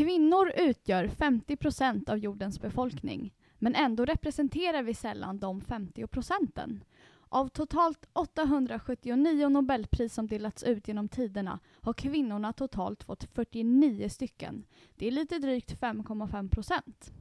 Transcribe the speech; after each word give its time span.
Kvinnor 0.00 0.52
utgör 0.56 1.08
50 1.08 1.56
procent 1.56 2.08
av 2.08 2.18
jordens 2.18 2.60
befolkning, 2.60 3.34
men 3.58 3.74
ändå 3.74 4.04
representerar 4.04 4.82
vi 4.82 4.94
sällan 4.94 5.38
de 5.38 5.60
50 5.60 6.06
procenten. 6.06 6.84
Av 7.28 7.48
totalt 7.48 8.08
879 8.12 9.48
Nobelpris 9.48 10.14
som 10.14 10.26
delats 10.26 10.62
ut 10.62 10.88
genom 10.88 11.08
tiderna 11.08 11.58
har 11.80 11.92
kvinnorna 11.92 12.52
totalt 12.52 13.04
fått 13.04 13.24
49 13.24 14.08
stycken. 14.08 14.64
Det 14.96 15.06
är 15.06 15.10
lite 15.10 15.38
drygt 15.38 15.80
5,5 15.80 16.48
procent. 16.48 17.12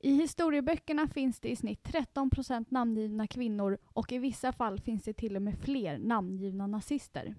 I 0.00 0.12
historieböckerna 0.12 1.08
finns 1.08 1.40
det 1.40 1.48
i 1.48 1.56
snitt 1.56 1.82
13 1.82 2.30
procent 2.30 2.70
namngivna 2.70 3.26
kvinnor 3.26 3.78
och 3.84 4.12
i 4.12 4.18
vissa 4.18 4.52
fall 4.52 4.80
finns 4.80 5.02
det 5.02 5.12
till 5.12 5.36
och 5.36 5.42
med 5.42 5.58
fler 5.58 5.98
namngivna 5.98 6.66
nazister. 6.66 7.34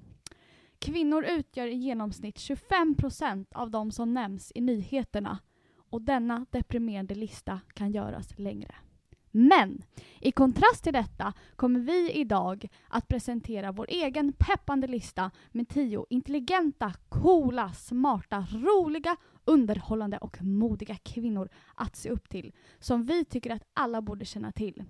Kvinnor 0.80 1.26
utgör 1.26 1.68
i 1.68 1.76
genomsnitt 1.76 2.40
25 2.40 2.96
procent 2.96 3.54
av 3.54 3.72
de 3.72 3.92
som 3.92 4.14
nämns 4.14 4.52
i 4.56 4.62
nyheterna 4.62 5.40
och 5.90 6.02
denna 6.02 6.46
deprimerande 6.50 7.16
lista 7.16 7.60
kan 7.74 7.92
göras 7.92 8.40
längre. 8.40 8.76
Men 9.32 9.84
i 10.20 10.32
kontrast 10.32 10.84
till 10.84 10.94
detta 10.94 11.34
kommer 11.56 11.80
vi 11.80 12.12
idag 12.12 12.68
att 12.88 13.08
presentera 13.08 13.72
vår 13.72 13.86
egen 13.90 14.34
peppande 14.34 14.88
lista 14.88 15.32
med 15.52 15.70
tio 15.70 16.06
intelligenta, 16.10 16.94
coola, 17.10 17.74
smarta, 17.74 18.48
roliga, 18.52 19.16
underhållande 19.46 20.18
och 20.18 20.42
modiga 20.42 20.96
kvinnor 20.96 21.50
att 21.76 21.96
se 21.96 22.10
upp 22.10 22.30
till, 22.30 22.54
som 22.80 23.06
vi 23.06 23.26
tycker 23.26 23.52
att 23.52 23.64
alla 23.74 24.02
borde 24.02 24.26
känna 24.26 24.52
till. 24.52 24.84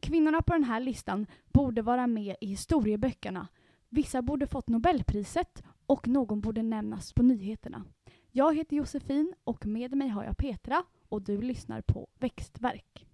Kvinnorna 0.00 0.42
på 0.42 0.52
den 0.52 0.64
här 0.64 0.80
listan 0.80 1.26
borde 1.52 1.82
vara 1.82 2.06
med 2.06 2.36
i 2.40 2.46
historieböckerna. 2.46 3.48
Vissa 3.92 4.22
borde 4.22 4.46
fått 4.46 4.68
Nobelpriset 4.68 5.62
och 5.86 6.08
någon 6.08 6.40
borde 6.40 6.62
nämnas 6.62 7.12
på 7.12 7.22
nyheterna. 7.22 7.84
Jag 8.30 8.56
heter 8.56 8.76
Josefin 8.76 9.34
och 9.44 9.66
med 9.66 9.94
mig 9.94 10.08
har 10.08 10.24
jag 10.24 10.36
Petra 10.36 10.82
och 11.08 11.22
du 11.22 11.42
lyssnar 11.42 11.80
på 11.80 12.08
Växtverk. 12.18 13.06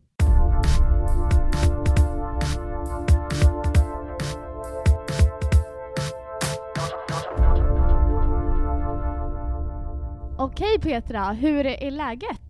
Okej 10.38 10.78
Petra, 10.80 11.32
hur 11.32 11.66
är 11.66 11.90
läget? 11.90 12.45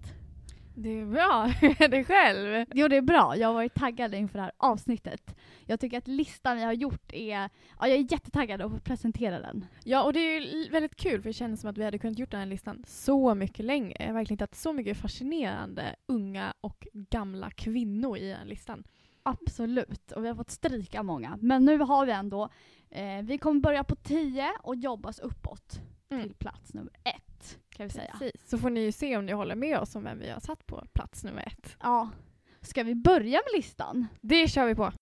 Det 0.79 1.01
är 1.01 1.07
bra. 1.07 1.47
Hur 1.61 1.83
är 1.83 1.89
det 1.89 2.05
själv? 2.05 2.67
Jo 2.75 2.89
det 2.89 2.97
är 2.97 3.03
bra, 3.03 3.37
jag 3.37 3.49
har 3.49 3.55
varit 3.55 3.75
taggad 3.75 4.15
inför 4.15 4.39
det 4.39 4.43
här 4.43 4.53
avsnittet. 4.57 5.37
Jag 5.67 5.81
tycker 5.81 5.99
att 5.99 6.09
listan 6.09 6.57
vi 6.57 6.63
har 6.63 6.73
gjort 6.73 7.13
är, 7.13 7.51
ja 7.79 7.89
jag 7.89 7.91
är 7.91 8.13
jättetaggad 8.13 8.63
att 8.63 8.73
få 8.73 8.79
presentera 8.79 9.41
den. 9.41 9.67
Ja, 9.85 10.03
och 10.03 10.13
det 10.13 10.21
är 10.21 10.71
väldigt 10.71 10.97
kul 10.97 11.23
för 11.23 11.29
det 11.29 11.33
känns 11.33 11.61
som 11.61 11.71
att 11.71 11.79
vi 11.79 11.85
hade 11.85 11.99
kunnat 11.99 12.19
gjort 12.19 12.31
den 12.31 12.41
här 12.41 12.47
listan 12.47 12.85
så 12.87 13.35
mycket 13.35 13.65
längre. 13.65 13.97
Jag 13.99 14.07
har 14.07 14.15
verkligen 14.15 14.39
hittat 14.39 14.55
så 14.55 14.73
mycket 14.73 14.97
fascinerande 14.97 15.97
unga 16.07 16.55
och 16.61 16.87
gamla 16.93 17.51
kvinnor 17.51 18.19
i 18.19 18.29
den 18.29 18.39
här 18.39 18.47
listan. 18.47 18.85
Absolut, 19.23 20.13
och 20.13 20.25
vi 20.25 20.29
har 20.29 20.35
fått 20.35 20.51
stryka 20.51 21.03
många. 21.03 21.39
Men 21.41 21.65
nu 21.65 21.79
har 21.79 22.07
vi 22.07 22.13
ändå, 22.13 22.49
eh, 22.91 23.23
vi 23.23 23.39
kommer 23.39 23.61
börja 23.61 23.85
på 23.85 23.97
10 23.97 24.53
och 24.63 24.77
jobba 24.77 25.09
oss 25.09 25.19
uppåt 25.19 25.81
Mm. 26.11 26.23
till 26.23 26.35
plats 26.35 26.75
nummer 26.75 26.93
ett. 27.05 27.59
Kan 27.69 27.87
vi 27.87 27.93
säga. 27.93 28.17
Precis. 28.19 28.49
Så 28.49 28.59
får 28.59 28.71
ni 28.71 28.81
ju 28.81 28.93
se 28.93 29.17
om 29.17 29.27
ni 29.27 29.33
håller 29.33 29.55
med 29.55 29.79
oss 29.79 29.97
om 29.97 30.05
vem 30.05 30.19
vi 30.19 30.31
har 30.31 30.41
satt 30.41 30.67
på 30.67 30.85
plats 30.93 31.25
nummer 31.25 31.47
ett. 31.47 31.77
Ja. 31.81 32.11
Ska 32.61 32.83
vi 32.83 32.95
börja 32.95 33.39
med 33.39 33.57
listan? 33.57 34.07
Det 34.21 34.49
kör 34.49 34.67
vi 34.67 34.75
på. 34.75 34.93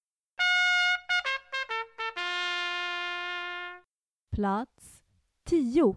Plats 4.37 5.05
10. 5.45 5.97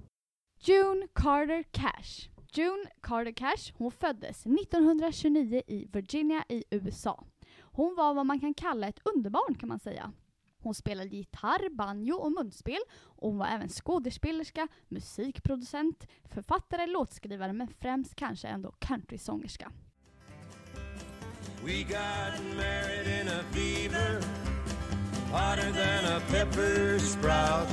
June 0.59 1.08
Carter 1.14 1.64
Cash. 1.71 2.30
June 2.53 2.86
Carter 3.02 3.31
Cash 3.31 3.73
hon 3.77 3.92
föddes 3.92 4.45
1929 4.45 5.61
i 5.67 5.86
Virginia 5.86 6.44
i 6.49 6.64
USA. 6.69 7.23
Hon 7.59 7.95
var 7.95 8.14
vad 8.14 8.25
man 8.25 8.39
kan 8.39 8.53
kalla 8.53 8.87
ett 8.87 8.99
underbarn 9.03 9.55
kan 9.55 9.70
man 9.70 9.80
säga. 9.80 10.11
Hon 10.67 10.76
spelade 10.76 11.10
gitarr, 11.16 11.70
banjo 11.70 12.16
och 12.16 12.32
munspel 12.32 12.80
och 12.92 13.30
hon 13.30 13.38
var 13.38 13.48
även 13.48 13.70
skådespelerska, 13.70 14.67
musikproducent, 14.88 16.08
författare, 16.23 16.86
låtskrivare 16.86 17.54
men 17.54 17.67
främst 17.67 18.16
kanske 18.16 18.48
ändå 18.48 18.72
countrysångerska. 18.80 19.72
We 21.66 21.83
got 21.83 22.56
married 22.56 23.08
in 23.22 23.27
a 23.27 23.44
fever, 23.52 24.22
hotter 25.32 25.72
than 25.72 26.17
a 26.17 26.22
pepper 26.32 27.00
sprout. 27.00 27.67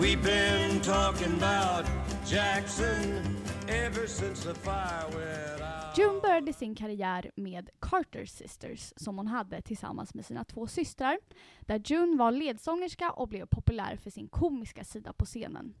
We've 0.00 0.22
been 0.22 0.80
talking 0.80 1.32
about 1.36 1.86
Jackson 2.26 3.36
ever 3.68 4.06
since 4.06 4.44
the 4.44 4.54
fire 4.54 5.06
went 5.14 5.62
out. 5.62 5.81
June 5.96 6.20
började 6.20 6.52
sin 6.52 6.74
karriär 6.74 7.30
med 7.36 7.70
Carter 7.80 8.24
Sisters 8.24 8.92
som 8.96 9.18
hon 9.18 9.26
hade 9.26 9.62
tillsammans 9.62 10.14
med 10.14 10.26
sina 10.26 10.44
två 10.44 10.66
systrar. 10.66 11.18
Där 11.60 11.82
June 11.84 12.16
var 12.16 12.32
ledsångerska 12.32 13.10
och 13.10 13.28
blev 13.28 13.46
populär 13.46 13.96
för 13.96 14.10
sin 14.10 14.28
komiska 14.28 14.84
sida 14.84 15.12
på 15.12 15.24
scenen. 15.24 15.74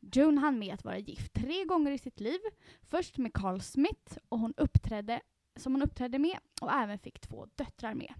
June 0.00 0.40
hann 0.40 0.58
med 0.58 0.74
att 0.74 0.84
vara 0.84 0.98
gift 0.98 1.32
tre 1.32 1.64
gånger 1.64 1.90
i 1.90 1.98
sitt 1.98 2.20
liv. 2.20 2.38
Först 2.82 3.18
med 3.18 3.32
Carl 3.32 3.60
Smith 3.60 4.18
och 4.28 4.38
hon 4.38 4.54
uppträdde, 4.56 5.20
som 5.56 5.72
hon 5.72 5.82
uppträdde 5.82 6.18
med 6.18 6.38
och 6.60 6.72
även 6.72 6.98
fick 6.98 7.20
två 7.20 7.46
döttrar 7.54 7.94
med. 7.94 8.14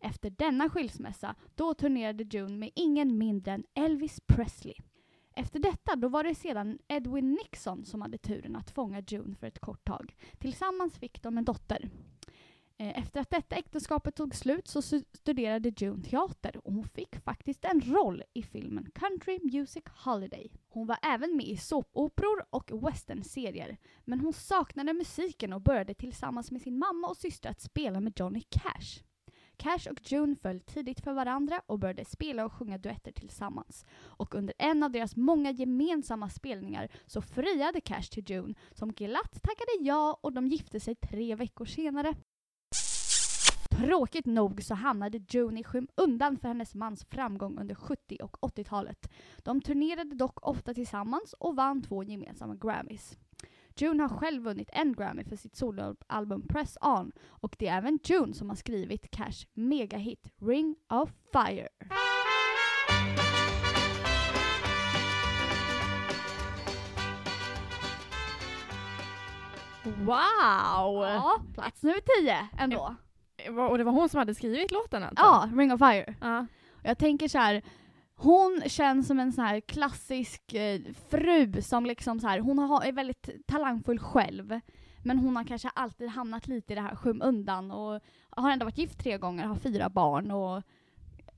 Efter 0.00 0.30
denna 0.30 0.68
skilsmässa 0.68 1.34
då 1.54 1.74
turnerade 1.74 2.24
June 2.24 2.56
med 2.56 2.70
ingen 2.74 3.18
mindre 3.18 3.52
än 3.52 3.64
Elvis 3.74 4.20
Presley. 4.26 4.74
Efter 5.34 5.58
detta 5.58 5.96
då 5.96 6.08
var 6.08 6.24
det 6.24 6.34
sedan 6.34 6.78
Edwin 6.88 7.32
Nixon 7.34 7.84
som 7.84 8.02
hade 8.02 8.18
turen 8.18 8.56
att 8.56 8.70
fånga 8.70 9.02
June 9.08 9.34
för 9.34 9.46
ett 9.46 9.58
kort 9.58 9.84
tag. 9.84 10.16
Tillsammans 10.38 10.98
fick 10.98 11.22
de 11.22 11.38
en 11.38 11.44
dotter. 11.44 11.90
Eh, 12.78 12.98
efter 12.98 13.20
att 13.20 13.30
detta 13.30 13.56
äktenskapet 13.56 14.14
tog 14.14 14.34
slut 14.34 14.68
så 14.68 14.82
studerade 14.82 15.72
June 15.76 16.02
teater 16.02 16.66
och 16.66 16.72
hon 16.72 16.88
fick 16.88 17.16
faktiskt 17.16 17.64
en 17.64 17.80
roll 17.80 18.22
i 18.34 18.42
filmen 18.42 18.90
Country 18.94 19.38
Music 19.42 19.84
Holiday. 19.86 20.52
Hon 20.68 20.86
var 20.86 20.98
även 21.02 21.36
med 21.36 21.46
i 21.46 21.56
såpoperor 21.56 22.44
och 22.50 22.86
westernserier. 22.86 23.76
Men 24.04 24.20
hon 24.20 24.32
saknade 24.32 24.92
musiken 24.92 25.52
och 25.52 25.62
började 25.62 25.94
tillsammans 25.94 26.50
med 26.50 26.62
sin 26.62 26.78
mamma 26.78 27.08
och 27.08 27.16
syster 27.16 27.50
att 27.50 27.60
spela 27.60 28.00
med 28.00 28.12
Johnny 28.20 28.40
Cash. 28.40 29.02
Cash 29.56 29.90
och 29.90 30.12
June 30.12 30.36
föll 30.36 30.60
tidigt 30.60 31.00
för 31.00 31.12
varandra 31.12 31.62
och 31.66 31.78
började 31.78 32.04
spela 32.04 32.44
och 32.44 32.52
sjunga 32.52 32.78
duetter 32.78 33.12
tillsammans. 33.12 33.86
Och 34.00 34.34
under 34.34 34.54
en 34.58 34.82
av 34.82 34.90
deras 34.90 35.16
många 35.16 35.50
gemensamma 35.50 36.28
spelningar 36.28 36.88
så 37.06 37.22
friade 37.22 37.80
Cash 37.80 38.02
till 38.02 38.30
June 38.30 38.54
som 38.72 38.92
glatt 38.92 39.42
tackade 39.42 39.72
ja 39.80 40.18
och 40.20 40.32
de 40.32 40.46
gifte 40.48 40.80
sig 40.80 40.94
tre 40.94 41.34
veckor 41.34 41.64
senare. 41.64 42.14
Tråkigt 43.70 44.26
nog 44.26 44.62
så 44.62 44.74
hamnade 44.74 45.20
June 45.28 45.60
i 45.60 45.64
skymundan 45.64 46.38
för 46.38 46.48
hennes 46.48 46.74
mans 46.74 47.04
framgång 47.04 47.58
under 47.58 47.74
70 47.74 48.18
och 48.22 48.36
80-talet. 48.40 49.10
De 49.38 49.60
turnerade 49.60 50.14
dock 50.14 50.46
ofta 50.46 50.74
tillsammans 50.74 51.34
och 51.38 51.56
vann 51.56 51.82
två 51.82 52.02
gemensamma 52.02 52.54
Grammys. 52.54 53.16
June 53.80 54.02
har 54.02 54.08
själv 54.08 54.42
vunnit 54.42 54.70
en 54.72 54.92
Grammy 54.92 55.24
för 55.24 55.36
sitt 55.36 55.56
soloalbum 55.56 56.48
Press 56.48 56.78
On 56.80 57.12
och 57.28 57.56
det 57.58 57.68
är 57.68 57.78
även 57.78 57.98
June 58.04 58.34
som 58.34 58.48
har 58.48 58.56
skrivit 58.56 59.10
Cash 59.10 59.46
megahit 59.54 60.30
Ring 60.40 60.76
of 60.88 61.10
Fire. 61.32 61.68
Wow! 69.84 71.04
Ja, 71.04 71.42
plats 71.54 71.82
nummer 71.82 72.20
10 72.22 72.48
ändå. 72.58 72.94
Och 73.70 73.78
det 73.78 73.84
var 73.84 73.92
hon 73.92 74.08
som 74.08 74.18
hade 74.18 74.34
skrivit 74.34 74.70
låten 74.70 75.02
alltså? 75.02 75.24
Ja, 75.24 75.48
Ring 75.56 75.72
of 75.72 75.78
Fire. 75.78 76.14
ja. 76.20 76.46
Jag 76.84 76.98
tänker 76.98 77.28
så 77.28 77.38
här. 77.38 77.62
Hon 78.22 78.62
känns 78.66 79.06
som 79.06 79.20
en 79.20 79.32
sån 79.32 79.44
här 79.44 79.60
klassisk 79.60 80.54
eh, 80.54 80.80
fru 81.10 81.62
som 81.62 81.86
liksom 81.86 82.20
så 82.20 82.26
här, 82.26 82.38
hon 82.38 82.58
har, 82.58 82.84
är 82.84 82.92
väldigt 82.92 83.46
talangfull 83.46 83.98
själv. 83.98 84.60
Men 85.04 85.18
hon 85.18 85.36
har 85.36 85.44
kanske 85.44 85.68
alltid 85.68 86.08
hamnat 86.08 86.46
lite 86.46 86.72
i 86.72 86.76
det 86.76 86.82
här 86.82 86.96
skymundan 86.96 87.70
och 87.70 88.00
har 88.30 88.50
ändå 88.50 88.64
varit 88.64 88.78
gift 88.78 88.98
tre 88.98 89.18
gånger, 89.18 89.46
har 89.46 89.56
fyra 89.56 89.88
barn 89.88 90.30
och 90.30 90.62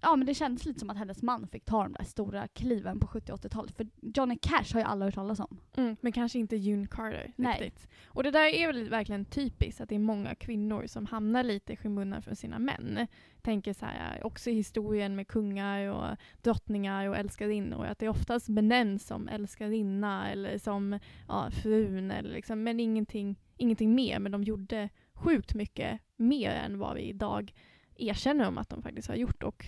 ja 0.05 0.17
men 0.17 0.27
det 0.27 0.35
kändes 0.35 0.65
lite 0.65 0.81
som 0.81 0.91
att 0.91 0.97
hennes 0.97 1.23
man 1.23 1.49
fick 1.49 1.65
ta 1.65 1.83
de 1.83 1.93
där 1.93 2.05
stora 2.05 2.49
kliven 2.49 3.01
på 3.01 3.07
70 3.07 3.33
och 3.33 3.41
80-talet. 3.41 3.77
För 3.77 3.87
Johnny 4.03 4.39
Cash 4.43 4.73
har 4.73 4.81
ju 4.81 4.87
alla 4.87 5.05
hört 5.05 5.15
talas 5.15 5.41
om. 5.41 5.61
Mm, 5.77 5.97
men 6.01 6.13
kanske 6.13 6.39
inte 6.39 6.57
June 6.57 6.87
Carter 6.87 7.33
Nej. 7.37 7.61
riktigt. 7.61 7.89
Och 8.07 8.23
det 8.23 8.31
där 8.31 8.55
är 8.55 8.67
väl 8.67 8.89
verkligen 8.89 9.25
typiskt 9.25 9.81
att 9.81 9.89
det 9.89 9.95
är 9.95 9.99
många 9.99 10.35
kvinnor 10.35 10.87
som 10.87 11.07
hamnar 11.07 11.43
lite 11.43 11.73
i 11.73 11.77
skymundan 11.77 12.23
för 12.23 12.35
sina 12.35 12.59
män. 12.59 13.07
Tänker 13.43 13.73
så 13.73 13.87
här, 13.87 14.27
också 14.27 14.51
historien 14.51 15.17
med 15.17 15.29
kungar 15.29 15.89
och 15.89 16.17
drottningar 16.43 17.09
och 17.09 17.17
älskarinnor, 17.17 17.87
att 17.87 17.99
det 17.99 18.09
oftast 18.09 18.49
benämns 18.49 19.07
som 19.07 19.29
älskarinna 19.29 20.31
eller 20.31 20.59
som 20.59 20.99
ja, 21.29 21.51
frun 21.51 22.11
eller 22.11 22.31
liksom, 22.31 22.63
men 22.63 22.81
ingenting, 22.81 23.37
ingenting 23.57 23.95
mer. 23.95 24.19
Men 24.19 24.33
de 24.33 24.45
gjorde 24.45 24.89
sjukt 25.15 25.55
mycket 25.55 26.01
mer 26.17 26.51
än 26.51 26.79
vad 26.79 26.95
vi 26.95 27.03
idag 27.03 27.53
erkänner 27.97 28.49
om 28.49 28.59
att 28.59 28.69
de 28.69 28.83
faktiskt 28.83 29.09
har 29.09 29.15
gjort 29.15 29.43
och 29.43 29.67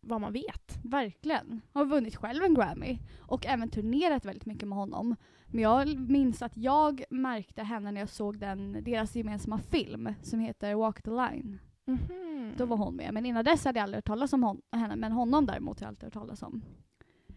vad 0.00 0.20
man 0.20 0.32
vet. 0.32 0.78
Verkligen. 0.84 1.60
Har 1.72 1.84
vunnit 1.84 2.16
själv 2.16 2.42
en 2.44 2.54
Grammy. 2.54 2.98
Och 3.20 3.46
även 3.46 3.68
turnerat 3.68 4.24
väldigt 4.24 4.46
mycket 4.46 4.68
med 4.68 4.78
honom. 4.78 5.16
Men 5.46 5.62
jag 5.62 5.98
minns 6.10 6.42
att 6.42 6.56
jag 6.56 7.04
märkte 7.10 7.62
henne 7.62 7.92
när 7.92 8.00
jag 8.00 8.08
såg 8.08 8.38
den, 8.38 8.84
deras 8.84 9.16
gemensamma 9.16 9.58
film 9.58 10.14
som 10.22 10.40
heter 10.40 10.74
Walk 10.74 11.02
the 11.02 11.10
line. 11.10 11.58
Mhm. 11.84 12.52
Då 12.56 12.66
var 12.66 12.76
hon 12.76 12.96
med. 12.96 13.14
Men 13.14 13.26
innan 13.26 13.44
dess 13.44 13.64
hade 13.64 13.78
jag 13.78 13.82
aldrig 13.84 13.96
hört 13.96 14.06
talas 14.06 14.32
om 14.32 14.42
hon, 14.42 14.60
henne. 14.72 14.96
Men 14.96 15.12
honom 15.12 15.46
däremot 15.46 15.80
har 15.80 15.84
jag 15.84 15.88
alltid 15.88 16.04
hört 16.04 16.12
talas 16.12 16.42
om. 16.42 16.62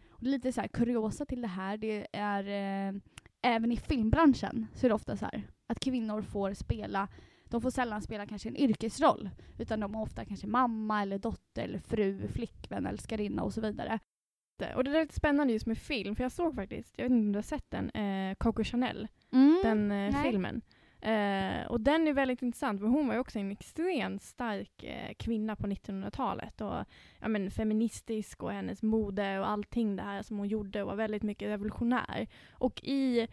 Och 0.10 0.24
lite 0.24 0.52
så 0.52 0.62
här 0.62 0.68
kuriosa 0.68 1.26
till 1.26 1.42
det 1.42 1.48
här, 1.48 1.78
det 1.78 2.08
är 2.14 2.44
eh, 2.48 2.94
även 3.42 3.72
i 3.72 3.78
filmbranschen 3.78 4.68
så 4.74 4.88
är 4.88 4.90
det 4.90 4.96
ofta 4.96 5.18
så 5.18 5.26
här 5.26 5.48
att 5.68 5.80
kvinnor 5.80 6.22
får 6.22 6.54
spela 6.54 7.08
de 7.54 7.62
får 7.62 7.70
sällan 7.70 8.02
spela 8.02 8.26
kanske 8.26 8.50
en 8.50 8.56
yrkesroll, 8.56 9.30
utan 9.58 9.80
de 9.80 9.96
har 9.96 10.02
ofta 10.02 10.26
kanske 10.26 10.48
mamma 10.48 11.02
eller 11.02 11.18
dotter 11.18 11.64
eller 11.64 11.80
fru, 11.80 12.28
flickvän, 12.28 12.86
älskarinna 12.86 13.44
och 13.44 13.54
så 13.54 13.62
vidare. 13.62 14.00
Och 14.76 14.84
det 14.84 14.92
där 14.92 15.00
är 15.00 15.04
lite 15.04 15.16
spännande 15.16 15.54
just 15.54 15.66
med 15.66 15.78
film, 15.78 16.16
för 16.16 16.24
jag 16.24 16.32
såg 16.32 16.56
faktiskt, 16.56 16.94
jag 16.98 17.04
vet 17.06 17.12
inte 17.12 17.26
om 17.26 17.32
du 17.32 17.38
har 17.38 17.44
sett 17.44 17.72
den, 17.72 17.90
eh, 17.90 18.36
Coco 18.36 18.64
Chanel, 18.64 19.08
den 19.64 19.92
eh, 19.92 20.24
filmen. 20.24 20.62
Eh, 21.02 21.66
och 21.68 21.82
den 21.82 22.08
är 22.08 22.14
väldigt 22.14 22.42
intressant, 22.42 22.80
för 22.80 22.88
hon 22.88 23.08
var 23.08 23.14
ju 23.14 23.20
också 23.20 23.40
en 23.40 23.52
extremt 23.52 24.24
stark 24.24 24.84
eh, 24.84 25.14
kvinna 25.14 25.56
på 25.56 25.68
1900-talet. 25.68 26.62
Och, 26.62 26.86
ja, 27.20 27.28
men, 27.28 27.52
feministisk 27.52 28.44
och 28.44 28.52
hennes 28.52 28.84
mode 28.84 29.40
och 29.40 29.50
allting 29.50 29.96
det 29.96 30.04
här 30.04 30.22
som 30.22 30.38
hon 30.38 30.48
gjorde 30.48 30.84
var 30.84 30.96
väldigt 30.96 31.24
mycket 31.24 31.48
revolutionär. 31.48 32.28
Och 32.52 32.84
i 32.84 33.28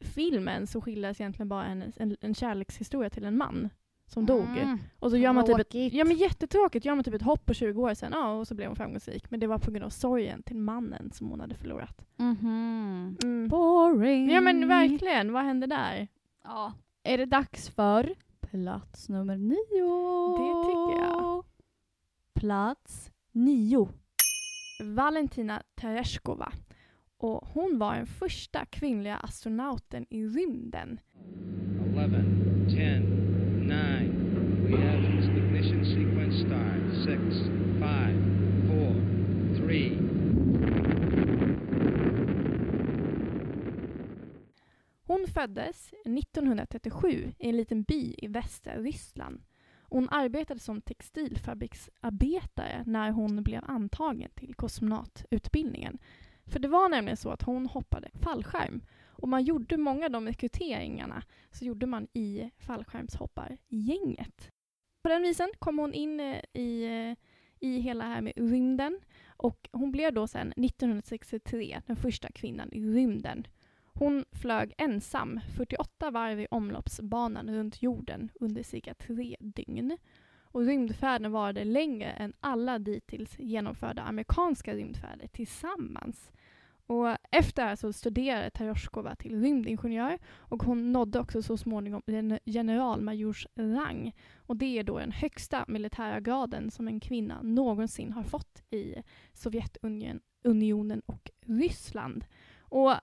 filmen 0.00 0.66
så 0.66 0.80
skildras 0.80 1.20
egentligen 1.20 1.48
bara 1.48 1.62
hennes, 1.62 1.98
en, 1.98 2.16
en 2.20 2.34
kärlekshistoria 2.34 3.10
till 3.10 3.24
en 3.24 3.36
man 3.36 3.68
som 4.06 4.26
dog. 4.26 4.58
Mm. 4.58 4.78
Och 4.98 5.10
så 5.10 5.16
gör 5.16 5.32
man 5.32 5.46
typ 5.46 5.58
ett, 5.58 5.74
ja 5.74 6.04
men 6.04 6.16
jättetråkigt, 6.16 6.84
gör 6.84 6.94
man 6.94 7.04
typ 7.04 7.14
ett 7.14 7.22
hopp 7.22 7.46
på 7.46 7.54
20 7.54 7.82
år 7.82 7.94
sedan, 7.94 8.12
ja 8.14 8.32
och 8.32 8.48
så 8.48 8.54
blev 8.54 8.68
hon 8.68 8.76
framgångsrik. 8.76 9.30
Men 9.30 9.40
det 9.40 9.46
var 9.46 9.58
på 9.58 9.70
grund 9.70 9.84
av 9.84 9.90
sorgen 9.90 10.42
till 10.42 10.56
mannen 10.56 11.10
som 11.12 11.28
hon 11.28 11.40
hade 11.40 11.54
förlorat. 11.54 12.06
Mhm. 12.16 13.16
Mm. 13.22 13.48
Boring. 13.48 14.30
Ja 14.30 14.40
men 14.40 14.68
verkligen, 14.68 15.32
vad 15.32 15.44
hände 15.44 15.66
där? 15.66 16.08
Ja. 16.44 16.72
Är 17.02 17.18
det 17.18 17.26
dags 17.26 17.70
för 17.70 18.14
plats 18.40 19.08
nummer 19.08 19.36
nio? 19.36 20.36
Det 20.38 20.66
tycker 20.66 21.02
jag. 21.06 21.44
Plats 22.34 23.10
nio. 23.32 23.88
Valentina 24.82 25.62
Tereshkova. 25.74 26.52
Och 27.18 27.48
hon 27.48 27.78
var 27.78 27.94
den 27.94 28.06
första 28.06 28.64
kvinnliga 28.64 29.16
astronauten 29.16 30.06
i 30.10 30.26
rymden. 30.26 31.00
11, 31.96 32.22
10, 32.68 33.00
9. 33.00 33.06
We 34.68 34.76
have 34.76 34.98
ignition 35.36 35.84
sequence 35.84 36.38
start. 36.46 36.80
6, 37.04 37.20
5, 37.80 38.68
4, 38.68 38.94
3. 39.66 39.98
Hon 45.02 45.26
föddes 45.34 45.92
1937 46.04 47.32
i 47.38 47.48
en 47.48 47.56
liten 47.56 47.82
by 47.82 48.14
i 48.18 48.28
västra 48.28 48.76
Ryssland. 48.76 49.42
Hon 49.88 50.08
arbetade 50.10 50.60
som 50.60 50.80
textilfabriksarbetare 50.80 52.84
när 52.86 53.10
hon 53.10 53.42
blev 53.42 53.60
antagen 53.64 54.30
till 54.34 54.54
kosmonaututbildningen. 54.54 55.98
För 56.46 56.58
det 56.58 56.68
var 56.68 56.88
nämligen 56.88 57.16
så 57.16 57.30
att 57.30 57.42
hon 57.42 57.66
hoppade 57.66 58.08
fallskärm. 58.22 58.82
Och 59.18 59.28
man 59.28 59.44
gjorde 59.44 59.76
många 59.76 60.04
av 60.04 60.10
de 60.10 60.26
rekryteringarna 60.26 61.22
så 61.50 61.64
gjorde 61.64 61.86
man 61.86 62.08
i 62.12 62.50
fallskärmshoppargänget. 62.58 64.50
På 65.02 65.08
den 65.08 65.22
visen 65.22 65.50
kom 65.58 65.78
hon 65.78 65.94
in 65.94 66.20
eh, 66.20 66.40
i, 66.52 66.84
eh, 66.84 67.16
i 67.60 67.78
hela 67.78 68.04
det 68.04 68.10
här 68.10 68.20
med 68.20 68.32
rymden 68.36 69.00
och 69.26 69.68
hon 69.72 69.92
blev 69.92 70.14
då 70.14 70.26
sedan 70.26 70.52
1963 70.56 71.80
den 71.86 71.96
första 71.96 72.28
kvinnan 72.28 72.72
i 72.72 72.80
rymden. 72.80 73.46
Hon 73.98 74.24
flög 74.32 74.74
ensam 74.78 75.40
48 75.56 76.10
varv 76.10 76.40
i 76.40 76.46
omloppsbanan 76.50 77.50
runt 77.50 77.82
jorden 77.82 78.30
under 78.40 78.62
cirka 78.62 78.94
tre 78.94 79.36
dygn. 79.40 79.98
Och 80.56 80.66
rymdfärden 80.66 81.32
varade 81.32 81.64
längre 81.64 82.10
än 82.10 82.32
alla 82.40 82.78
dittills 82.78 83.38
genomförda 83.38 84.02
amerikanska 84.02 84.74
rymdfärder 84.74 85.26
tillsammans. 85.26 86.32
Och 86.86 87.16
efter 87.30 87.62
det 87.62 87.68
här 87.68 87.76
så 87.76 87.92
studerade 87.92 88.50
Tereshkova 88.50 89.14
till 89.14 89.40
rymdingenjör 89.40 90.18
och 90.26 90.62
hon 90.62 90.92
nådde 90.92 91.20
också 91.20 91.42
så 91.42 91.56
småningom 91.56 92.02
generalmajors 92.44 93.46
rang. 93.56 94.12
Och 94.36 94.56
det 94.56 94.78
är 94.78 94.84
då 94.84 94.98
den 94.98 95.12
högsta 95.12 95.64
militära 95.68 96.20
graden 96.20 96.70
som 96.70 96.88
en 96.88 97.00
kvinna 97.00 97.42
någonsin 97.42 98.12
har 98.12 98.22
fått 98.22 98.62
i 98.70 98.94
Sovjetunionen 99.32 101.02
och 101.06 101.30
Ryssland. 101.46 102.24
Och 102.58 102.94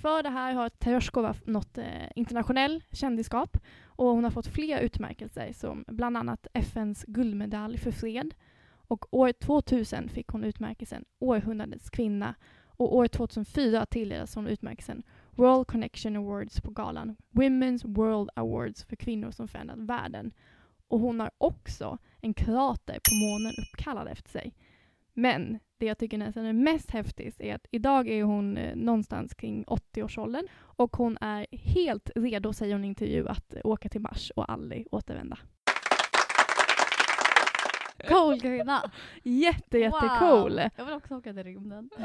för 0.00 0.22
det 0.22 0.28
här 0.28 0.54
har 0.54 0.68
Tereshkova 0.68 1.34
nått 1.44 1.78
eh, 1.78 1.84
internationell 2.14 2.82
kändisskap 2.92 3.56
och 3.84 4.06
hon 4.06 4.24
har 4.24 4.30
fått 4.30 4.46
flera 4.46 4.80
utmärkelser 4.80 5.52
som 5.52 5.84
bland 5.88 6.16
annat 6.16 6.46
FNs 6.52 7.04
guldmedalj 7.08 7.78
för 7.78 7.90
fred. 7.90 8.34
Och 8.70 9.14
år 9.14 9.32
2000 9.32 10.08
fick 10.08 10.28
hon 10.28 10.44
utmärkelsen 10.44 11.04
Århundradets 11.18 11.90
kvinna 11.90 12.34
och 12.66 12.96
år 12.96 13.08
2004 13.08 13.86
tilldelades 13.86 14.34
hon 14.34 14.46
utmärkelsen 14.46 15.02
World 15.30 15.66
Connection 15.66 16.16
Awards 16.16 16.60
på 16.60 16.70
galan 16.70 17.16
Women's 17.30 17.94
World 17.94 18.30
Awards 18.34 18.84
för 18.84 18.96
kvinnor 18.96 19.30
som 19.30 19.48
förändrat 19.48 19.78
världen. 19.78 20.32
Och 20.88 21.00
hon 21.00 21.20
har 21.20 21.30
också 21.38 21.98
en 22.20 22.34
krater 22.34 22.94
på 22.94 23.14
månen 23.14 23.52
uppkallad 23.62 24.08
efter 24.08 24.30
sig. 24.30 24.54
Men 25.14 25.58
det 25.78 25.86
jag 25.86 25.98
tycker 25.98 26.18
nästan 26.18 26.44
är 26.44 26.52
mest 26.52 26.90
häftigt 26.90 27.40
är 27.40 27.54
att 27.54 27.66
idag 27.70 28.08
är 28.08 28.22
hon 28.22 28.56
eh, 28.56 28.76
någonstans 28.76 29.34
kring 29.34 29.64
80-årsåldern 29.64 30.46
och 30.62 30.96
hon 30.96 31.18
är 31.20 31.46
helt 31.52 32.10
redo, 32.14 32.52
säger 32.52 32.74
hon 32.74 32.84
i 32.84 32.88
intervju, 32.88 33.28
att 33.28 33.54
eh, 33.54 33.60
åka 33.64 33.88
till 33.88 34.00
Mars 34.00 34.30
och 34.36 34.52
aldrig 34.52 34.86
återvända. 34.90 35.38
Cool 38.08 38.40
kvinna. 38.40 38.90
Jätte, 39.22 39.78
jättecool! 39.78 40.50
Wow. 40.52 40.68
Jag 40.76 40.84
vill 40.84 40.94
också 40.94 41.14
åka 41.16 41.32
till 41.32 41.44
rymden. 41.44 41.90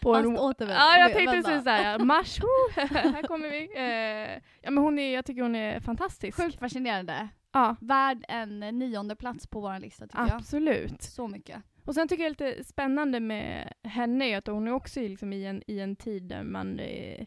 På 0.00 0.14
en, 0.14 0.24
Fast 0.36 0.42
återvänd- 0.42 0.76
ja, 0.78 0.98
jag 0.98 1.12
tänkte 1.12 1.36
precis 1.36 1.64
såhär, 1.64 1.98
Mars, 1.98 2.38
här 2.76 3.22
kommer 3.22 3.50
vi. 3.50 3.70
Eh, 3.76 4.42
ja, 4.62 4.70
men 4.70 4.78
hon 4.84 4.98
är, 4.98 5.14
jag 5.14 5.24
tycker 5.24 5.42
hon 5.42 5.56
är 5.56 5.80
fantastisk. 5.80 6.42
Sjukt 6.42 6.58
fascinerande. 6.58 7.28
Ja, 7.52 7.76
Värd 7.80 8.24
en 8.28 8.60
nionde 8.60 9.16
plats 9.16 9.46
på 9.46 9.60
vår 9.60 9.78
lista 9.80 10.06
tycker 10.06 10.18
jag. 10.18 10.30
absolut. 10.36 11.02
Så 11.02 11.28
mycket. 11.28 11.62
Och 11.88 11.94
sen 11.94 12.08
tycker 12.08 12.24
jag 12.24 12.36
det 12.36 12.44
är 12.44 12.50
lite 12.56 12.64
spännande 12.64 13.20
med 13.20 13.72
henne 13.82 14.24
är 14.24 14.38
att 14.38 14.46
hon 14.46 14.68
är 14.68 14.72
också 14.72 15.00
liksom 15.00 15.32
i, 15.32 15.44
en, 15.44 15.62
i 15.66 15.80
en 15.80 15.96
tid 15.96 16.22
där 16.22 16.42
man 16.42 16.78
eh, 16.78 17.26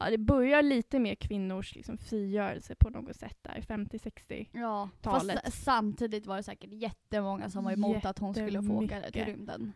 ja, 0.00 0.10
det 0.10 0.18
börjar 0.18 0.62
lite 0.62 0.98
mer 0.98 1.14
kvinnors 1.14 1.74
liksom, 1.74 1.98
frigörelse 1.98 2.74
på 2.74 2.90
något 2.90 3.16
sätt 3.16 3.38
där, 3.42 3.64
50-60. 3.68 4.46
Ja, 4.52 4.88
fast 5.02 5.30
samtidigt 5.64 6.26
var 6.26 6.36
det 6.36 6.42
säkert 6.42 6.72
jättemånga 6.72 7.50
som 7.50 7.64
var 7.64 7.72
emot 7.72 8.04
att 8.04 8.18
hon 8.18 8.34
skulle 8.34 8.62
få 8.62 8.72
åka 8.84 9.00
till 9.00 9.24
rymden. 9.24 9.72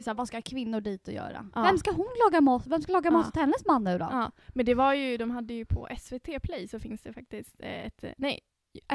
Så 0.00 0.10
här, 0.10 0.14
vad 0.14 0.28
ska 0.28 0.42
kvinnor 0.42 0.80
dit 0.80 1.08
och 1.08 1.14
göra? 1.14 1.50
Ja. 1.54 1.62
Vem 1.62 1.78
ska 1.78 1.92
hon 1.92 2.08
laga 2.24 2.40
mat? 2.40 2.66
Vem 2.66 2.82
ska 2.82 2.92
laga 2.92 3.10
mat 3.10 3.24
Ja. 3.24 3.28
åt 3.28 3.36
hennes 3.36 3.66
man 3.66 3.84
nu 3.84 3.98
då? 3.98 4.08
Ja, 4.10 4.32
men 4.48 4.66
det 4.66 4.74
var 4.74 4.94
ju, 4.94 5.16
de 5.16 5.30
hade 5.30 5.54
ju 5.54 5.64
på 5.64 5.88
SVT 6.00 6.42
Play 6.42 6.68
så 6.68 6.80
finns 6.80 7.02
det 7.02 7.12
faktiskt 7.12 7.60
ett, 7.60 8.04
nej, 8.16 8.40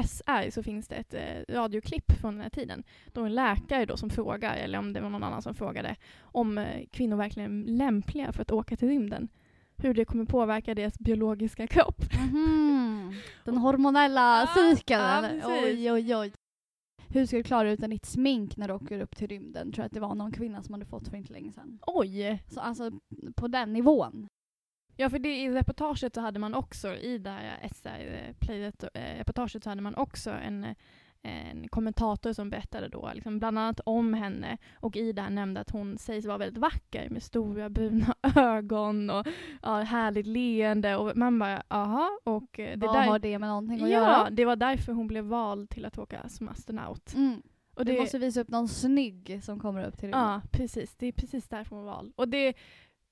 SR 0.04 0.50
så 0.50 0.62
finns 0.62 0.88
det 0.88 0.94
ett 0.94 1.14
eh, 1.14 1.54
radioklipp 1.54 2.12
från 2.20 2.34
den 2.34 2.42
här 2.42 2.50
tiden. 2.50 2.82
Då 3.12 3.24
en 3.24 3.34
läkare 3.34 3.86
då 3.86 3.96
som 3.96 4.10
frågar, 4.10 4.56
eller 4.56 4.78
om 4.78 4.92
det 4.92 5.00
var 5.00 5.10
någon 5.10 5.22
annan 5.24 5.42
som 5.42 5.54
frågade, 5.54 5.96
om 6.22 6.58
eh, 6.58 6.86
kvinnor 6.90 7.16
verkligen 7.16 7.62
är 7.62 7.72
lämpliga 7.72 8.32
för 8.32 8.42
att 8.42 8.50
åka 8.50 8.76
till 8.76 8.88
rymden. 8.88 9.28
Hur 9.76 9.94
det 9.94 10.04
kommer 10.04 10.24
påverka 10.24 10.74
deras 10.74 10.98
biologiska 10.98 11.66
kropp. 11.66 12.04
Mhm. 12.32 13.14
Den 13.44 13.56
hormonella 13.58 14.40
Ja, 14.40 14.46
cykeln. 14.76 15.00
ja, 15.00 15.18
eller? 15.18 15.28
precis. 15.40 15.64
oj, 15.64 15.92
oj, 15.92 16.16
oj. 16.16 16.32
Hur 17.08 17.26
ska 17.26 17.36
du 17.36 17.42
klara 17.42 17.70
utan 17.72 17.90
ditt 17.90 18.06
smink 18.06 18.56
när 18.56 18.68
du 18.68 18.74
åker 18.74 19.00
upp 19.00 19.16
till 19.16 19.28
rymden? 19.28 19.72
Tror 19.72 19.82
jag 19.82 19.86
att 19.86 19.92
det 19.92 20.00
var 20.00 20.14
någon 20.14 20.32
kvinna 20.32 20.62
som 20.62 20.72
hade 20.74 20.84
fått 20.86 21.08
för 21.08 21.16
inte 21.16 21.32
länge 21.32 21.52
sedan. 21.52 21.78
Oj! 21.86 22.42
Så 22.48 22.60
alltså 22.60 22.90
på 23.36 23.48
den 23.48 23.72
nivån. 23.72 24.28
Ja, 24.96 25.10
för 25.10 25.18
det, 25.18 25.36
i 25.36 25.50
reportaget 25.50 26.14
så 26.14 26.20
hade 26.20 26.38
man 26.38 26.54
också, 26.54 26.94
i 26.94 27.18
det 27.18 27.30
här 27.30 27.68
SR-reportaget 27.68 29.64
så 29.64 29.70
hade 29.70 29.82
man 29.82 29.94
också 29.94 30.30
en, 30.30 30.66
en 31.22 31.68
kommentator 31.68 32.32
som 32.32 32.50
berättade 32.50 32.88
då 32.88 33.10
liksom 33.14 33.38
bland 33.38 33.58
annat 33.58 33.80
om 33.84 34.14
henne 34.14 34.58
och 34.80 34.96
i 34.96 35.12
det 35.12 35.22
här 35.22 35.30
nämnde 35.30 35.60
att 35.60 35.70
hon 35.70 35.98
sägs 35.98 36.26
vara 36.26 36.38
väldigt 36.38 36.58
vacker 36.58 37.10
med 37.10 37.22
stora 37.22 37.70
bruna 37.70 38.14
ögon 38.36 39.10
och 39.10 39.26
ja, 39.62 39.76
härligt 39.80 40.26
leende 40.26 40.96
och 40.96 41.16
man 41.16 41.38
bara 41.38 41.62
aha 41.68 42.10
och 42.24 42.60
eh, 42.60 42.78
det 42.78 42.86
Vad 42.86 42.96
där 42.96 43.06
har 43.06 43.18
det 43.18 43.38
med 43.38 43.48
någonting 43.48 43.82
att 43.82 43.90
Ja, 43.90 43.98
göra? 43.98 44.30
det 44.30 44.44
var 44.44 44.56
därför 44.56 44.92
hon 44.92 45.06
blev 45.06 45.24
vald 45.24 45.70
till 45.70 45.84
att 45.84 45.98
åka 45.98 46.28
som 46.28 46.48
astronaut. 46.48 47.14
Mm. 47.14 47.42
Och 47.74 47.84
Du 47.84 48.00
måste 48.00 48.18
visa 48.18 48.40
upp 48.40 48.48
någon 48.48 48.68
snygg 48.68 49.40
som 49.42 49.60
kommer 49.60 49.84
upp 49.84 49.94
till 49.96 50.02
rymden. 50.04 50.20
Ja, 50.20 50.42
precis. 50.50 50.94
Det 50.96 51.06
är 51.06 51.12
precis 51.12 51.48
därför 51.48 51.76
hon 51.76 51.84
var 51.84 51.92
vald. 51.92 52.12
Och 52.16 52.28
det, 52.28 52.54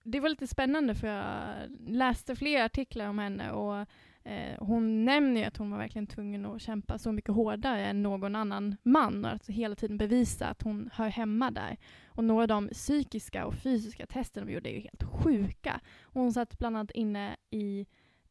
det 0.02 0.20
var 0.20 0.28
lite 0.28 0.46
spännande 0.46 0.94
för 0.94 1.06
jag 1.06 1.54
läste 1.86 2.36
flera 2.36 2.64
artiklar 2.64 3.08
om 3.08 3.18
henne 3.18 3.52
och 3.52 3.86
Eh, 4.24 4.56
hon 4.58 5.04
nämner 5.04 5.40
ju 5.40 5.46
att 5.46 5.56
hon 5.56 5.70
var 5.70 5.78
verkligen 5.78 6.06
tvungen 6.06 6.46
att 6.46 6.62
kämpa 6.62 6.98
så 6.98 7.12
mycket 7.12 7.34
hårdare 7.34 7.86
än 7.86 8.02
någon 8.02 8.36
annan 8.36 8.76
man 8.82 9.24
och 9.24 9.30
alltså 9.30 9.52
hela 9.52 9.74
tiden 9.74 9.98
bevisa 9.98 10.46
att 10.46 10.62
hon 10.62 10.90
hör 10.92 11.08
hemma 11.08 11.50
där. 11.50 11.76
Och 12.06 12.24
några 12.24 12.42
av 12.42 12.48
de 12.48 12.68
psykiska 12.68 13.46
och 13.46 13.54
fysiska 13.54 14.06
testen 14.06 14.46
de 14.46 14.52
gjorde 14.52 14.70
är 14.70 14.74
ju 14.74 14.80
helt 14.80 15.02
sjuka. 15.02 15.80
Hon 16.02 16.32
satt 16.32 16.58
bland 16.58 16.76
annat 16.76 16.90
inne 16.90 17.36
i 17.50 17.86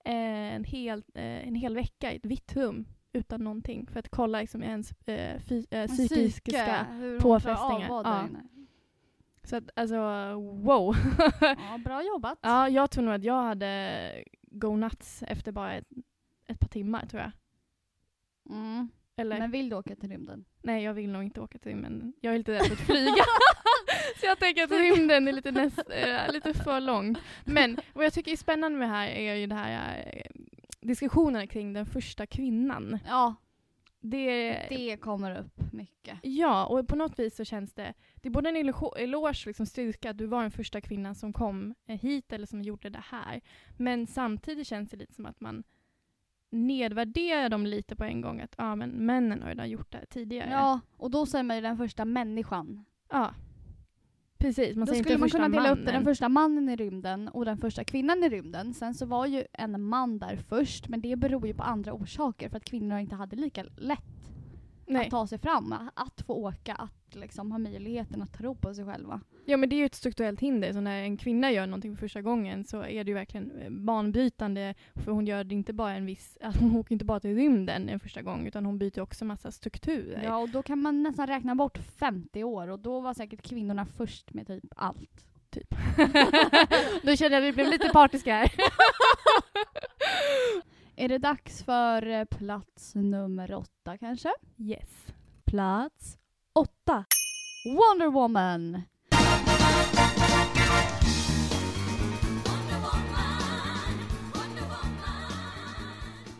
eh, 0.06 0.56
en, 0.56 0.64
hel, 0.64 1.04
eh, 1.14 1.48
en 1.48 1.56
hel 1.56 1.76
vecka 1.76 2.14
i 2.14 2.16
ett 2.16 2.26
vitt 2.26 2.56
rum 2.56 2.88
utan 3.14 3.44
någonting 3.44 3.88
för 3.88 4.00
att 4.00 4.10
kolla 4.10 4.42
liksom 4.42 4.64
ens 4.64 4.92
eh, 5.06 5.40
fy, 5.40 5.66
eh, 5.72 5.88
psykiska 5.88 6.86
Psyke, 6.90 7.20
påfrestningar. 7.22 7.90
Ja. 7.90 8.28
Så 9.44 9.56
att, 9.56 9.70
alltså, 9.76 9.96
wow. 10.64 10.96
Ja, 11.42 11.78
bra 11.86 12.04
jobbat. 12.04 12.40
ja, 12.42 12.70
jag 12.70 12.92
tror 12.92 13.04
nog 13.04 13.14
att 13.14 13.24
jag 13.24 13.44
hade 13.44 14.24
go 14.42 14.76
nuts 14.76 15.24
efter 15.28 15.52
bara 15.52 15.74
ett, 15.74 15.88
ett 16.48 16.60
par 16.60 16.68
timmar, 16.68 17.06
tror 17.06 17.22
jag. 17.22 17.32
Mm. 18.50 18.90
Eller, 19.18 19.40
Men 19.40 19.52
vill 19.52 19.70
du 19.70 19.76
åka 19.76 19.96
till 19.96 20.10
rymden? 20.10 20.46
nej, 20.64 20.84
jag 20.84 20.94
vill 20.94 21.12
nog 21.12 21.24
inte 21.24 21.42
åka 21.42 21.60
till 21.60 21.76
men 21.76 22.14
jag 22.22 22.34
är 22.34 22.38
lite 22.38 22.52
rädd 22.52 22.66
för 22.66 22.74
att 22.74 22.80
flyga. 22.80 23.12
Så 24.20 24.26
jag 24.26 24.40
tänker 24.40 24.64
att 24.64 24.72
rymden 24.72 25.28
är 25.28 25.32
lite, 25.32 25.52
näst, 25.52 25.80
eh, 25.90 26.32
lite 26.34 26.54
för 26.54 26.80
långt. 26.82 27.20
Men 27.46 27.78
vad 27.94 28.06
jag 28.06 28.14
tycker 28.14 28.32
är 28.32 28.36
spännande 28.36 28.80
med 28.80 28.88
det 28.90 28.94
här 28.94 29.08
är 29.08 29.36
ju 29.36 29.48
det 29.48 29.56
här 29.56 30.04
eh, 30.14 30.32
diskussionerna 30.82 31.48
kring 31.48 31.74
den 31.74 31.86
första 31.86 32.26
kvinnan. 32.26 33.00
Ja, 33.08 33.36
Det, 34.02 34.66
det 34.70 34.98
kommer 34.98 35.40
upp 35.40 35.74
mycket. 35.74 36.18
Ja, 36.24 36.66
och 36.66 36.88
på 36.88 36.96
något 36.96 37.20
vis 37.20 37.36
så 37.36 37.44
känns 37.46 37.74
det, 37.74 37.94
det 38.16 38.28
är 38.30 38.32
både 38.32 38.50
en 38.50 38.56
elo- 38.58 38.98
eloge, 38.98 39.44
liksom 39.46 39.66
styrka, 39.66 40.10
att 40.10 40.18
du 40.18 40.26
var 40.26 40.42
den 40.42 40.52
första 40.52 40.82
kvinnan 40.82 41.16
som 41.16 41.34
kom 41.34 41.76
eh, 41.86 42.00
hit 42.00 42.34
eller 42.34 42.46
som 42.46 42.62
gjorde 42.62 42.90
det 42.90 43.04
här. 43.10 43.42
Men 43.78 44.08
samtidigt 44.08 44.68
känns 44.68 44.90
det 44.90 44.98
lite 44.98 45.14
som 45.14 45.26
att 45.26 45.40
man 45.42 45.64
nedvärderar 46.52 47.50
dem 47.50 47.66
lite 47.66 47.96
på 47.96 48.04
en 48.04 48.22
gång. 48.22 48.42
Att 48.42 48.56
ja, 48.58 48.76
men 48.76 48.90
männen 48.90 49.42
har 49.42 49.50
redan 49.50 49.70
gjort 49.70 49.92
det 49.92 49.98
här 49.98 50.06
tidigare. 50.06 50.50
Ja, 50.52 50.80
och 50.98 51.12
då 51.12 51.26
säger 51.26 51.44
man 51.44 51.56
ju 51.56 51.62
den 51.62 51.78
första 51.78 52.06
människan. 52.06 52.86
Ja. 53.10 53.34
Precis, 54.40 54.76
man 54.76 54.86
då 54.86 54.92
säger 54.92 55.04
skulle 55.04 55.18
man 55.18 55.30
kunna 55.30 55.50
dela 55.50 55.62
mannen. 55.62 55.80
upp 55.80 55.86
den 55.86 56.04
första 56.04 56.30
mannen 56.30 56.70
i 56.70 56.76
rymden 56.76 57.28
och 57.28 57.46
den 57.46 57.58
första 57.58 57.84
kvinnan 57.84 58.24
i 58.24 58.30
rymden. 58.30 58.74
Sen 58.74 58.94
så 58.94 59.06
var 59.06 59.26
ju 59.26 59.44
en 59.54 59.82
man 59.82 60.20
där 60.20 60.36
först, 60.50 60.90
men 60.90 61.02
det 61.02 61.16
beror 61.16 61.48
ju 61.48 61.54
på 61.54 61.64
andra 61.64 61.94
orsaker 61.94 62.50
för 62.50 62.58
att 62.58 62.66
kvinnor 62.66 62.98
inte 62.98 63.16
hade 63.16 63.36
lika 63.36 63.64
lätt 63.78 64.04
Nej. 64.90 65.06
att 65.06 65.12
ta 65.12 65.28
sig 65.28 65.40
fram, 65.40 65.76
att 65.94 66.22
få 66.22 66.34
åka, 66.34 66.76
att 66.76 67.16
liksom 67.16 67.52
ha 67.52 67.60
möjligheten 67.60 68.22
att 68.22 68.34
tro 68.34 68.56
på 68.56 68.74
sig 68.74 68.86
själva. 68.86 69.22
Ja 69.46 69.58
men 69.58 69.70
det 69.70 69.76
är 69.76 69.78
ju 69.78 69.86
ett 69.86 69.96
strukturellt 69.96 70.40
hinder, 70.40 70.74
så 70.74 70.82
när 70.82 71.04
en 71.04 71.18
kvinna 71.18 71.52
gör 71.52 71.68
någonting 71.68 71.96
för 71.96 72.00
första 72.00 72.22
gången 72.22 72.66
så 72.66 72.82
är 72.82 73.04
det 73.04 73.10
ju 73.10 73.14
verkligen 73.14 73.52
eh, 73.62 73.70
banbrytande, 73.70 74.76
för 74.94 75.12
hon 75.12 75.28
gör 75.28 75.44
det 75.44 75.56
inte 75.56 75.74
bara 75.74 75.94
en 75.94 76.06
viss, 76.06 76.38
alltså 76.42 76.62
hon 76.64 76.76
åker 76.76 76.94
inte 76.94 77.06
bara 77.06 77.20
till 77.20 77.36
rymden 77.36 77.90
en 77.90 78.00
första 78.00 78.22
gång, 78.22 78.48
utan 78.48 78.66
hon 78.66 78.78
byter 78.78 79.00
också 79.00 79.26
massa 79.26 79.52
strukturer. 79.52 80.24
Ja, 80.24 80.38
och 80.38 80.50
då 80.50 80.64
kan 80.64 80.82
man 80.82 81.04
nästan 81.04 81.28
räkna 81.28 81.56
bort 81.56 81.78
50 81.78 82.44
år 82.44 82.68
och 82.68 82.80
då 82.80 83.00
var 83.00 83.14
säkert 83.14 83.42
kvinnorna 83.42 83.86
först 83.86 84.34
med 84.34 84.48
typ 84.48 84.64
allt. 84.76 85.26
typ. 85.50 85.70
Då 87.04 87.16
känner 87.16 87.36
jag 87.36 87.38
att 87.38 87.44
vi 87.44 87.52
blev 87.52 87.68
lite 87.68 87.90
partiska 87.90 88.36
här. 88.36 88.52
Är 91.00 91.08
det 91.08 91.18
dags 91.18 91.64
för 91.64 92.08
eh, 92.08 92.26
plats 92.26 92.96
nummer 92.96 93.54
åtta 93.54 93.98
kanske? 93.98 94.34
Yes. 94.58 95.08
Plats 95.46 96.18
åtta. 96.54 97.06
Wonder 97.66 98.12
Woman! 98.12 98.82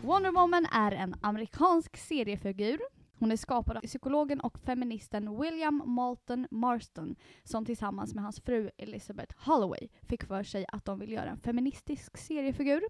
Wonder 0.02 0.32
Woman 0.32 0.66
är 0.72 0.92
en 0.92 1.14
amerikansk 1.20 1.96
seriefigur. 1.96 2.80
Hon 3.18 3.32
är 3.32 3.36
skapad 3.36 3.76
av 3.76 3.80
psykologen 3.80 4.40
och 4.40 4.58
feministen 4.58 5.40
William 5.40 5.82
Moulton 5.86 6.46
Marston 6.50 7.16
som 7.44 7.64
tillsammans 7.64 8.14
med 8.14 8.24
hans 8.24 8.40
fru 8.40 8.70
Elizabeth 8.78 9.34
Holloway 9.38 9.88
fick 10.08 10.24
för 10.24 10.42
sig 10.42 10.64
att 10.68 10.84
de 10.84 10.98
vill 10.98 11.12
göra 11.12 11.30
en 11.30 11.40
feministisk 11.40 12.16
seriefigur. 12.16 12.82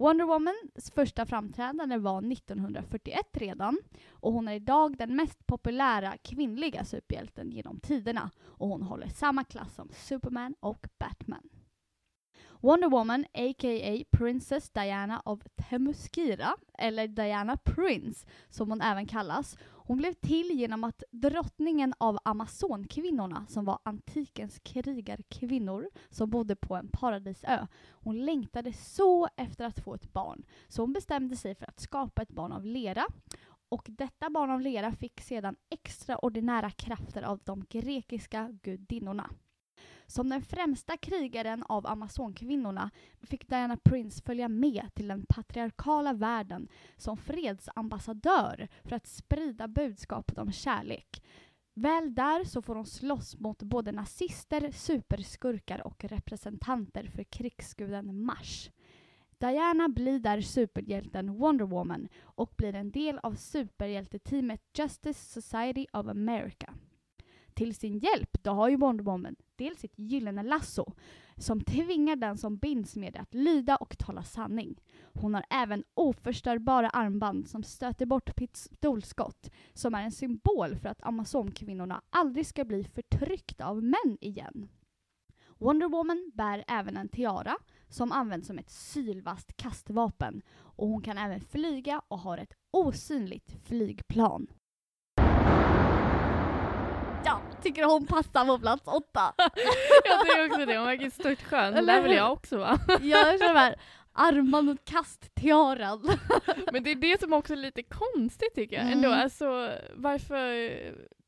Wonder 0.00 0.24
Womans 0.24 0.90
första 0.94 1.26
framträdande 1.26 1.96
var 1.96 2.32
1941 2.32 3.20
redan 3.32 3.78
och 4.10 4.32
hon 4.32 4.48
är 4.48 4.54
idag 4.54 4.96
den 4.98 5.16
mest 5.16 5.46
populära 5.46 6.16
kvinnliga 6.16 6.84
superhjälten 6.84 7.50
genom 7.50 7.80
tiderna 7.80 8.30
och 8.42 8.68
hon 8.68 8.82
håller 8.82 9.08
samma 9.08 9.44
klass 9.44 9.74
som 9.74 9.88
Superman 9.92 10.54
och 10.60 10.86
Batman. 10.98 11.48
Wonder 12.60 12.88
Woman, 12.88 13.24
a.k.a. 13.34 14.04
Princess 14.10 14.70
Diana 14.70 15.22
of 15.24 15.40
Temuskira, 15.68 16.56
eller 16.78 17.08
Diana 17.08 17.56
Prince 17.56 18.26
som 18.48 18.70
hon 18.70 18.80
även 18.80 19.06
kallas, 19.06 19.58
hon 19.90 19.98
blev 19.98 20.12
till 20.12 20.50
genom 20.50 20.84
att 20.84 21.02
drottningen 21.10 21.94
av 21.98 22.18
Amazonkvinnorna, 22.24 23.46
som 23.48 23.64
var 23.64 23.78
antikens 23.82 24.58
krigarkvinnor 24.58 25.90
som 26.10 26.30
bodde 26.30 26.56
på 26.56 26.76
en 26.76 26.88
paradisö, 26.88 27.66
hon 27.90 28.24
längtade 28.24 28.72
så 28.72 29.28
efter 29.36 29.64
att 29.64 29.80
få 29.80 29.94
ett 29.94 30.12
barn, 30.12 30.42
så 30.68 30.82
hon 30.82 30.92
bestämde 30.92 31.36
sig 31.36 31.54
för 31.54 31.66
att 31.66 31.80
skapa 31.80 32.22
ett 32.22 32.28
barn 32.28 32.52
av 32.52 32.64
lera 32.66 33.06
och 33.68 33.86
detta 33.88 34.30
barn 34.30 34.50
av 34.50 34.60
lera 34.60 34.92
fick 34.92 35.20
sedan 35.20 35.56
extraordinära 35.70 36.70
krafter 36.70 37.22
av 37.22 37.40
de 37.44 37.64
grekiska 37.68 38.58
gudinnorna. 38.62 39.30
Som 40.10 40.28
den 40.28 40.42
främsta 40.42 40.96
krigaren 40.96 41.62
av 41.62 41.86
Amazonkvinnorna 41.86 42.90
fick 43.22 43.48
Diana 43.48 43.76
Prince 43.76 44.22
följa 44.22 44.48
med 44.48 44.90
till 44.94 45.08
den 45.08 45.26
patriarkala 45.28 46.12
världen 46.12 46.68
som 46.96 47.16
fredsambassadör 47.16 48.68
för 48.84 48.96
att 48.96 49.06
sprida 49.06 49.68
budskapet 49.68 50.38
om 50.38 50.52
kärlek. 50.52 51.22
Väl 51.74 52.14
där 52.14 52.44
så 52.44 52.62
får 52.62 52.74
hon 52.74 52.86
slåss 52.86 53.38
mot 53.38 53.62
både 53.62 53.92
nazister, 53.92 54.70
superskurkar 54.70 55.86
och 55.86 56.04
representanter 56.04 57.04
för 57.04 57.24
krigsguden 57.24 58.24
Mars. 58.24 58.70
Diana 59.38 59.88
blir 59.88 60.18
där 60.18 60.40
superhjälten 60.40 61.34
Wonder 61.34 61.64
Woman 61.64 62.08
och 62.22 62.52
blir 62.56 62.74
en 62.74 62.90
del 62.90 63.18
av 63.18 63.34
superhjälteteamet 63.34 64.62
Justice 64.78 65.40
Society 65.40 65.86
of 65.92 66.06
America. 66.06 66.74
Till 67.54 67.74
sin 67.74 67.98
hjälp 67.98 68.42
då 68.42 68.50
har 68.50 68.68
ju 68.68 68.76
Wonder 68.76 69.04
Woman 69.04 69.36
dels 69.56 69.80
sitt 69.80 69.98
gyllene 69.98 70.42
lasso 70.42 70.94
som 71.36 71.60
tvingar 71.60 72.16
den 72.16 72.38
som 72.38 72.56
binds 72.56 72.96
med 72.96 73.12
det 73.12 73.20
att 73.20 73.34
lyda 73.34 73.76
och 73.76 73.98
tala 73.98 74.22
sanning. 74.22 74.80
Hon 75.02 75.34
har 75.34 75.44
även 75.50 75.84
oförstörbara 75.94 76.90
armband 76.90 77.48
som 77.48 77.62
stöter 77.62 78.06
bort 78.06 78.36
pistolskott 78.36 79.50
som 79.74 79.94
är 79.94 80.02
en 80.02 80.12
symbol 80.12 80.76
för 80.76 80.88
att 80.88 81.02
Amazonkvinnorna 81.02 82.02
aldrig 82.10 82.46
ska 82.46 82.64
bli 82.64 82.84
förtryckta 82.84 83.66
av 83.66 83.82
män 83.82 84.18
igen. 84.20 84.68
Wonder 85.58 85.88
Woman 85.88 86.30
bär 86.34 86.64
även 86.68 86.96
en 86.96 87.08
tiara 87.08 87.56
som 87.88 88.12
används 88.12 88.46
som 88.46 88.58
ett 88.58 88.70
sylvast 88.70 89.56
kastvapen 89.56 90.42
och 90.52 90.88
hon 90.88 91.02
kan 91.02 91.18
även 91.18 91.40
flyga 91.40 92.02
och 92.08 92.18
har 92.18 92.38
ett 92.38 92.54
osynligt 92.70 93.56
flygplan. 93.64 94.46
Ja, 97.24 97.40
tycker 97.62 97.84
hon 97.84 98.06
passar 98.06 98.44
på 98.46 98.58
plats 98.58 98.82
åtta. 98.86 99.32
jag 100.04 100.20
tycker 100.26 100.46
också 100.46 100.66
det, 100.66 100.76
hon 100.78 100.86
verkar 100.86 101.10
störtskön. 101.10 101.74
Det 101.74 101.86
där 101.86 102.02
vill 102.02 102.12
jag 102.12 102.32
också 102.32 102.58
vara. 102.58 102.78
Jag 103.02 103.38
känner 103.40 103.54
här 103.54 103.74
armband 104.12 104.70
och 104.70 104.84
kasttiaran. 104.84 106.10
Men 106.72 106.82
det 106.82 106.90
är 106.90 106.94
det 106.94 107.20
som 107.20 107.32
också 107.32 107.52
är 107.52 107.56
lite 107.56 107.82
konstigt 107.82 108.54
tycker 108.54 108.76
jag. 108.76 108.84
Mm. 108.84 108.96
Ändå, 108.98 109.10
alltså, 109.10 109.70
varför 109.94 110.70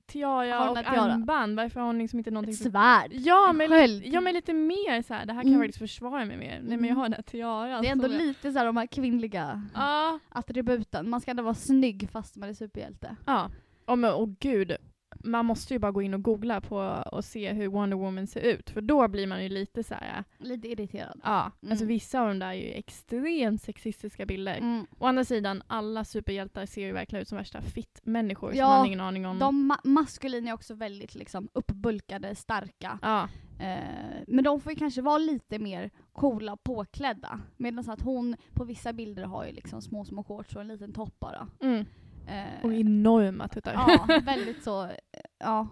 tiara 0.06 0.70
och 0.70 0.76
tiara? 0.76 1.00
armband? 1.12 1.56
Varför 1.56 1.80
har 1.80 1.86
hon 1.86 1.98
liksom 1.98 2.18
inte 2.18 2.30
någonting 2.30 2.54
Ett 2.54 2.62
svärd. 2.72 3.10
Ja 3.12 3.50
En 3.50 3.56
men, 3.56 3.68
sköld. 3.68 4.02
ja 4.06 4.20
men 4.20 4.34
lite 4.34 4.52
mer 4.52 5.02
så 5.02 5.14
här. 5.14 5.26
det 5.26 5.32
här 5.32 5.40
kan 5.42 5.48
Mm. 5.48 5.60
jag 5.62 5.68
faktiskt 5.68 5.78
försvara 5.92 6.24
mig 6.24 6.36
med. 6.36 6.48
Nej 6.48 6.60
men 6.62 6.72
Mm. 6.72 6.84
jag 6.88 6.94
har 6.96 7.02
den 7.02 7.12
här 7.12 7.22
tiaran. 7.22 7.82
Det 7.82 7.88
är 7.88 7.92
ändå 7.92 8.04
som 8.08 8.12
jag- 8.12 8.22
lite 8.22 8.52
så 8.52 8.58
här 8.58 8.66
de 8.66 8.76
här 8.76 8.86
kvinnliga 8.86 9.68
Ja. 9.74 10.18
attributen. 10.28 11.10
Man 11.10 11.20
ska 11.20 11.30
ändå 11.30 11.42
vara 11.42 11.54
snygg 11.54 12.08
fast 12.12 12.36
man 12.36 12.48
är 12.48 12.54
superhjälte. 12.54 13.16
Ja. 13.26 13.50
Oh, 13.86 13.96
men, 13.96 14.10
oh, 14.12 14.28
gud. 14.40 14.76
Man 15.24 15.46
måste 15.46 15.74
ju 15.74 15.78
bara 15.78 15.92
gå 15.92 16.02
in 16.02 16.14
och 16.14 16.22
googla 16.22 16.60
på 16.60 16.76
och 17.12 17.24
se 17.24 17.52
hur 17.52 17.68
Wonder 17.68 17.96
Woman 17.96 18.26
ser 18.26 18.40
ut. 18.40 18.70
För 18.70 18.80
då 18.80 19.08
blir 19.08 19.26
man 19.26 19.42
ju 19.42 19.48
lite 19.48 19.82
så 19.84 19.94
här. 19.94 20.24
Lite 20.38 20.68
irriterad. 20.68 21.20
Ja, 21.24 21.50
alltså 21.70 21.84
Mm. 21.84 21.86
vissa 21.88 22.20
av 22.20 22.28
de 22.28 22.38
där 22.38 22.48
är 22.48 22.52
ju 22.52 22.72
extremt 22.72 23.62
sexistiska 23.62 24.26
bilder. 24.26 24.58
Mm. 24.58 24.86
Å 24.98 25.06
andra 25.06 25.24
sidan, 25.24 25.62
alla 25.66 26.04
superhjältar 26.04 26.66
ser 26.66 26.82
ju 26.86 26.92
verkligen 26.92 27.22
ut 27.22 27.28
som 27.28 27.38
värsta 27.38 27.60
fitt-människor 27.62 28.48
som 28.50 28.58
Ja, 28.58 28.68
man 28.68 28.78
har 28.78 28.86
ingen 28.86 29.00
aning 29.00 29.26
om. 29.26 29.38
De 29.38 29.72
ma- 29.72 29.80
maskulina 29.88 30.50
är 30.50 30.54
också 30.54 30.74
väldigt 30.74 31.14
liksom 31.14 31.48
uppbulkade, 31.52 32.34
starka. 32.34 32.98
Ja, 33.02 33.28
Eh, 33.60 34.22
men 34.26 34.44
de 34.44 34.60
får 34.60 34.72
ju 34.72 34.78
kanske 34.78 35.02
vara 35.02 35.18
lite 35.18 35.58
mer 35.58 35.90
coola 36.12 36.52
och 36.52 36.62
påklädda. 36.64 37.40
Medan 37.56 37.90
att 37.90 38.00
hon 38.02 38.36
på 38.54 38.64
vissa 38.64 38.92
bilder 38.92 39.22
har 39.24 39.46
ju 39.46 39.52
liksom 39.52 39.82
små, 39.82 40.04
små 40.04 40.24
shorts 40.24 40.54
och 40.56 40.60
en 40.60 40.68
liten 40.68 40.92
topp 40.92 41.14
bara. 41.20 41.48
mm. 41.60 41.84
Eh, 42.26 42.64
och 42.64 42.74
enorma 42.74 43.48
tuttar. 43.48 43.72
ja, 43.72 44.20
väldigt 44.24 44.62
så, 44.62 44.84
eh, 44.84 44.90
ja, 45.38 45.68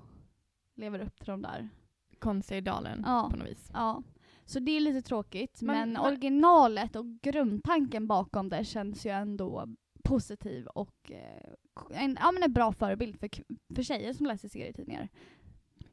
lever 0.77 0.99
upp 1.01 1.17
till 1.21 1.31
de 1.31 1.43
där. 1.43 1.69
Konstiga 2.19 2.59
idealen 2.59 3.03
Ja. 3.07 3.29
på 3.31 3.37
något 3.37 3.49
vis. 3.49 3.71
Ja. 3.73 4.03
Så 4.45 4.59
det 4.61 4.73
är 4.77 4.81
lite 4.81 5.03
tråkigt, 5.03 5.63
Men- 5.63 5.93
men, 5.93 6.03
originalet 6.03 6.97
och 6.97 7.07
grundtanken 7.23 8.07
bakom 8.07 8.49
det 8.49 8.65
känns 8.65 9.07
ju 9.07 9.11
ändå 9.11 9.67
positiv 10.05 10.67
och 10.67 11.11
eh, 11.13 11.53
en, 12.05 12.17
ja, 12.21 12.33
men 12.33 12.43
en 12.43 12.53
bra 12.53 12.73
förebild 12.73 13.21
för, 13.21 13.29
för 13.75 13.83
tjejer 13.83 14.13
som 14.13 14.27
läser 14.27 14.49
serietidningar. 14.49 15.09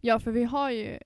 Ja, 0.02 0.20
för 0.20 0.32
vi 0.32 0.44
har 0.44 0.70
ju 0.72 1.00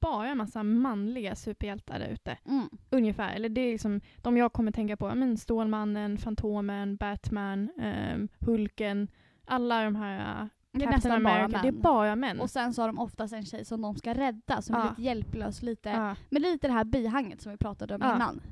bara 0.00 0.28
en 0.28 0.38
massa 0.38 0.62
manliga 0.62 1.34
superhjältar 1.36 1.98
där 1.98 2.08
ute. 2.08 2.38
Mm. 2.46 2.68
Ungefär. 2.90 3.34
Eller 3.34 3.48
det 3.48 3.60
är 3.60 3.72
liksom 3.72 4.00
de 4.22 4.36
jag 4.36 4.52
kommer 4.52 4.72
tänka 4.72 4.96
på. 4.96 5.14
Men 5.14 5.36
Stålmannen, 5.38 6.18
Fantomen, 6.18 6.96
Batman, 6.96 7.70
ehm, 7.78 8.28
Hulken. 8.40 9.08
Alla 9.46 9.84
de 9.84 9.96
här 9.96 10.18
uh, 10.42 10.48
är 10.72 10.80
Captain 10.80 10.90
nästan 10.90 11.22
bara 11.22 11.34
America. 11.34 11.62
Det 11.62 11.68
är 11.68 11.72
män. 11.72 11.82
bara 11.82 12.16
män. 12.16 12.40
Och 12.40 12.50
sen 12.50 12.74
så 12.74 12.82
har 12.82 12.86
de 12.88 12.98
oftast 12.98 13.34
en 13.34 13.44
tjej 13.44 13.64
som 13.64 13.82
de 13.82 13.94
ska 13.94 14.14
rädda, 14.14 14.62
som 14.62 14.74
är 14.74 14.78
Ja. 14.80 14.88
lite 14.90 15.02
hjälplös, 15.02 15.62
lite, 15.62 15.88
Ja. 15.88 16.16
med 16.30 16.42
lite 16.42 16.66
det 16.66 16.72
här 16.72 16.84
bihanget 16.84 17.42
som 17.42 17.52
vi 17.52 17.58
pratade 17.58 17.94
om 17.94 18.00
Ja. 18.02 18.14
innan. 18.16 18.42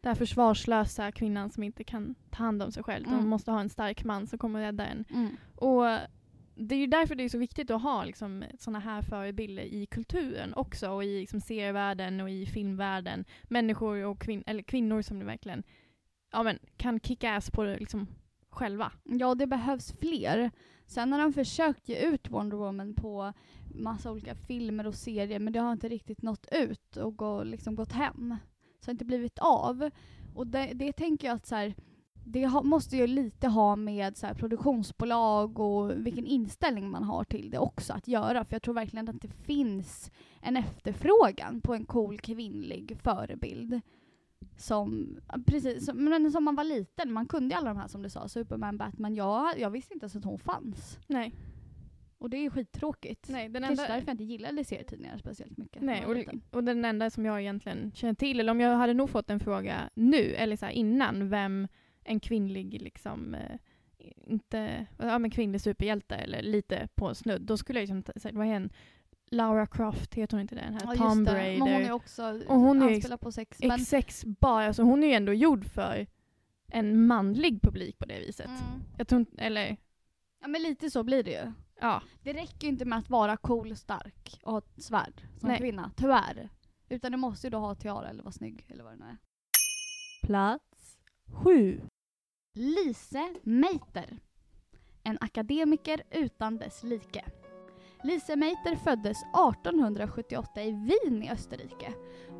Den 0.00 0.10
här 0.10 0.14
försvarslösa 0.14 1.12
kvinnan 1.12 1.50
som 1.50 1.62
inte 1.62 1.84
kan 1.84 2.14
ta 2.30 2.44
hand 2.44 2.62
om 2.62 2.72
sig 2.72 2.82
själv. 2.82 3.06
Mm. 3.06 3.18
De 3.20 3.28
måste 3.28 3.50
ha 3.50 3.60
en 3.60 3.68
stark 3.68 4.04
man 4.04 4.26
som 4.26 4.38
kommer 4.38 4.60
rädda 4.60 4.86
en. 4.86 5.04
Mm. 5.14 5.36
Och 5.56 5.84
det 6.56 6.74
är 6.74 6.78
ju 6.78 6.86
därför 6.86 7.14
det 7.14 7.24
är 7.24 7.28
så 7.28 7.38
viktigt 7.38 7.70
att 7.70 7.82
ha 7.82 8.04
liksom, 8.04 8.44
sådana 8.58 8.78
här 8.78 9.02
förebilder 9.02 9.62
i 9.62 9.86
kulturen 9.86 10.54
också 10.54 10.90
och 10.90 11.04
i 11.04 11.20
liksom, 11.20 11.40
serievärlden 11.40 12.20
och 12.20 12.30
i 12.30 12.46
filmvärlden. 12.46 13.24
Människor 13.42 14.04
och 14.04 14.20
kvin 14.20 14.42
eller 14.46 14.62
kvinnor 14.62 15.02
som 15.02 15.18
det 15.18 15.24
verkligen 15.24 15.62
ja, 16.32 16.42
men, 16.42 16.58
kan 16.76 17.00
kicka 17.00 17.34
ass 17.34 17.50
på 17.50 17.62
det 17.62 17.78
liksom, 17.78 18.06
själva. 18.50 18.92
Ja, 19.04 19.34
det 19.34 19.46
behövs 19.46 19.92
fler. 20.00 20.50
Sen 20.86 21.12
har 21.12 21.20
de 21.20 21.32
försökt 21.32 21.88
ge 21.88 21.96
ut 21.96 22.30
Wonder 22.30 22.56
Woman 22.56 22.94
på 22.94 23.32
massa 23.74 24.10
olika 24.10 24.34
filmer 24.34 24.86
och 24.86 24.94
serier, 24.94 25.38
men 25.38 25.52
det 25.52 25.58
har 25.58 25.72
inte 25.72 25.88
riktigt 25.88 26.22
nått 26.22 26.46
ut 26.52 26.96
och 26.96 27.16
gå, 27.16 27.44
liksom 27.44 27.74
gått 27.74 27.92
hem. 27.92 28.36
Så 28.80 28.86
det 28.86 28.86
har 28.86 28.92
inte 28.92 29.04
blivit 29.04 29.38
av. 29.38 29.90
Och 30.34 30.46
det, 30.46 30.72
det 30.74 30.92
tänker 30.92 31.28
jag 31.28 31.34
att 31.36 31.46
så 31.46 31.54
här, 31.54 31.74
det 32.28 32.46
ha, 32.46 32.62
måste 32.62 32.96
ju 32.96 33.06
lite 33.06 33.48
ha 33.48 33.76
med 33.76 34.16
så 34.16 34.26
här, 34.26 34.34
produktionsbolag 34.34 35.58
och 35.58 36.06
vilken 36.06 36.26
inställning 36.26 36.90
man 36.90 37.04
har 37.04 37.24
till 37.24 37.50
det 37.50 37.58
också 37.58 37.92
att 37.92 38.08
göra. 38.08 38.44
För 38.44 38.54
jag 38.54 38.62
tror 38.62 38.74
verkligen 38.74 39.08
att 39.08 39.20
det 39.20 39.28
finns 39.28 40.10
en 40.40 40.56
efterfrågan 40.56 41.60
på 41.60 41.74
en 41.74 41.84
cool 41.84 42.18
kvinnlig 42.18 42.98
förebild. 43.02 43.80
Som, 44.56 45.16
precis, 45.46 45.86
som, 45.86 46.04
men 46.04 46.32
som 46.32 46.44
man 46.44 46.54
var 46.54 46.64
liten, 46.64 47.12
man 47.12 47.26
kunde 47.26 47.54
ju 47.54 47.58
alla 47.58 47.68
de 47.68 47.76
här 47.76 47.88
som 47.88 48.02
du 48.02 48.10
sa, 48.10 48.28
Superman, 48.28 48.78
Batman. 48.78 49.14
Jag, 49.14 49.58
jag 49.58 49.70
visste 49.70 49.94
inte 49.94 50.04
ens 50.04 50.16
att 50.16 50.24
hon 50.24 50.38
fanns. 50.38 50.98
Nej. 51.06 51.32
Och 52.18 52.30
det 52.30 52.36
är 52.36 52.42
ju 52.42 52.50
skittråkigt. 52.50 53.28
Nej, 53.28 53.48
den 53.48 53.62
Kanske 53.62 53.82
enda, 53.82 53.94
därför 53.94 54.08
jag 54.08 54.14
inte 54.14 54.24
gillade 54.24 54.64
serietidningar 54.64 55.18
speciellt 55.18 55.56
mycket. 55.56 55.82
nej 55.82 56.06
och, 56.06 56.56
och 56.56 56.64
den 56.64 56.84
enda 56.84 57.10
som 57.10 57.24
jag 57.24 57.40
egentligen 57.40 57.92
känner 57.94 58.14
till, 58.14 58.40
eller 58.40 58.50
om 58.50 58.60
jag 58.60 58.76
hade 58.76 58.94
nog 58.94 59.10
fått 59.10 59.30
en 59.30 59.40
fråga 59.40 59.90
nu, 59.94 60.34
eller 60.34 60.56
så 60.56 60.68
innan, 60.68 61.28
vem 61.28 61.68
en 62.06 62.20
kvinnlig 62.20 62.82
liksom 62.82 63.34
eh, 63.34 63.58
inte, 64.26 64.86
ja 64.98 65.18
men 65.18 65.30
kvinnlig 65.30 65.60
superhjälte 65.60 66.14
eller 66.14 66.42
lite 66.42 66.88
på 66.94 67.14
snudd, 67.14 67.42
då 67.42 67.56
skulle 67.56 67.80
jag 67.80 67.88
liksom 67.88 68.20
säga, 68.20 68.38
vad 68.38 68.46
är 68.46 68.50
en 68.50 68.70
Laura 69.30 69.66
Croft, 69.66 70.14
heter 70.14 70.36
hon 70.36 70.40
inte 70.42 70.54
det? 70.54 70.60
Den 70.60 70.74
här 70.74 70.96
Ja, 70.98 71.14
det. 71.14 71.34
Raider. 71.34 71.58
Men 71.64 71.72
hon 71.72 71.82
är 71.82 71.92
också 71.92 72.42
Och 72.48 72.60
hon 72.60 72.82
är 72.82 73.16
på 73.16 73.32
sex. 73.32 73.58
Men, 73.60 73.78
X6 73.78 74.36
bara, 74.40 74.66
alltså 74.66 74.82
hon 74.82 75.02
är 75.02 75.06
ju 75.06 75.12
ändå 75.12 75.32
gjord 75.32 75.64
för 75.64 76.06
en 76.68 77.06
manlig 77.06 77.62
publik 77.62 77.98
på 77.98 78.06
det 78.06 78.18
viset. 78.18 78.46
mm. 78.46 78.82
Jag 78.98 79.08
tror 79.08 79.18
inte, 79.20 79.42
eller 79.42 79.76
Ja 80.40 80.48
men 80.48 80.62
lite 80.62 80.90
så 80.90 81.02
blir 81.02 81.22
det 81.22 81.30
ju. 81.30 81.52
ja. 81.80 82.02
Det 82.22 82.32
räcker 82.32 82.62
ju 82.62 82.68
inte 82.68 82.84
med 82.84 82.98
att 82.98 83.10
vara 83.10 83.36
cool 83.36 83.70
och 83.70 83.78
stark 83.78 84.40
och 84.42 84.52
ha 84.52 84.58
ett 84.58 84.82
svärd 84.82 85.22
som 85.40 85.48
Nej. 85.48 85.58
kvinna, 85.58 85.90
tyvärr. 85.96 86.48
Utan 86.88 87.12
du 87.12 87.18
måste 87.18 87.46
ju 87.46 87.50
då 87.50 87.58
ha 87.58 87.74
tiara 87.74 88.08
eller 88.08 88.22
vara 88.22 88.32
snygg 88.32 88.66
eller 88.68 88.84
vad 88.84 88.92
det 88.92 88.96
nu 88.96 89.04
är. 89.04 89.16
Plats 90.26 90.98
sju. 91.32 91.80
Lise 92.58 93.34
Meiter, 93.42 94.18
En 95.02 95.18
akademiker 95.20 96.02
utan 96.10 96.56
dess 96.58 96.82
like. 96.82 97.24
Lise 98.04 98.36
Meiter 98.36 98.76
föddes 98.76 99.16
1878 99.22 100.62
i 100.62 100.70
Wien 100.70 101.22
i 101.22 101.30
Österrike. 101.30 101.92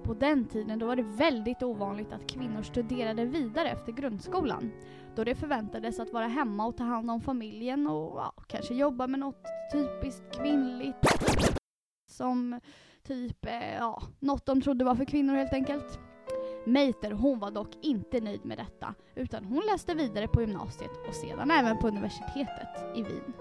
På 0.04 0.14
den 0.14 0.44
tiden 0.44 0.78
då 0.78 0.86
var 0.86 0.96
det 0.96 1.02
väldigt 1.02 1.62
ovanligt 1.62 2.12
att 2.12 2.30
kvinnor 2.30 2.62
studerade 2.62 3.24
vidare 3.24 3.70
efter 3.70 3.92
grundskolan. 3.92 4.72
Då 5.16 5.24
det 5.24 5.34
förväntades 5.34 6.00
att 6.00 6.12
vara 6.12 6.26
hemma 6.26 6.66
och 6.66 6.76
ta 6.76 6.84
hand 6.84 7.10
om 7.10 7.20
familjen 7.20 7.86
och 7.86 8.18
ja, 8.18 8.34
kanske 8.46 8.74
jobba 8.74 9.06
med 9.06 9.20
något 9.20 9.44
typiskt 9.72 10.36
kvinnligt. 10.36 11.06
Som 12.10 12.60
typ, 13.02 13.46
eh, 13.46 13.74
ja, 13.74 14.02
något 14.20 14.46
de 14.46 14.62
trodde 14.62 14.84
var 14.84 14.94
för 14.94 15.04
kvinnor 15.04 15.34
helt 15.34 15.52
enkelt. 15.52 16.05
Meiter 16.66 17.10
hon 17.10 17.38
var 17.38 17.50
dock 17.50 17.78
inte 17.82 18.20
nöjd 18.20 18.44
med 18.44 18.58
detta 18.58 18.94
utan 19.14 19.44
hon 19.44 19.62
läste 19.66 19.94
vidare 19.94 20.28
på 20.28 20.40
gymnasiet 20.40 20.90
och 21.08 21.14
sedan 21.14 21.50
även 21.50 21.78
på 21.78 21.88
universitetet 21.88 22.68
i 22.96 23.02
Wien. 23.02 23.32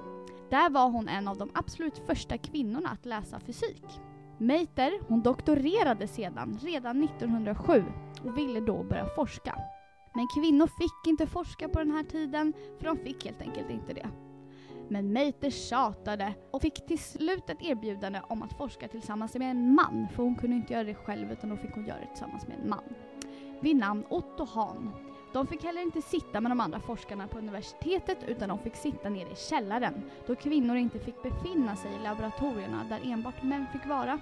Där 0.50 0.70
var 0.70 0.90
hon 0.90 1.08
en 1.08 1.28
av 1.28 1.38
de 1.38 1.50
absolut 1.54 1.98
första 1.98 2.38
kvinnorna 2.38 2.90
att 2.90 3.06
läsa 3.06 3.40
fysik. 3.40 3.86
Meiter 4.38 4.92
hon 5.08 5.22
doktorerade 5.22 6.08
sedan 6.08 6.60
redan 6.62 7.04
1907 7.04 7.84
och 8.24 8.38
ville 8.38 8.60
då 8.60 8.84
börja 8.84 9.06
forska. 9.16 9.60
Men 10.16 10.28
kvinnor 10.28 10.68
fick 10.68 11.08
inte 11.08 11.28
forska 11.28 11.70
på 11.70 11.80
den 11.80 11.92
här 11.92 12.04
tiden 12.04 12.54
för 12.78 12.86
de 12.86 12.98
fick 12.98 13.26
helt 13.26 13.42
enkelt 13.42 13.70
inte 13.70 13.94
det. 13.94 14.10
Men 14.90 15.14
Meiter 15.14 15.50
tjatade 15.50 16.34
och 16.52 16.62
fick 16.62 16.86
till 16.88 17.00
slut 17.00 17.50
ett 17.50 17.62
erbjudande 17.62 18.22
om 18.30 18.44
att 18.44 18.58
forska 18.58 18.88
tillsammans 18.88 19.36
med 19.36 19.52
en 19.52 19.76
man 19.76 20.08
för 20.16 20.24
hon 20.24 20.36
kunde 20.36 20.56
inte 20.56 20.74
göra 20.74 20.84
det 20.84 20.96
själv 20.96 21.32
utan 21.32 21.50
då 21.50 21.58
fick 21.58 21.72
hon 21.76 21.86
göra 21.86 22.00
det 22.00 22.08
tillsammans 22.08 22.48
med 22.48 22.58
en 22.64 22.70
man. 22.70 22.84
Vid 23.60 23.76
namn 23.76 24.04
Otto 24.10 24.46
Hahn. 24.46 24.92
De 25.34 25.48
fick 25.48 25.64
heller 25.64 25.82
inte 25.82 26.02
sitta 26.02 26.42
med 26.42 26.52
de 26.52 26.60
andra 26.60 26.80
forskarna 26.80 27.28
på 27.28 27.38
universitetet 27.38 28.18
utan 28.28 28.50
de 28.50 28.60
fick 28.60 28.76
sitta 28.76 29.10
nere 29.10 29.32
i 29.32 29.36
källaren 29.36 29.94
då 30.28 30.36
kvinnor 30.36 30.76
inte 30.76 31.00
fick 31.00 31.24
befinna 31.24 31.76
sig 31.76 31.92
i 31.96 32.04
laboratorierna 32.04 32.84
där 32.90 33.00
enbart 33.04 33.44
män 33.44 33.66
fick 33.74 33.86
vara. 33.86 34.20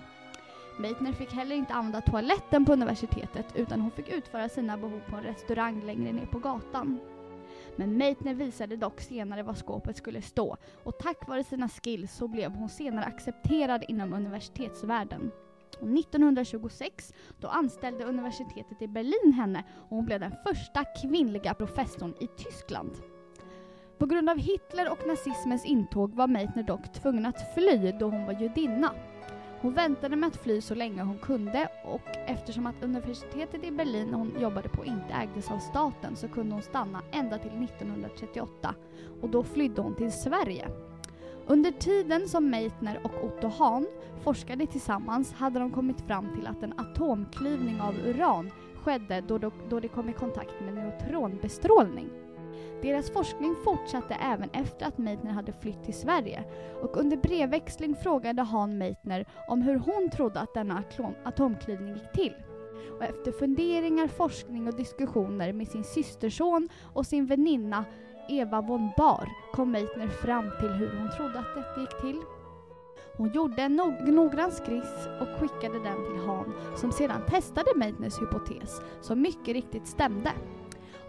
Meitner 0.79 1.13
fick 1.13 1.33
heller 1.33 1.55
inte 1.55 1.73
använda 1.73 2.01
toaletten 2.01 2.65
på 2.65 2.73
universitetet 2.73 3.45
utan 3.55 3.81
hon 3.81 3.91
fick 3.91 4.09
utföra 4.09 4.49
sina 4.49 4.77
behov 4.77 5.01
på 5.09 5.15
en 5.15 5.23
restaurang 5.23 5.81
längre 5.85 6.11
ner 6.11 6.25
på 6.25 6.39
gatan. 6.39 6.99
Men 7.75 7.97
Meitner 7.97 8.33
visade 8.33 8.75
dock 8.75 9.01
senare 9.01 9.43
var 9.43 9.53
skåpet 9.53 9.97
skulle 9.97 10.21
stå 10.21 10.57
och 10.83 10.97
tack 10.97 11.27
vare 11.27 11.43
sina 11.43 11.69
skills 11.69 12.13
så 12.13 12.27
blev 12.27 12.51
hon 12.51 12.69
senare 12.69 13.05
accepterad 13.05 13.83
inom 13.87 14.13
universitetsvärlden. 14.13 15.31
Och 15.81 15.87
1926 15.87 17.13
då 17.39 17.47
anställde 17.47 18.03
universitetet 18.05 18.81
i 18.81 18.87
Berlin 18.87 19.33
henne 19.33 19.63
och 19.89 19.95
hon 19.95 20.05
blev 20.05 20.19
den 20.19 20.35
första 20.43 20.83
kvinnliga 21.01 21.53
professorn 21.53 22.13
i 22.19 22.27
Tyskland. 22.27 22.91
På 23.97 24.05
grund 24.05 24.29
av 24.29 24.37
Hitler 24.37 24.91
och 24.91 25.07
nazismens 25.07 25.65
intåg 25.65 26.13
var 26.13 26.27
Meitner 26.27 26.63
dock 26.63 26.93
tvungen 26.93 27.25
att 27.25 27.53
fly 27.53 27.91
då 27.99 28.09
hon 28.09 28.25
var 28.25 28.33
judinna. 28.33 28.91
Hon 29.61 29.73
väntade 29.73 30.15
med 30.15 30.27
att 30.27 30.37
fly 30.37 30.61
så 30.61 30.75
länge 30.75 31.03
hon 31.03 31.17
kunde 31.17 31.69
och 31.85 32.17
eftersom 32.27 32.67
att 32.67 32.83
universitetet 32.83 33.63
i 33.63 33.71
Berlin 33.71 34.13
hon 34.13 34.41
jobbade 34.41 34.69
på 34.69 34.85
inte 34.85 35.13
ägdes 35.13 35.51
av 35.51 35.59
staten 35.59 36.15
så 36.15 36.27
kunde 36.27 36.55
hon 36.55 36.61
stanna 36.61 37.01
ända 37.11 37.37
till 37.37 37.63
1938 37.63 38.75
och 39.21 39.29
då 39.29 39.43
flydde 39.43 39.81
hon 39.81 39.95
till 39.95 40.11
Sverige. 40.11 40.67
Under 41.47 41.71
tiden 41.71 42.27
som 42.27 42.49
Meitner 42.49 42.99
och 43.03 43.25
Otto 43.25 43.47
Hahn 43.47 43.87
forskade 44.23 44.67
tillsammans 44.67 45.33
hade 45.33 45.59
de 45.59 45.71
kommit 45.71 46.01
fram 46.01 46.35
till 46.35 46.47
att 46.47 46.63
en 46.63 46.79
atomklyvning 46.79 47.81
av 47.81 47.95
uran 47.95 48.51
skedde 48.75 49.21
då, 49.27 49.37
de, 49.37 49.51
då 49.69 49.79
de 49.79 49.87
kom 49.87 50.09
i 50.09 50.13
kontakt 50.13 50.61
med 50.61 50.73
neutronbestrålning. 50.73 52.09
Deras 52.81 53.11
forskning 53.11 53.55
fortsatte 53.63 54.13
även 54.13 54.49
efter 54.49 54.85
att 54.85 54.97
Meitner 54.97 55.31
hade 55.31 55.53
flytt 55.53 55.83
till 55.83 55.93
Sverige 55.93 56.43
och 56.81 56.97
under 56.97 57.17
brevväxling 57.17 57.95
frågade 57.95 58.41
Han 58.41 58.77
Meitner 58.77 59.25
om 59.47 59.61
hur 59.61 59.75
hon 59.75 60.09
trodde 60.09 60.39
att 60.39 60.53
denna 60.53 60.83
atomklyvning 61.23 61.93
gick 61.93 62.11
till. 62.11 62.33
Och 62.97 63.03
efter 63.03 63.31
funderingar, 63.31 64.07
forskning 64.07 64.67
och 64.67 64.75
diskussioner 64.75 65.53
med 65.53 65.67
sin 65.67 65.83
systerson 65.83 66.69
och 66.93 67.05
sin 67.05 67.25
väninna 67.25 67.85
Eva 68.27 68.61
von 68.61 68.91
Bar 68.97 69.29
kom 69.53 69.71
Meitner 69.71 70.07
fram 70.07 70.51
till 70.59 70.69
hur 70.69 70.97
hon 70.99 71.09
trodde 71.17 71.39
att 71.39 71.55
detta 71.55 71.81
gick 71.81 72.01
till. 72.01 72.21
Hon 73.17 73.31
gjorde 73.33 73.61
en 73.61 73.75
no 73.75 74.11
noggrann 74.11 74.51
skiss 74.51 75.07
och 75.21 75.39
skickade 75.39 75.79
den 75.79 76.05
till 76.05 76.27
Han 76.27 76.53
som 76.75 76.91
sedan 76.91 77.21
testade 77.29 77.69
Meitners 77.75 78.21
hypotes 78.21 78.81
som 79.01 79.21
mycket 79.21 79.53
riktigt 79.53 79.87
stämde. 79.87 80.31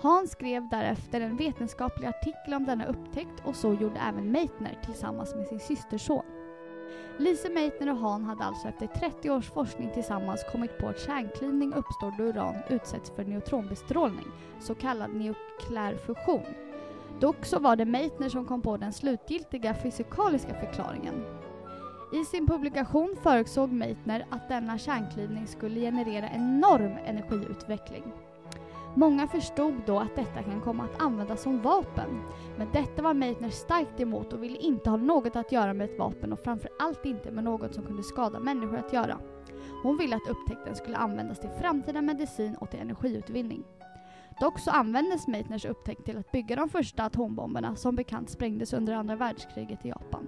Han 0.01 0.29
skrev 0.29 0.69
därefter 0.69 1.21
en 1.21 1.37
vetenskaplig 1.37 2.07
artikel 2.07 2.55
om 2.55 2.65
denna 2.65 2.87
upptäckt 2.87 3.43
och 3.45 3.57
så 3.57 3.75
gjorde 3.75 4.01
även 4.09 4.33
Meitner 4.33 4.79
tillsammans 4.85 5.35
med 5.35 5.47
sin 5.47 5.61
systerson. 5.61 6.25
Lise 7.19 7.51
Meitner 7.51 7.91
och 7.91 7.97
Han 7.99 8.25
hade 8.25 8.45
alltså 8.45 8.69
efter 8.69 8.87
30 8.87 9.31
års 9.31 9.51
forskning 9.51 9.91
tillsammans 9.95 10.45
kommit 10.53 10.79
på 10.79 10.89
att 10.89 11.01
kärnklyvning 11.01 11.75
uppstår 11.75 12.15
då 12.19 12.25
uran 12.25 12.57
utsätts 12.71 13.11
för 13.11 13.25
neutronbestrålning, 13.25 14.27
så 14.61 14.75
kallad 14.75 15.11
nukleär 15.15 15.97
fusion. 15.97 16.45
Dock 17.21 17.45
så 17.45 17.59
var 17.59 17.77
det 17.77 17.85
Meitner 17.85 18.29
som 18.29 18.47
kom 18.47 18.63
på 18.63 18.77
den 18.77 18.93
slutgiltiga 18.93 19.75
fysikaliska 19.75 20.55
förklaringen. 20.55 21.25
I 22.13 22.25
sin 22.25 22.47
publikation 22.47 23.17
förutsåg 23.23 23.73
Meitner 23.73 24.27
att 24.31 24.49
denna 24.49 24.79
kärnklyvning 24.79 25.47
skulle 25.47 25.81
generera 25.81 26.31
enorm 26.31 26.99
energiutveckling. 27.07 28.05
Många 28.97 29.27
förstod 29.27 29.75
då 29.87 29.99
att 29.99 30.17
detta 30.17 30.43
kan 30.43 30.61
komma 30.61 30.85
att 30.85 31.03
användas 31.03 31.43
som 31.43 31.63
vapen. 31.63 32.23
Men 32.57 32.69
detta 32.73 33.03
var 33.03 33.15
Meitner 33.15 33.51
starkt 33.51 34.01
emot 34.01 34.33
och 34.33 34.43
ville 34.43 34.57
inte 34.59 34.91
ha 34.91 34.97
något 34.97 35.37
att 35.37 35.53
göra 35.53 35.75
med 35.75 35.91
ett 35.91 35.99
vapen 35.99 36.33
och 36.33 36.45
framförallt 36.45 37.05
inte 37.05 37.31
med 37.31 37.45
något 37.45 37.75
som 37.75 37.85
kunde 37.85 38.03
skada 38.03 38.41
människor 38.41 38.77
att 38.79 38.93
göra. 38.93 39.19
Hon 39.83 39.97
ville 39.97 40.17
att 40.17 40.29
upptäckten 40.29 40.77
skulle 40.77 40.97
användas 40.97 41.41
till 41.41 41.51
framtida 41.61 42.03
medicin 42.03 42.57
och 42.61 42.71
till 42.71 42.81
energiutvinning. 42.81 43.65
Dock 44.41 44.59
så 44.59 44.71
användes 44.71 45.27
Meitners 45.27 45.65
upptäckt 45.65 46.05
till 46.05 46.19
att 46.19 46.33
bygga 46.33 46.57
de 46.57 46.69
första 46.69 47.05
atombomberna 47.05 47.77
som 47.77 47.97
bekant 47.97 48.31
sprängdes 48.31 48.73
under 48.73 48.93
andra 48.95 49.17
världskriget 49.17 49.85
i 49.85 49.89
Japan. 49.89 50.27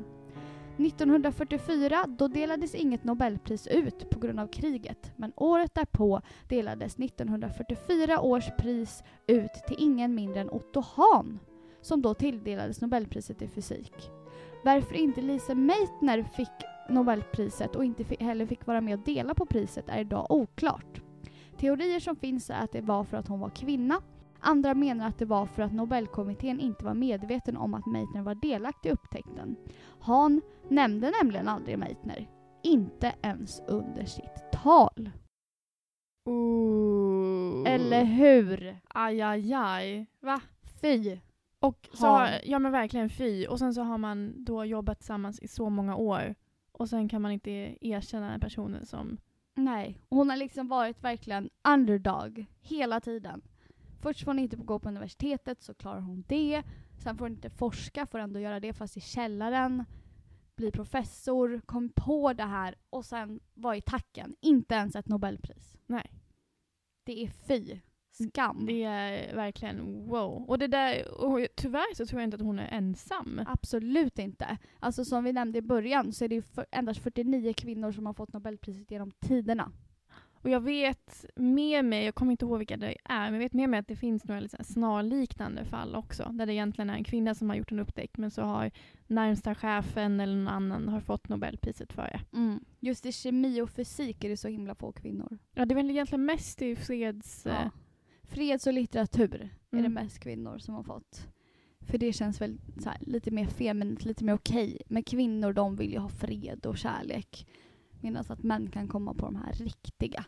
1944 0.78 2.04
då 2.08 2.28
delades 2.28 2.74
inget 2.74 3.04
nobelpris 3.04 3.66
ut 3.66 4.10
på 4.10 4.18
grund 4.18 4.40
av 4.40 4.46
kriget 4.46 5.12
men 5.16 5.32
året 5.36 5.74
därpå 5.74 6.20
delades 6.48 6.98
1944 6.98 8.20
års 8.20 8.50
pris 8.58 9.02
ut 9.26 9.52
till 9.66 9.76
ingen 9.78 10.14
mindre 10.14 10.40
än 10.40 10.50
Otto 10.50 10.80
Hahn 10.80 11.38
som 11.80 12.02
då 12.02 12.14
tilldelades 12.14 12.80
nobelpriset 12.80 13.42
i 13.42 13.48
fysik. 13.48 14.10
Varför 14.64 14.94
inte 14.94 15.22
Lise 15.22 15.54
Meitner 15.54 16.22
fick 16.22 16.48
nobelpriset 16.88 17.76
och 17.76 17.84
inte 17.84 18.24
heller 18.24 18.46
fick 18.46 18.66
vara 18.66 18.80
med 18.80 18.98
och 18.98 19.04
dela 19.04 19.34
på 19.34 19.46
priset 19.46 19.88
är 19.88 20.00
idag 20.00 20.26
oklart. 20.30 21.02
Teorier 21.58 22.00
som 22.00 22.16
finns 22.16 22.50
är 22.50 22.54
att 22.54 22.72
det 22.72 22.80
var 22.80 23.04
för 23.04 23.16
att 23.16 23.28
hon 23.28 23.40
var 23.40 23.50
kvinna 23.50 24.00
Andra 24.40 24.74
menar 24.74 25.08
att 25.08 25.18
det 25.18 25.24
var 25.24 25.46
för 25.46 25.62
att 25.62 25.72
Nobelkommittén 25.72 26.60
inte 26.60 26.84
var 26.84 26.94
medveten 26.94 27.56
om 27.56 27.74
att 27.74 27.86
Meitner 27.86 28.22
var 28.22 28.34
delaktig 28.34 28.88
i 28.88 28.92
upptäckten. 28.92 29.56
Han 30.00 30.42
nämnde 30.68 31.12
nämligen 31.22 31.48
aldrig 31.48 31.78
Meitner. 31.78 32.28
Inte 32.62 33.14
ens 33.22 33.62
under 33.68 34.04
sitt 34.04 34.52
tal. 34.52 35.10
Ooh. 36.24 37.72
Eller 37.72 38.04
hur? 38.04 38.80
Aj, 38.88 39.20
aj, 39.22 39.52
aj. 39.54 40.06
Va? 40.20 40.40
Fy. 40.80 41.18
Och 41.60 41.88
så 41.92 42.06
Har- 42.06 42.40
ja 42.44 42.58
men 42.58 42.72
verkligen 42.72 43.10
fy. 43.10 43.46
Och 43.46 43.58
sen 43.58 43.74
så 43.74 43.82
har 43.82 43.98
man 43.98 44.44
då 44.44 44.64
jobbat 44.64 44.98
tillsammans 44.98 45.40
i 45.40 45.48
så 45.48 45.70
många 45.70 45.96
år. 45.96 46.34
Och 46.72 46.88
sen 46.88 47.08
kan 47.08 47.22
man 47.22 47.32
inte 47.32 47.50
erkänna 47.80 48.30
den 48.30 48.40
personen 48.40 48.86
som... 48.86 49.18
Nej, 49.58 49.98
hon 50.08 50.30
har 50.30 50.36
liksom 50.36 50.68
varit 50.68 51.04
verkligen 51.04 51.50
underdog 51.68 52.46
hela 52.60 53.00
tiden. 53.00 53.42
Först 54.00 54.20
får 54.24 54.30
hon 54.30 54.38
inte 54.38 54.56
gå 54.56 54.78
på 54.78 54.88
universitetet 54.88 55.62
så 55.62 55.74
klarar 55.74 56.00
hon 56.00 56.24
det. 56.28 56.62
Sen 57.02 57.16
får 57.18 57.24
hon 57.24 57.32
inte 57.32 57.50
forska, 57.50 58.06
får 58.06 58.18
ändå 58.18 58.40
göra 58.40 58.60
det 58.60 58.72
fast 58.72 58.96
i 58.96 59.00
källaren. 59.00 59.84
Bli 60.56 60.70
professor, 60.70 61.60
kom 61.66 61.88
på 61.88 62.32
det 62.32 62.44
här 62.44 62.74
och 62.90 63.04
sen 63.04 63.40
var 63.54 63.74
i 63.74 63.80
tacken. 63.80 64.36
Inte 64.40 64.74
ens 64.74 64.96
ett 64.96 65.08
nobelpris. 65.08 65.76
Nej. 65.86 66.12
Det 67.04 67.22
är 67.22 67.28
fy. 67.28 67.80
Skam. 68.22 68.66
Det 68.66 68.82
är 68.82 69.34
verkligen 69.34 70.06
wow. 70.06 70.44
Och 70.48 70.58
det 70.58 70.66
där, 70.66 71.20
och 71.20 71.46
tyvärr 71.56 71.94
så 71.94 72.06
tror 72.06 72.20
jag 72.20 72.26
inte 72.26 72.34
att 72.34 72.42
hon 72.42 72.58
är 72.58 72.68
ensam. 72.68 73.40
Absolut 73.46 74.18
inte. 74.18 74.58
Alltså 74.80 75.04
som 75.04 75.24
vi 75.24 75.32
nämnde 75.32 75.58
i 75.58 75.62
början 75.62 76.12
så 76.12 76.24
är 76.24 76.28
det 76.28 76.42
för, 76.42 76.66
endast 76.70 77.00
49 77.00 77.52
kvinnor 77.52 77.92
som 77.92 78.06
har 78.06 78.12
fått 78.12 78.32
nobelpriset 78.32 78.90
genom 78.90 79.10
tiderna. 79.10 79.72
Och 80.46 80.50
jag 80.50 80.60
vet 80.60 81.24
med 81.36 81.84
mig, 81.84 82.04
jag 82.04 82.14
kommer 82.14 82.32
inte 82.32 82.44
ihåg 82.44 82.58
vilka 82.58 82.76
det 82.76 82.96
är, 83.04 83.24
men 83.24 83.32
jag 83.32 83.40
vet 83.40 83.52
med 83.52 83.68
mig 83.68 83.80
att 83.80 83.88
det 83.88 83.96
finns 83.96 84.24
några 84.24 84.40
liksom 84.40 84.64
snarliknande 84.64 85.64
fall 85.64 85.94
också. 85.94 86.30
Där 86.32 86.46
det 86.46 86.54
egentligen 86.54 86.90
är 86.90 86.94
en 86.94 87.04
kvinna 87.04 87.34
som 87.34 87.48
har 87.48 87.56
gjort 87.56 87.72
en 87.72 87.80
upptäckt 87.80 88.18
men 88.18 88.30
så 88.30 88.42
har 88.42 88.70
närmsta 89.06 89.54
chefen 89.54 90.20
eller 90.20 90.36
någon 90.36 90.48
annan 90.48 90.88
har 90.88 91.00
fått 91.00 91.28
nobelpriset 91.28 91.92
för 91.92 92.02
det. 92.02 92.36
Mm. 92.36 92.64
Just 92.80 93.06
i 93.06 93.12
kemi 93.12 93.60
och 93.60 93.70
fysik 93.70 94.24
är 94.24 94.28
det 94.28 94.36
så 94.36 94.48
himla 94.48 94.74
få 94.74 94.92
kvinnor. 94.92 95.38
Ja, 95.54 95.64
det 95.64 95.72
är 95.72 95.76
väl 95.76 95.90
egentligen 95.90 96.24
mest 96.24 96.62
i 96.62 96.76
freds... 96.76 97.46
Ja. 97.46 97.70
Freds 98.28 98.66
och 98.66 98.72
litteratur 98.72 99.34
är 99.34 99.48
det 99.70 99.78
Mm. 99.78 99.92
mest 99.92 100.18
kvinnor 100.18 100.58
som 100.58 100.74
har 100.74 100.82
fått. 100.82 101.26
För 101.80 101.98
det 101.98 102.12
känns 102.12 102.40
väl 102.40 102.58
här, 102.84 102.96
lite 103.00 103.30
mer 103.30 103.46
feminint, 103.46 104.04
lite 104.04 104.24
mer 104.24 104.32
okej. 104.34 104.82
Men 104.86 105.02
kvinnor 105.02 105.52
de 105.52 105.76
vill 105.76 105.92
ju 105.92 105.98
ha 105.98 106.08
fred 106.08 106.66
och 106.66 106.78
kärlek. 106.78 107.46
Medan 108.00 108.24
att 108.28 108.42
män 108.42 108.70
kan 108.70 108.88
komma 108.88 109.14
på 109.14 109.26
de 109.26 109.36
här 109.36 109.52
riktiga. 109.52 110.24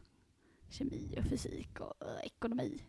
Kemi 0.70 1.14
och 1.18 1.24
fysik 1.24 1.80
och 1.80 1.94
eh, 2.06 2.26
ekonomi. 2.26 2.82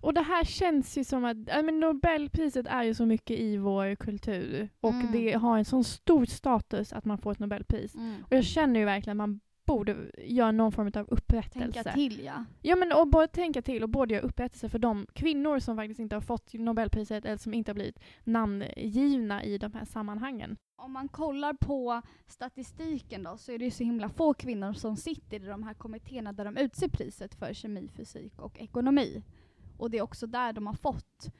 Och 0.00 0.14
det 0.14 0.20
här 0.22 0.44
känns 0.44 0.98
ju 0.98 1.04
som 1.04 1.24
att 1.24 1.36
ja, 1.46 1.62
men 1.62 1.80
Nobelpriset 1.80 2.66
är 2.66 2.82
ju 2.82 2.94
så 2.94 3.06
mycket 3.06 3.38
i 3.38 3.56
vår 3.56 3.94
kultur. 3.94 4.68
Och 4.80 4.90
Mm. 4.94 5.12
det 5.12 5.32
har 5.32 5.58
en 5.58 5.64
sån 5.64 5.84
stor 5.84 6.24
status 6.24 6.92
att 6.92 7.04
man 7.04 7.18
får 7.18 7.32
ett 7.32 7.38
Nobelpris. 7.38 7.94
Och 8.26 8.32
jag 8.36 8.44
känner 8.44 8.80
ju 8.80 8.86
verkligen 8.86 9.20
att 9.20 9.28
man 9.28 9.40
borde 9.66 10.10
göra 10.18 10.52
någon 10.52 10.72
form 10.72 10.90
av 10.94 11.06
upprättelse. 11.10 11.72
Tänka 11.72 11.92
till 11.92 12.24
ja. 12.24 12.44
Ja 12.62 12.76
men 12.76 12.92
och 12.92 13.08
både 13.08 13.28
tänka 13.28 13.62
till 13.62 13.82
och 13.82 13.88
både 13.88 14.14
göra 14.14 14.24
upprättelse 14.26 14.68
för 14.68 14.78
de 14.78 15.06
kvinnor 15.12 15.58
som 15.58 15.76
faktiskt 15.76 16.00
inte 16.00 16.16
har 16.16 16.20
fått 16.20 16.52
Nobelpriset 16.54 17.24
eller 17.24 17.36
som 17.36 17.54
inte 17.54 17.70
har 17.70 17.74
blivit 17.74 17.98
namngivna 18.24 19.44
i 19.44 19.58
de 19.58 19.72
här 19.74 19.84
sammanhangen. 19.84 20.56
Om 20.76 20.92
man 20.92 21.08
kollar 21.08 21.52
på 21.52 22.02
statistiken 22.26 23.22
då 23.22 23.36
så 23.36 23.52
är 23.52 23.58
det 23.58 23.64
ju 23.64 23.70
så 23.70 23.84
himla 23.84 24.08
få 24.08 24.34
kvinnor 24.34 24.72
som 24.72 24.96
sitter 24.96 25.36
i 25.36 25.46
de 25.46 25.62
här 25.62 25.74
kommittéerna 25.74 26.32
där 26.32 26.44
de 26.44 26.56
utser 26.56 26.88
priset 26.88 27.34
för 27.34 27.52
kemi, 27.54 27.88
fysik 27.96 28.40
och 28.40 28.58
ekonomi. 28.60 29.22
Och 29.78 29.90
det 29.90 29.98
är 29.98 30.02
också 30.02 30.26
där 30.26 30.52
de 30.52 30.66
har 30.66 30.74
fått, 30.74 31.30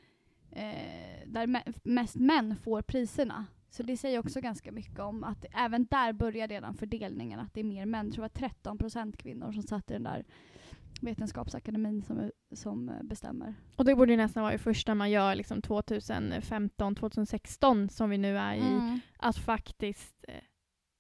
eh, 0.51 1.27
där 1.27 1.47
me- 1.47 1.75
mest 1.85 2.17
män 2.17 2.57
får 2.57 2.83
priserna. 2.83 3.47
Så 3.75 3.83
det 3.83 3.97
säger 3.97 4.19
också 4.19 4.41
ganska 4.41 4.73
mycket 4.73 4.99
om 4.99 5.25
att 5.25 5.45
även 5.55 5.87
där 5.91 6.13
börjar 6.13 6.49
redan 6.49 6.75
fördelningen, 6.75 7.41
att 7.41 7.55
det 7.55 7.61
är 7.61 7.65
mer 7.65 7.87
män. 7.87 8.07
Jag 8.07 8.15
tror 8.15 8.29
det 8.35 8.41
var 8.65 8.75
13% 8.75 9.17
kvinnor 9.17 9.53
som 9.53 9.63
satt 9.63 9.91
i 9.91 9.95
den 9.95 10.03
där 10.03 10.25
vetenskapsakademin 11.01 12.03
som, 12.03 12.31
som 12.53 12.93
bestämmer. 13.03 13.55
Och 13.77 13.85
det 13.85 13.95
borde 13.95 14.17
nästan 14.17 14.43
vara 14.43 14.53
det 14.53 14.59
första 14.59 14.95
man 14.95 15.11
gör 15.11 15.35
liksom 15.35 15.63
2015, 15.63 16.95
2016 16.95 17.89
som 17.89 18.11
vi 18.11 18.19
nu 18.19 18.39
är 18.39 18.55
i. 18.55 18.61
Mm. 18.61 19.01
Att 19.19 19.39
faktiskt 19.39 20.25
eh, 20.29 20.35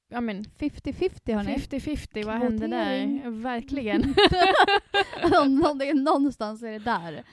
Ja 0.08 0.20
men 0.20 0.44
50-50 0.44 1.34
hörni. 1.34 1.56
50-50, 1.56 2.24
vad 2.24 2.34
hände 2.34 2.66
Kvotering. 2.66 3.20
där? 3.22 3.30
Verkligen. 3.30 4.02
om, 5.42 5.78
det 5.78 5.88
är 5.88 5.94
någonstans 5.94 6.62
är 6.62 6.72
det 6.72 6.78
där. 6.78 7.24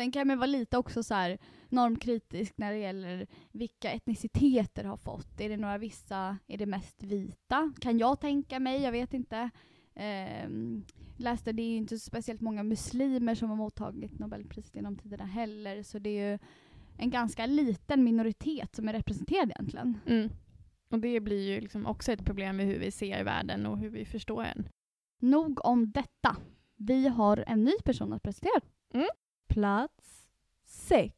Sen 0.00 0.12
kan 0.12 0.26
man 0.26 0.38
vara 0.38 0.46
lite 0.46 0.78
också 0.78 1.02
så 1.02 1.14
här 1.14 1.38
normkritisk 1.68 2.58
när 2.58 2.72
det 2.72 2.78
gäller 2.78 3.26
vilka 3.52 3.92
etniciteter 3.92 4.84
har 4.84 4.96
fått. 4.96 5.40
Är 5.40 5.48
det 5.48 5.56
några 5.56 5.78
vissa, 5.78 6.38
är 6.46 6.58
det 6.58 6.66
mest 6.66 7.02
vita? 7.02 7.72
Kan 7.80 7.98
jag 7.98 8.20
tänka 8.20 8.60
mig, 8.60 8.82
jag 8.82 8.92
vet 8.92 9.14
inte. 9.14 9.50
Ehm, 9.94 10.84
läste 11.16 11.52
det 11.52 11.62
är 11.62 11.68
ju 11.68 11.76
inte 11.76 11.98
speciellt 11.98 12.40
många 12.40 12.62
muslimer 12.62 13.34
som 13.34 13.48
har 13.48 13.56
mottagit 13.56 14.18
Nobelpriset 14.18 14.76
genom 14.76 14.96
tiderna 14.96 15.24
heller. 15.24 15.82
Så 15.82 15.98
det 15.98 16.10
är 16.10 16.32
ju 16.32 16.38
en 16.98 17.10
ganska 17.10 17.46
liten 17.46 18.04
minoritet 18.04 18.76
som 18.76 18.88
är 18.88 18.92
representerad 18.92 19.50
egentligen. 19.50 19.98
Mm. 20.06 20.30
Och 20.90 20.98
det 20.98 21.20
blir 21.20 21.48
ju 21.48 21.60
liksom 21.60 21.86
också 21.86 22.12
ett 22.12 22.24
problem 22.24 22.56
med 22.56 22.66
hur 22.66 22.78
vi 22.78 22.90
ser 22.90 23.24
världen 23.24 23.66
och 23.66 23.78
hur 23.78 23.90
vi 23.90 24.04
förstår 24.04 24.42
den. 24.42 24.68
Nog 25.22 25.64
om 25.64 25.90
detta. 25.90 26.36
Vi 26.76 27.08
har 27.08 27.44
en 27.46 27.64
ny 27.64 27.74
person 27.84 28.12
att 28.12 28.22
presentera. 28.22 28.60
Mm. 28.94 29.08
Plats 29.50 30.26
6. 30.66 31.12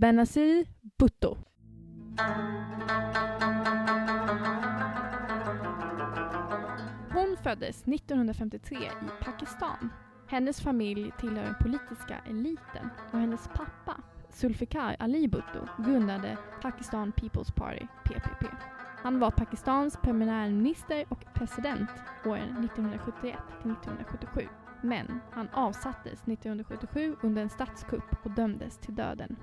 Benazir 0.00 0.66
Bhutto. 0.98 1.36
Hon 7.12 7.36
föddes 7.42 7.82
1953 7.82 8.76
i 8.76 9.24
Pakistan. 9.24 9.92
Hennes 10.28 10.60
familj 10.60 11.12
tillhör 11.18 11.44
den 11.44 11.54
politiska 11.60 12.18
eliten 12.30 12.88
och 13.12 13.18
hennes 13.18 13.48
pappa, 13.48 14.02
Zulfikar 14.28 14.96
Ali 14.98 15.28
Bhutto, 15.28 15.68
grundade 15.78 16.38
Pakistan 16.62 17.12
People's 17.12 17.52
Party, 17.54 17.86
PPP. 18.04 18.46
Han 19.02 19.20
var 19.20 19.30
Pakistans 19.30 19.96
premiärminister 20.02 21.04
och 21.08 21.24
president 21.34 21.90
åren 22.24 22.64
1971 22.64 23.38
till 23.62 23.70
1977. 23.72 24.48
Men 24.84 25.20
han 25.30 25.48
avsattes 25.48 26.12
1977 26.12 27.16
under 27.22 27.42
en 27.42 27.50
statskupp 27.50 28.24
och 28.24 28.30
dömdes 28.30 28.78
till 28.78 28.94
döden. 28.94 29.36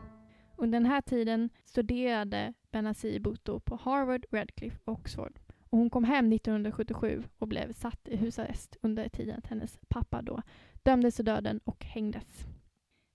Under 0.58 0.80
den 0.80 0.86
här 0.86 1.02
tiden 1.02 1.50
studerade 1.66 2.54
Benazir 2.72 3.20
Bhutto 3.20 3.60
på 3.60 3.76
Harvard, 3.76 4.26
Radcliffe 4.32 4.80
och 4.86 4.94
Oxford. 4.94 5.40
Och 5.70 5.78
hon 5.78 5.90
kom 5.90 6.04
hem 6.04 6.34
1977 6.34 7.24
och 7.38 7.48
blev 7.48 7.74
satt 7.74 8.08
i 8.08 8.16
husarrest 8.16 8.78
under 8.82 9.10
tiden 9.10 9.38
att 9.38 9.48
hennes 9.48 9.80
pappa 9.88 10.22
då 10.22 10.42
dömdes 10.84 11.16
till 11.16 11.26
döden 11.26 11.60
och 11.64 11.86
hängdes. 11.86 12.46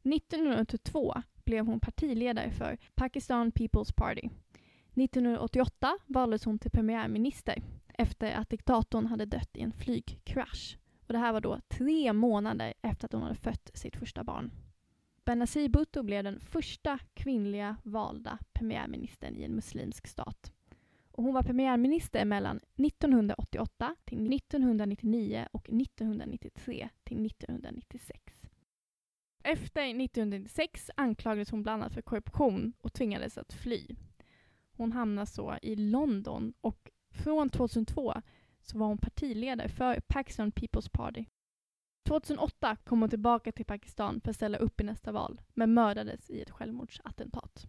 1982 0.05 1.15
blev 1.45 1.67
hon 1.67 1.81
partiledare 1.81 2.51
för 2.51 2.79
Pakistan 2.95 3.53
People's 3.53 3.95
Party. 3.97 4.29
1988 4.95 5.99
valdes 6.07 6.45
hon 6.45 6.59
till 6.59 6.71
premiärminister 6.71 7.63
efter 7.95 8.33
att 8.33 8.51
diktatorn 8.51 9.07
hade 9.07 9.27
dött 9.27 9.57
i 9.57 9.61
en 9.61 9.73
flygkrasch. 9.73 10.79
Och 11.07 11.13
det 11.13 11.19
här 11.19 11.33
var 11.33 11.41
då 11.41 11.61
tre 11.69 12.13
månader 12.13 12.75
efter 12.83 13.07
att 13.07 13.13
hon 13.13 13.23
hade 13.23 13.35
fött 13.35 13.71
sitt 13.75 13.97
första 13.97 14.25
barn. 14.25 14.51
Benazir 15.25 15.69
Bhutto 15.69 16.03
blev 16.03 16.25
den 16.25 16.41
första 16.41 16.99
kvinnliga 17.15 17.77
valda 17.83 18.39
premiärministern 18.53 19.37
i 19.37 19.45
en 19.45 19.55
muslimsk 19.55 20.07
stat. 20.07 20.53
Och 21.11 21.25
hon 21.25 21.35
var 21.35 21.43
premiärminister 21.43 22.25
mellan 22.25 22.61
1988 22.77 23.97
till 24.05 24.35
1999 24.35 25.49
och 25.53 25.69
1993 25.69 26.89
till 27.05 27.27
1996. 27.27 28.21
Efter 29.43 29.83
1996 29.83 30.91
anklagades 30.97 31.51
hon 31.51 31.63
bland 31.63 31.83
annat 31.83 31.95
för 31.95 32.03
korruption 32.03 32.73
och 32.81 32.93
tvingades 32.93 33.39
att 33.39 33.53
fly. 33.53 33.87
Hon 34.77 34.93
hamnade 34.93 35.27
så 35.27 35.57
i 35.63 35.77
London 35.77 36.53
och 36.61 36.91
från 37.11 37.51
2002 37.51 38.15
så 38.71 38.79
var 38.79 38.87
hon 38.87 38.99
partiledare 38.99 39.69
för 39.69 40.01
Pakistan 40.01 40.53
People's 40.53 40.91
Party. 40.93 41.25
2008 42.09 42.77
kom 42.85 43.01
hon 43.01 43.11
tillbaka 43.11 43.53
till 43.53 43.65
Pakistan 43.65 44.21
för 44.21 44.31
att 44.31 44.37
ställa 44.37 44.59
upp 44.59 44.81
i 44.81 44.85
nästa 44.85 45.13
val, 45.13 45.41
men 45.55 45.75
mördades 45.75 46.31
i 46.31 46.43
ett 46.43 46.51
självmordsattentat. 46.51 47.67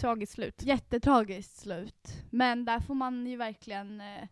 Tragiskt 0.00 0.32
slut. 0.32 0.62
Jättetragiskt 0.62 1.56
slut. 1.56 2.24
Men 2.30 2.64
där 2.64 2.80
får 2.80 2.94
man 2.94 3.26
ju 3.26 3.36
verkligen 3.36 4.00
eh, 4.00 4.28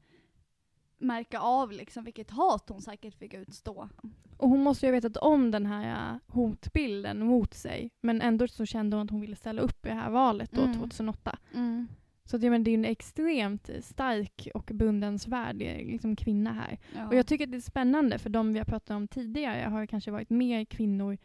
märka 0.98 1.40
av 1.40 1.72
liksom 1.72 2.04
vilket 2.04 2.30
hat 2.30 2.68
hon 2.68 2.82
säkert 2.82 3.14
fick 3.14 3.34
utstå. 3.34 3.88
Och 4.36 4.48
hon 4.48 4.62
måste 4.62 4.86
ju 4.86 4.92
ha 4.92 4.96
vetat 4.96 5.16
om 5.16 5.50
den 5.50 5.66
här 5.66 6.12
äh, 6.12 6.34
hotbilden 6.34 7.26
mot 7.26 7.54
sig. 7.54 7.90
Men 8.00 8.20
ändå 8.20 8.48
så 8.48 8.66
kände 8.66 8.96
hon 8.96 9.04
att 9.04 9.10
hon 9.10 9.20
ville 9.20 9.36
ställa 9.36 9.62
upp 9.62 9.86
i 9.86 9.88
det 9.88 9.94
här 9.94 10.10
valet 10.10 10.52
då, 10.52 10.62
Mm. 10.62 10.78
2008. 10.78 11.38
Mm. 11.54 11.88
Så 12.24 12.36
att, 12.36 12.42
det 12.42 12.48
är 12.48 12.68
en 12.68 12.84
extremt 12.84 13.70
stark 13.80 14.48
och 14.54 14.70
bundensvärd 14.74 15.62
eh, 15.62 15.76
liksom, 15.76 16.16
kvinna 16.16 16.52
här. 16.52 16.78
Ja. 16.94 17.06
Och 17.06 17.14
jag 17.14 17.26
tycker 17.26 17.44
att 17.44 17.50
det 17.50 17.56
är 17.56 17.60
spännande 17.60 18.18
för 18.18 18.30
de 18.30 18.52
vi 18.52 18.58
har 18.58 18.64
pratat 18.66 18.90
om 18.90 19.08
tidigare 19.08 19.68
har 19.68 19.86
kanske 19.86 20.10
varit 20.10 20.30
mer 20.30 20.64
kvinnor 20.64 21.18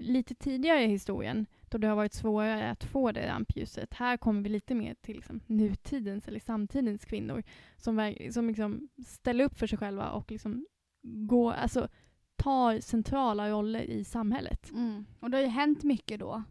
lite 0.00 0.34
tidigare 0.34 0.84
i 0.84 0.86
historien 0.86 1.46
då 1.68 1.78
det 1.78 1.86
har 1.86 1.96
varit 1.96 2.14
svårare 2.14 2.70
att 2.70 2.84
få 2.84 3.12
det 3.12 3.28
rampljuset. 3.28 3.94
Här 3.94 4.16
kommer 4.16 4.42
vi 4.42 4.48
lite 4.48 4.74
mer 4.74 4.94
till 4.94 5.16
liksom, 5.16 5.40
nutidens 5.46 6.28
eller 6.28 6.40
samtidens 6.40 7.04
kvinnor 7.04 7.42
som, 7.76 8.14
som 8.30 8.48
liksom 8.48 8.88
ställer 9.06 9.44
upp 9.44 9.58
för 9.58 9.66
sig 9.66 9.78
själva 9.78 10.10
och 10.10 10.30
liksom 10.30 10.66
går, 11.02 11.52
alltså, 11.52 11.88
tar 12.36 12.80
centrala 12.80 13.50
roller 13.50 13.80
i 13.80 14.04
samhället. 14.04 14.70
Mm. 14.70 15.04
Och 15.20 15.30
det 15.30 15.36
har 15.36 15.42
ju 15.42 15.48
hänt 15.48 15.82
mycket 15.82 16.20
då, 16.20 16.42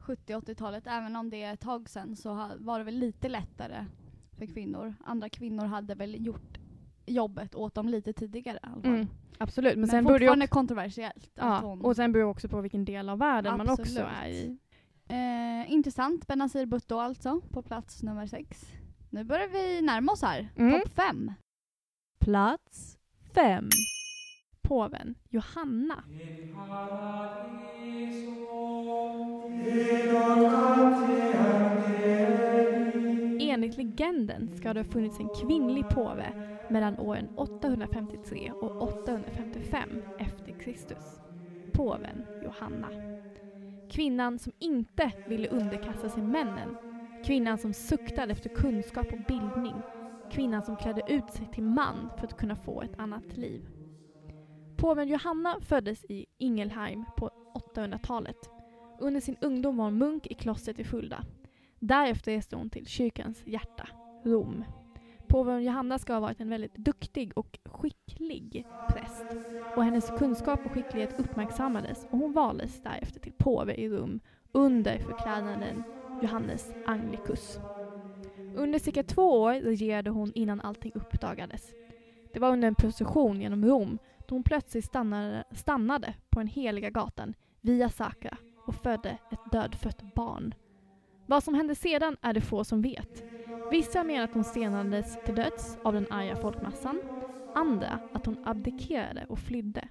70-80-talet. 0.00 0.86
Även 0.86 1.16
om 1.16 1.30
det 1.30 1.42
är 1.42 1.54
ett 1.54 1.60
tag 1.60 1.88
sedan 1.88 2.16
så 2.16 2.50
var 2.58 2.78
det 2.78 2.84
väl 2.84 2.98
lite 2.98 3.28
lättare 3.28 3.84
för 4.38 4.46
kvinnor. 4.46 4.94
Andra 5.04 5.28
kvinnor 5.28 5.64
hade 5.64 5.94
väl 5.94 6.26
gjort 6.26 6.58
jobbet 7.06 7.54
åt 7.54 7.74
dem 7.74 7.88
lite 7.88 8.12
tidigare. 8.12 8.58
Mm, 8.84 9.08
absolut, 9.38 9.72
men, 9.72 9.80
Men, 9.80 9.88
sen 9.90 10.04
fortfarande 10.04 10.44
också, 10.44 10.54
kontroversiellt. 10.54 11.30
ja, 11.34 11.58
hon, 11.60 11.80
och 11.80 11.96
sen 11.96 12.12
beror 12.12 12.24
det 12.24 12.30
också 12.30 12.48
på 12.48 12.60
vilken 12.60 12.84
del 12.84 13.08
av 13.08 13.18
världen 13.18 13.56
man 13.58 13.68
också 13.68 13.82
Absolut. 13.82 14.08
är 14.22 14.28
i. 14.28 14.58
eh, 15.08 15.72
intressant, 15.72 16.26
Benazir 16.26 16.66
Bhutto 16.66 16.98
alltså, 16.98 17.40
på 17.40 17.62
plats 17.62 18.02
nummer 18.02 18.26
sex. 18.26 18.66
Nu 19.10 19.24
börjar 19.24 19.48
vi 19.48 19.82
närma 19.82 20.12
oss 20.12 20.22
här. 20.22 20.48
Mm. 20.56 20.80
Topp 20.80 20.94
fem. 20.94 21.32
Plats 22.18 22.98
fem. 23.34 23.68
Påven 24.62 25.14
Johanna. 25.28 26.04
Enligt 33.54 33.76
legenden 33.76 34.56
ska 34.56 34.74
det 34.74 34.80
ha 34.80 34.84
funnits 34.84 35.20
en 35.20 35.28
kvinnlig 35.28 35.88
påve 35.88 36.32
mellan 36.70 36.98
åren 36.98 37.28
853 37.36 38.52
och 38.60 38.82
855 38.82 39.88
efter 40.18 40.52
Kristus. 40.52 41.20
Påven 41.72 42.26
Johanna. 42.44 42.88
Kvinnan 43.90 44.38
som 44.38 44.52
inte 44.58 45.12
ville 45.28 45.48
underkasta 45.48 46.08
sig 46.08 46.22
männen. 46.22 46.76
Kvinnan 47.26 47.58
som 47.58 47.72
suktade 47.72 48.32
efter 48.32 48.50
kunskap 48.50 49.06
och 49.12 49.24
bildning. 49.28 49.74
Kvinnan 50.30 50.62
som 50.62 50.76
klädde 50.76 51.02
ut 51.08 51.30
sig 51.32 51.46
till 51.52 51.64
man 51.64 52.10
för 52.18 52.26
att 52.26 52.36
kunna 52.36 52.56
få 52.56 52.82
ett 52.82 52.98
annat 52.98 53.36
liv. 53.36 53.68
Påven 54.76 55.08
Johanna 55.08 55.56
föddes 55.60 56.04
i 56.04 56.26
Ingelheim 56.38 57.04
på 57.16 57.30
800-talet. 57.74 58.50
Under 59.00 59.20
sin 59.20 59.36
ungdom 59.40 59.76
var 59.76 59.84
hon 59.84 59.98
munk 59.98 60.26
i 60.26 60.34
klostret 60.34 60.78
i 60.78 60.84
Fulda. 60.84 61.24
Därefter 61.86 62.32
reste 62.32 62.56
hon 62.56 62.70
till 62.70 62.86
kyrkans 62.86 63.42
hjärta, 63.46 63.88
Rom. 64.24 64.64
Påven 65.28 65.64
Johanna 65.64 65.98
ska 65.98 66.12
ha 66.12 66.20
varit 66.20 66.40
en 66.40 66.48
väldigt 66.48 66.74
duktig 66.74 67.32
och 67.38 67.58
skicklig 67.64 68.66
präst. 68.88 69.24
Och 69.76 69.84
hennes 69.84 70.10
kunskap 70.18 70.66
och 70.66 70.72
skicklighet 70.72 71.20
uppmärksammades 71.20 72.06
och 72.10 72.18
hon 72.18 72.32
valdes 72.32 72.82
därefter 72.82 73.20
till 73.20 73.32
påve 73.32 73.74
i 73.74 73.88
Rom 73.88 74.20
under 74.52 74.98
förklädnaden 74.98 75.82
Johannes 76.22 76.72
Anglicus. 76.86 77.58
Under 78.54 78.78
cirka 78.78 79.02
två 79.02 79.42
år 79.42 79.52
regerade 79.54 80.10
hon 80.10 80.32
innan 80.34 80.60
allting 80.60 80.92
uppdagades. 80.94 81.72
Det 82.32 82.40
var 82.40 82.52
under 82.52 82.68
en 82.68 82.74
procession 82.74 83.40
genom 83.40 83.64
Rom 83.64 83.98
då 84.28 84.34
hon 84.34 84.42
plötsligt 84.42 84.84
stannade, 84.84 85.44
stannade 85.50 86.14
på 86.30 86.40
den 86.40 86.48
heliga 86.48 86.90
gatan 86.90 87.34
Via 87.60 87.88
Sacra 87.88 88.36
och 88.66 88.74
födde 88.74 89.10
ett 89.10 89.52
dödfött 89.52 90.14
barn. 90.14 90.54
Vad 91.26 91.44
som 91.44 91.54
hände 91.54 91.74
sedan 91.74 92.16
är 92.22 92.32
det 92.32 92.40
få 92.40 92.64
som 92.64 92.82
vet. 92.82 93.24
Vissa 93.68 94.04
menar 94.04 94.24
att 94.24 94.34
hon 94.34 94.44
stenades 94.44 95.16
till 95.24 95.34
döds 95.34 95.78
av 95.82 95.92
den 95.92 96.06
arga 96.10 96.36
folkmassan, 96.36 97.02
andra 97.52 98.00
att 98.12 98.26
hon 98.26 98.36
abdikerade 98.42 99.24
och 99.28 99.38
flydde. 99.38 99.88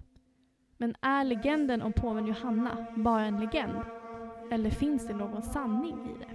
Men 0.78 0.96
är 1.02 1.24
legenden 1.24 1.82
om 1.82 1.94
påven 1.94 2.26
Johanna 2.28 2.78
bara 2.94 3.26
en 3.26 3.40
legend? 3.40 3.86
Eller 4.50 4.70
finns 4.70 5.06
det 5.08 5.14
någon 5.14 5.42
sanning 5.44 5.96
i 6.06 6.18
det? 6.18 6.34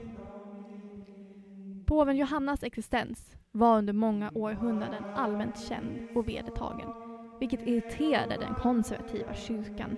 Påven 1.87 2.17
Johannas 2.17 2.63
existens 2.63 3.33
var 3.53 3.79
under 3.79 3.93
många 3.93 4.31
århundraden 4.35 5.05
allmänt 5.13 5.59
känd 5.59 6.01
och 6.13 6.29
vedertagen, 6.29 6.93
vilket 7.41 7.67
irriterade 7.67 8.37
den 8.37 8.55
konservativa 8.55 9.35
kyrkan. 9.35 9.97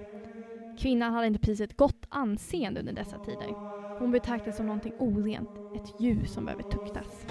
Kvinnan 0.79 1.13
hade 1.13 1.27
inte 1.27 1.41
precis 1.41 1.61
ett 1.61 1.77
gott 1.77 2.07
anseende 2.09 2.81
under 2.81 2.93
dessa 2.93 3.19
tider. 3.19 3.80
Hon 4.01 4.11
betraktas 4.11 4.57
som 4.57 4.67
någonting 4.67 4.93
orent, 4.99 5.49
ett 5.75 6.01
djur 6.01 6.25
som 6.25 6.45
behöver 6.45 6.63
tuktas. 6.63 7.27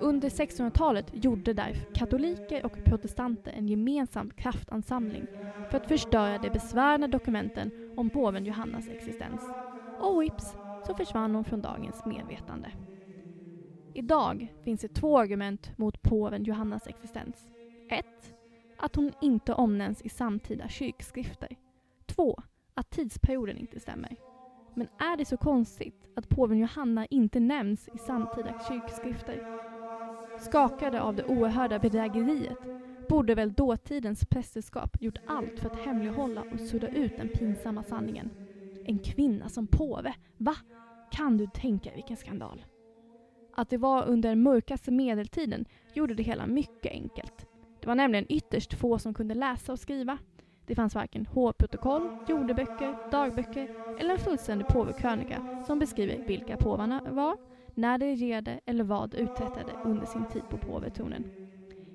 Under 0.00 0.28
1600-talet 0.28 1.06
gjorde 1.12 1.52
därför 1.52 1.94
katoliker 1.94 2.64
och 2.66 2.84
protestanter 2.84 3.52
en 3.52 3.68
gemensam 3.68 4.30
kraftansamling 4.30 5.26
för 5.70 5.76
att 5.76 5.86
förstöra 5.86 6.38
de 6.38 6.50
besvärande 6.50 7.06
dokumenten 7.06 7.70
om 7.96 8.10
påven 8.10 8.44
Johannas 8.44 8.88
existens. 8.88 9.40
Och 10.02 10.22
vips 10.22 10.56
så 10.86 10.94
försvann 10.94 11.34
hon 11.34 11.44
från 11.44 11.60
dagens 11.60 12.04
medvetande. 12.04 12.72
Idag 13.94 14.54
finns 14.64 14.80
det 14.80 14.94
två 14.94 15.18
argument 15.18 15.78
mot 15.78 16.02
påven 16.02 16.44
Johannas 16.44 16.86
existens. 16.86 17.48
1. 17.90 18.04
Att 18.78 18.96
hon 18.96 19.12
inte 19.20 19.54
omnämns 19.54 20.02
i 20.02 20.08
samtida 20.08 20.68
kyrkskrifter. 20.68 21.56
2. 22.06 22.42
Att 22.74 22.90
tidsperioden 22.90 23.56
inte 23.56 23.80
stämmer. 23.80 24.29
Men 24.74 24.88
är 24.98 25.16
det 25.16 25.24
så 25.24 25.36
konstigt 25.36 26.08
att 26.16 26.28
påven 26.28 26.58
Johanna 26.58 27.06
inte 27.06 27.40
nämns 27.40 27.88
i 27.88 27.98
samtida 27.98 28.54
kyrkskrifter? 28.68 29.60
Skakade 30.38 31.00
av 31.00 31.16
det 31.16 31.24
oerhörda 31.24 31.78
bedrägeriet 31.78 32.58
borde 33.08 33.34
väl 33.34 33.52
dåtidens 33.52 34.24
prästerskap 34.24 34.96
gjort 35.00 35.18
allt 35.26 35.58
för 35.58 35.70
att 35.70 35.78
hemlighålla 35.78 36.44
och 36.52 36.60
sudda 36.60 36.88
ut 36.88 37.16
den 37.16 37.28
pinsamma 37.28 37.82
sanningen. 37.82 38.30
En 38.84 38.98
kvinna 38.98 39.48
som 39.48 39.66
påve? 39.66 40.14
Va? 40.36 40.56
Kan 41.10 41.36
du 41.36 41.46
tänka 41.46 41.90
vilken 41.94 42.16
skandal? 42.16 42.64
Att 43.54 43.70
det 43.70 43.76
var 43.76 44.06
under 44.06 44.34
mörkaste 44.34 44.90
medeltiden 44.90 45.64
gjorde 45.94 46.14
det 46.14 46.22
hela 46.22 46.46
mycket 46.46 46.92
enkelt. 46.92 47.46
Det 47.80 47.86
var 47.86 47.94
nämligen 47.94 48.26
ytterst 48.28 48.74
få 48.74 48.98
som 48.98 49.14
kunde 49.14 49.34
läsa 49.34 49.72
och 49.72 49.78
skriva. 49.78 50.18
Det 50.70 50.74
fanns 50.76 50.94
varken 50.94 51.26
hovprotokoll, 51.26 52.10
jordeböcker, 52.28 52.94
dagböcker 53.10 53.68
eller 54.00 54.10
en 54.10 54.18
fullständig 54.18 54.66
påvekrönika 54.66 55.42
som 55.66 55.78
beskriver 55.78 56.22
vilka 56.26 56.56
påvarna 56.56 57.00
var, 57.10 57.36
när 57.74 57.98
de 57.98 58.06
regerade 58.06 58.60
eller 58.66 58.84
vad 58.84 59.10
de 59.10 59.16
uträttade 59.16 59.72
under 59.84 60.06
sin 60.06 60.24
tid 60.24 60.42
på 60.50 60.58
påvetronen. 60.58 61.24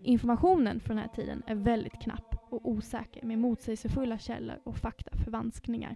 Informationen 0.03 0.79
från 0.79 0.95
den 0.95 1.05
här 1.05 1.15
tiden 1.15 1.43
är 1.47 1.55
väldigt 1.55 2.01
knapp 2.01 2.35
och 2.49 2.69
osäker 2.69 3.25
med 3.25 3.39
motsägelsefulla 3.39 4.17
källor 4.17 4.55
och 4.63 4.77
faktaförvanskningar. 4.77 5.95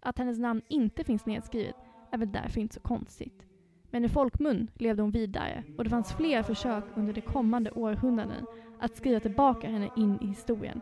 Att 0.00 0.18
hennes 0.18 0.38
namn 0.38 0.62
inte 0.68 1.04
finns 1.04 1.26
nedskrivet 1.26 1.76
är 2.12 2.18
väl 2.18 2.32
därför 2.32 2.60
inte 2.60 2.74
så 2.74 2.80
konstigt. 2.80 3.46
Men 3.90 4.04
i 4.04 4.08
folkmun 4.08 4.70
levde 4.74 5.02
hon 5.02 5.10
vidare 5.10 5.64
och 5.78 5.84
det 5.84 5.90
fanns 5.90 6.12
fler 6.12 6.42
försök 6.42 6.84
under 6.94 7.12
de 7.12 7.20
kommande 7.20 7.70
århundraden 7.70 8.46
att 8.80 8.96
skriva 8.96 9.20
tillbaka 9.20 9.68
henne 9.68 9.90
in 9.96 10.18
i 10.20 10.26
historien. 10.26 10.80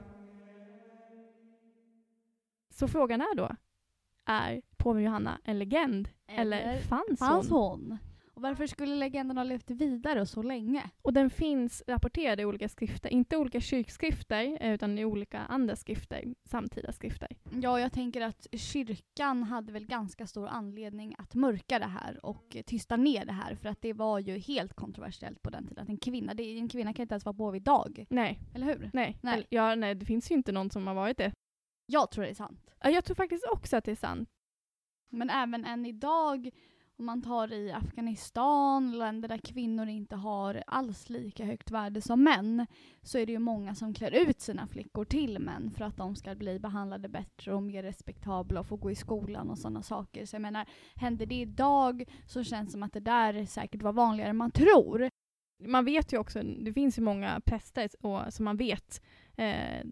Så 2.76 2.88
frågan 2.88 3.20
är 3.20 3.36
då, 3.36 3.56
är 4.26 4.62
påven 4.76 5.02
Johanna 5.02 5.38
en 5.44 5.58
legend 5.58 6.08
eller, 6.26 6.80
fanns, 6.80 7.18
fanns 7.18 7.50
hon? 7.50 7.80
hon? 7.90 7.98
Och 8.34 8.42
varför 8.42 8.66
skulle 8.66 8.94
legenden 8.96 9.36
ha 9.36 9.44
levt 9.44 9.70
vidare 9.70 10.26
så 10.26 10.42
länge? 10.42 10.90
Och 11.02 11.12
den 11.12 11.30
finns 11.30 11.82
rapporterad 11.86 12.40
i 12.40 12.44
olika 12.44 12.68
skrifter, 12.68 13.08
inte 13.08 13.36
olika 13.36 13.60
kyrkskrifter 13.60 14.58
utan 14.60 14.98
i 14.98 15.04
olika 15.04 15.38
andra 15.38 15.76
skrifter, 15.76 16.34
samtida 16.44 16.92
skrifter. 16.92 17.28
Ja, 17.62 17.80
jag 17.80 17.92
tänker 17.92 18.20
att 18.20 18.46
kyrkan 18.52 19.42
hade 19.42 19.72
väl 19.72 19.86
ganska 19.86 20.26
stor 20.26 20.48
anledning 20.48 21.14
att 21.18 21.34
mörka 21.34 21.78
det 21.78 21.86
här 21.86 22.26
och 22.26 22.56
tysta 22.66 22.96
ner 22.96 23.24
det 23.24 23.32
här 23.32 23.54
för 23.54 23.68
att 23.68 23.82
det 23.82 23.92
var 23.92 24.18
ju 24.18 24.38
helt 24.38 24.74
kontroversiellt 24.74 25.42
på 25.42 25.50
den 25.50 25.66
tiden. 25.68 25.82
Att 25.82 25.88
en 25.88 25.98
kvinna, 25.98 26.34
det, 26.34 26.58
en 26.58 26.68
kvinna 26.68 26.92
kan 26.92 27.02
inte 27.02 27.12
ens 27.14 27.24
vara 27.24 27.36
påv 27.36 27.56
idag. 27.56 28.06
Nej, 28.10 28.40
Eller 28.54 28.66
hur? 28.66 28.90
nej, 28.92 29.18
Nej. 29.20 29.34
Eller, 29.34 29.46
Ja, 29.50 29.74
nej, 29.74 29.94
det 29.94 30.06
finns 30.06 30.30
ju 30.30 30.34
inte 30.34 30.52
någon 30.52 30.70
som 30.70 30.86
har 30.86 30.94
varit 30.94 31.18
det. 31.18 31.32
Jag 31.86 32.10
tror 32.10 32.24
det 32.24 32.30
är 32.30 32.34
sant. 32.34 32.70
Ja, 32.80 32.90
Jag 32.90 33.04
tror 33.04 33.14
faktiskt 33.14 33.46
också 33.52 33.76
att 33.76 33.84
det 33.84 33.90
är 33.90 33.96
sant. 33.96 34.28
Men 35.10 35.30
även 35.30 35.64
än 35.64 35.86
idag, 35.86 36.50
om 36.98 37.06
man 37.06 37.22
tar 37.22 37.52
i 37.52 37.72
Afghanistan, 37.72 38.98
länder 38.98 39.28
där 39.28 39.38
kvinnor 39.38 39.88
inte 39.88 40.16
har 40.16 40.62
alls 40.66 41.08
lika 41.08 41.44
högt 41.44 41.70
värde 41.70 42.00
som 42.00 42.24
män, 42.24 42.66
så 43.02 43.18
är 43.18 43.26
det 43.26 43.32
ju 43.32 43.38
många 43.38 43.74
som 43.74 43.94
klär 43.94 44.28
ut 44.28 44.40
sina 44.40 44.66
flickor 44.66 45.04
till 45.04 45.38
män 45.38 45.70
för 45.70 45.84
att 45.84 45.96
de 45.96 46.16
ska 46.16 46.34
bli 46.34 46.58
behandlade 46.58 47.08
bättre 47.08 47.54
och 47.54 47.62
mer 47.62 47.82
respektabla 47.82 48.60
och 48.60 48.66
få 48.66 48.76
gå 48.76 48.90
i 48.90 48.94
skolan 48.94 49.50
och 49.50 49.58
sådana 49.58 49.82
saker. 49.82 50.26
Så 50.26 50.34
jag 50.36 50.42
menar, 50.42 50.68
händer 50.94 51.26
det 51.26 51.40
idag 51.40 52.04
så 52.26 52.44
känns 52.44 52.68
det 52.68 52.72
som 52.72 52.82
att 52.82 52.92
det 52.92 53.00
där 53.00 53.46
säkert 53.46 53.82
var 53.82 53.92
vanligare 53.92 54.30
än 54.30 54.36
man 54.36 54.50
tror. 54.50 55.10
Man 55.64 55.84
vet 55.84 56.12
ju 56.12 56.18
också, 56.18 56.42
det 56.42 56.72
finns 56.72 56.98
ju 56.98 57.02
många 57.02 57.40
präster 57.44 57.88
och, 58.00 58.32
som 58.32 58.44
man 58.44 58.56
vet 58.56 59.02
eh, 59.36 59.86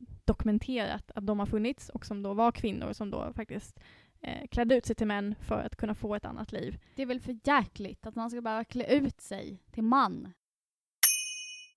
dokumenterat 0.45 1.11
att 1.15 1.27
de 1.27 1.39
har 1.39 1.47
funnits 1.47 1.89
och 1.89 2.07
som 2.07 2.23
då 2.23 2.35
var 2.35 2.53
kvinnor 2.53 2.93
som 2.93 3.11
då 3.11 3.33
faktiskt 3.33 3.81
eh, 4.21 4.47
klädde 4.49 4.77
ut 4.77 4.87
sig 4.87 4.97
till 4.97 5.07
män 5.07 5.35
för 5.41 5.63
att 5.63 5.77
kunna 5.77 5.95
få 5.95 6.15
ett 6.15 6.25
annat 6.25 6.53
liv. 6.53 6.79
Det 6.95 7.03
är 7.03 7.07
väl 7.07 7.21
för 7.21 7.39
jäkligt 7.45 8.07
att 8.07 8.15
man 8.15 8.31
ska 8.31 8.41
behöva 8.41 8.65
klä 8.65 8.85
ut 8.85 9.21
sig 9.21 9.63
till 9.73 9.83
man. 9.83 10.33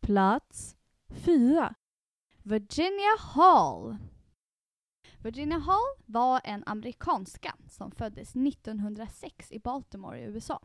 Plats 0.02 0.76
fyra. 1.10 1.76
Virginia 2.44 3.18
Hall. 3.20 3.98
Virginia 5.24 5.58
Hall 5.58 5.96
var 6.06 6.42
en 6.44 6.64
amerikanska 6.66 7.56
som 7.70 7.92
föddes 7.92 8.36
1906 8.36 9.52
i 9.52 9.60
Baltimore 9.60 10.20
i 10.20 10.24
USA. 10.24 10.60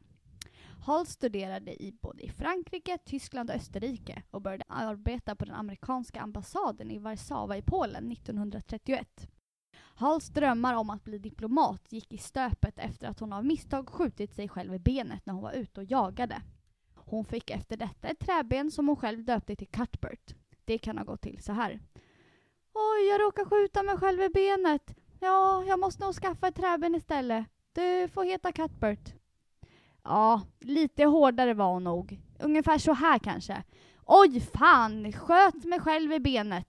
Hall 0.85 1.07
studerade 1.07 1.83
i 1.83 1.93
både 1.93 2.23
i 2.23 2.31
Frankrike, 2.31 2.99
Tyskland 2.99 3.51
och 3.51 3.57
Österrike 3.57 4.23
och 4.31 4.43
började 4.43 4.65
arbeta 4.69 5.37
på 5.37 5.45
den 5.45 5.55
amerikanska 5.55 6.21
ambassaden 6.21 6.91
i 6.91 6.99
Warszawa 6.99 7.57
i 7.57 7.63
Polen 7.63 8.13
1931. 8.13 9.29
Halls 9.75 10.29
drömmar 10.29 10.75
om 10.75 10.91
att 10.91 11.05
bli 11.05 11.19
diplomat 11.19 11.93
gick 11.93 12.13
i 12.13 12.19
stöpet 12.19 12.79
efter 12.79 13.09
att 13.09 13.21
hon 13.21 13.33
av 13.33 13.45
misstag 13.45 13.89
skjutit 13.89 14.35
sig 14.35 14.49
själv 14.49 14.75
i 14.75 14.79
benet 14.79 15.27
när 15.27 15.35
hon 15.35 15.43
var 15.43 15.53
ute 15.53 15.81
och 15.81 15.91
jagade. 15.91 16.43
Hon 16.95 17.25
fick 17.25 17.51
efter 17.51 17.77
detta 17.77 18.09
ett 18.09 18.19
träben 18.19 18.71
som 18.71 18.89
hon 18.89 18.97
själv 18.97 19.25
döpte 19.25 19.57
till 19.57 19.69
Cuthbert. 19.69 20.35
Det 20.65 20.79
kan 20.79 20.99
ha 20.99 21.05
gått 21.05 21.23
till 21.23 21.43
så 21.43 21.53
här. 21.53 21.81
Oj, 22.75 23.09
jag 23.11 23.21
råkar 23.21 23.45
skjuta 23.45 23.83
mig 23.83 23.97
själv 23.97 24.23
i 24.23 24.29
benet. 24.29 24.97
Ja, 25.21 25.65
jag 25.65 25.81
måste 25.81 26.05
nog 26.05 26.15
skaffa 26.15 26.49
ett 26.49 26.57
träben 26.57 26.95
istället. 26.95 27.47
Du 27.73 28.09
får 28.09 28.25
heta 28.25 28.53
Cuthbert. 28.53 29.22
Ja, 30.05 30.43
lite 30.61 31.05
hårdare 31.05 31.55
var 31.55 31.73
hon 31.73 31.85
nog. 31.85 32.21
Ungefär 32.39 32.79
så 32.79 32.93
här 32.93 33.19
kanske. 33.19 33.63
Oj, 34.07 34.41
fan! 34.41 35.13
Sköt 35.13 35.65
mig 35.65 35.81
själv 35.81 36.13
i 36.13 36.21
benet. 36.21 36.67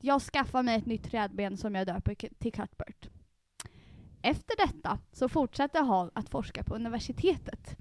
Jag 0.00 0.22
skaffar 0.22 0.62
mig 0.62 0.78
ett 0.78 0.86
nytt 0.86 1.10
trädben 1.10 1.56
som 1.56 1.74
jag 1.74 1.86
döper 1.86 2.14
till 2.14 2.52
Cuthbert. 2.52 3.08
Efter 4.22 4.56
detta 4.66 4.98
så 5.12 5.28
fortsatte 5.28 5.78
Hall 5.78 6.10
att 6.14 6.28
forska 6.28 6.64
på 6.64 6.74
universitetet 6.74 7.76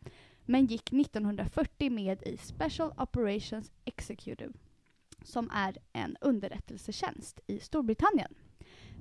men 0.45 0.65
gick 0.65 0.93
1940 0.93 1.91
med 1.91 2.23
i 2.23 2.37
Special 2.37 2.93
Operations 2.97 3.71
Executive 3.85 4.53
som 5.23 5.49
är 5.53 5.77
en 5.93 6.17
underrättelsetjänst 6.21 7.39
i 7.47 7.59
Storbritannien. 7.59 8.35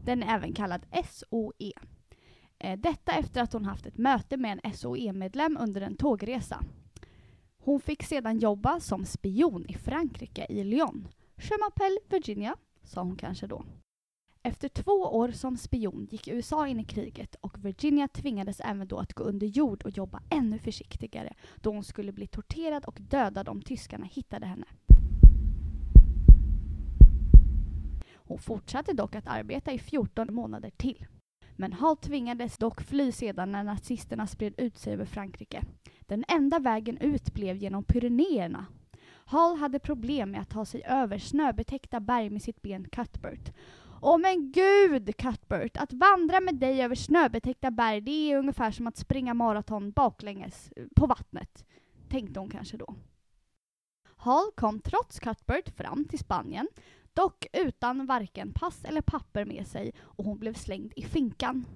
Den 0.05 0.23
är 0.23 0.35
även 0.35 0.53
kallad 0.53 0.87
SOE. 1.11 1.73
Eh, 2.59 2.79
detta 2.79 3.13
efter 3.13 3.43
att 3.43 3.53
hon 3.53 3.65
haft 3.65 3.87
ett 3.87 3.99
möte 3.99 4.37
med 4.37 4.61
en 4.63 4.73
SOE-medlem 4.73 5.59
under 5.61 5.81
en 5.81 5.97
tågresa. 5.97 6.65
Hon 7.59 7.81
fick 7.81 8.03
sedan 8.03 8.39
jobba 8.39 8.81
som 8.81 9.05
spion 9.05 9.67
i 9.69 9.75
Frankrike 9.75 10.47
i 10.49 10.65
Lyon. 10.65 11.09
Je 11.37 11.57
m'appelle 11.57 11.99
Virginia, 12.09 12.57
sa 12.83 13.03
hon 13.03 13.17
kanske 13.17 13.47
då. 13.47 13.65
Efter 14.43 14.69
två 14.69 14.93
år 14.93 15.31
som 15.31 15.57
spion 15.57 16.09
gick 16.11 16.29
USA 16.29 16.67
in 16.67 16.81
i 16.81 16.85
kriget 16.85 17.35
och 17.35 17.65
Virginia 17.65 18.09
tvingades 18.09 18.61
även 18.61 18.89
då 18.89 18.99
att 18.99 19.13
gå 19.13 19.25
under 19.25 19.47
jord 19.47 19.83
och 19.83 19.91
jobba 19.91 20.23
ännu 20.31 20.59
försiktigare 20.59 21.35
då 21.57 21.71
hon 21.71 21.85
skulle 21.85 22.13
bli 22.13 22.27
torterad 22.27 22.85
och 22.85 22.99
dödad 23.01 23.49
om 23.49 23.63
tyskarna 23.63 24.07
hittade 24.07 24.47
henne. 24.47 24.67
Hon 28.31 28.38
fortsatte 28.38 28.93
dock 28.93 29.14
att 29.14 29.27
arbeta 29.27 29.73
i 29.73 29.79
14 29.79 30.35
månader 30.35 30.71
till. 30.71 31.07
Men 31.57 31.73
Hall 31.73 31.97
tvingades 31.97 32.59
dock 32.59 32.81
fly 32.83 33.12
sedan 33.12 33.53
när 33.53 33.64
nazisterna 33.64 34.27
spred 34.27 34.55
ut 34.57 34.79
sig 34.79 34.93
över 34.93 35.05
Frankrike. 35.05 35.62
Den 36.01 36.25
enda 36.29 36.59
vägen 36.59 36.99
ut 36.99 37.35
blev 37.35 37.57
genom 37.57 37.85
Pyrenéerna. 37.85 38.66
Hall 39.25 39.57
hade 39.57 39.79
problem 39.79 40.31
med 40.31 40.40
att 40.40 40.51
ta 40.51 40.64
sig 40.64 40.83
över 40.85 41.19
snöbetäckta 41.19 42.01
berg 42.01 42.31
med 42.31 42.43
sitt 42.43 42.62
ben 42.62 42.88
Cuthbert. 42.88 43.53
Åh 44.01 44.19
men 44.19 44.53
gud 44.53 45.16
Cuthbert, 45.16 45.77
att 45.77 45.93
vandra 45.93 46.40
med 46.40 46.55
dig 46.55 46.83
över 46.83 46.95
snöbetäckta 46.95 47.71
berg 47.71 48.01
det 48.01 48.33
är 48.33 48.38
ungefär 48.38 48.71
som 48.71 48.87
att 48.87 48.97
springa 48.97 49.35
maraton 49.35 49.90
baklänges 49.90 50.73
eh, 50.77 50.85
på 50.97 51.07
vattnet, 51.07 51.64
tänkte 52.09 52.40
hon 52.40 52.51
kanske 52.51 52.77
då. 52.77 52.95
Hall 54.16 54.51
kom 54.55 54.81
trots 54.81 55.21
Cuthbert 55.21 55.77
fram 55.77 56.05
till 56.05 56.19
Spanien, 56.19 56.69
dock 57.14 57.46
utan 57.53 58.07
varken 58.07 58.53
pass 58.53 58.85
eller 58.85 59.01
papper 59.01 59.44
med 59.44 59.66
sig 59.66 59.92
och 60.01 60.25
hon 60.25 60.38
blev 60.38 60.55
slängd 60.55 60.92
i 60.96 61.03
finkan. 61.03 61.66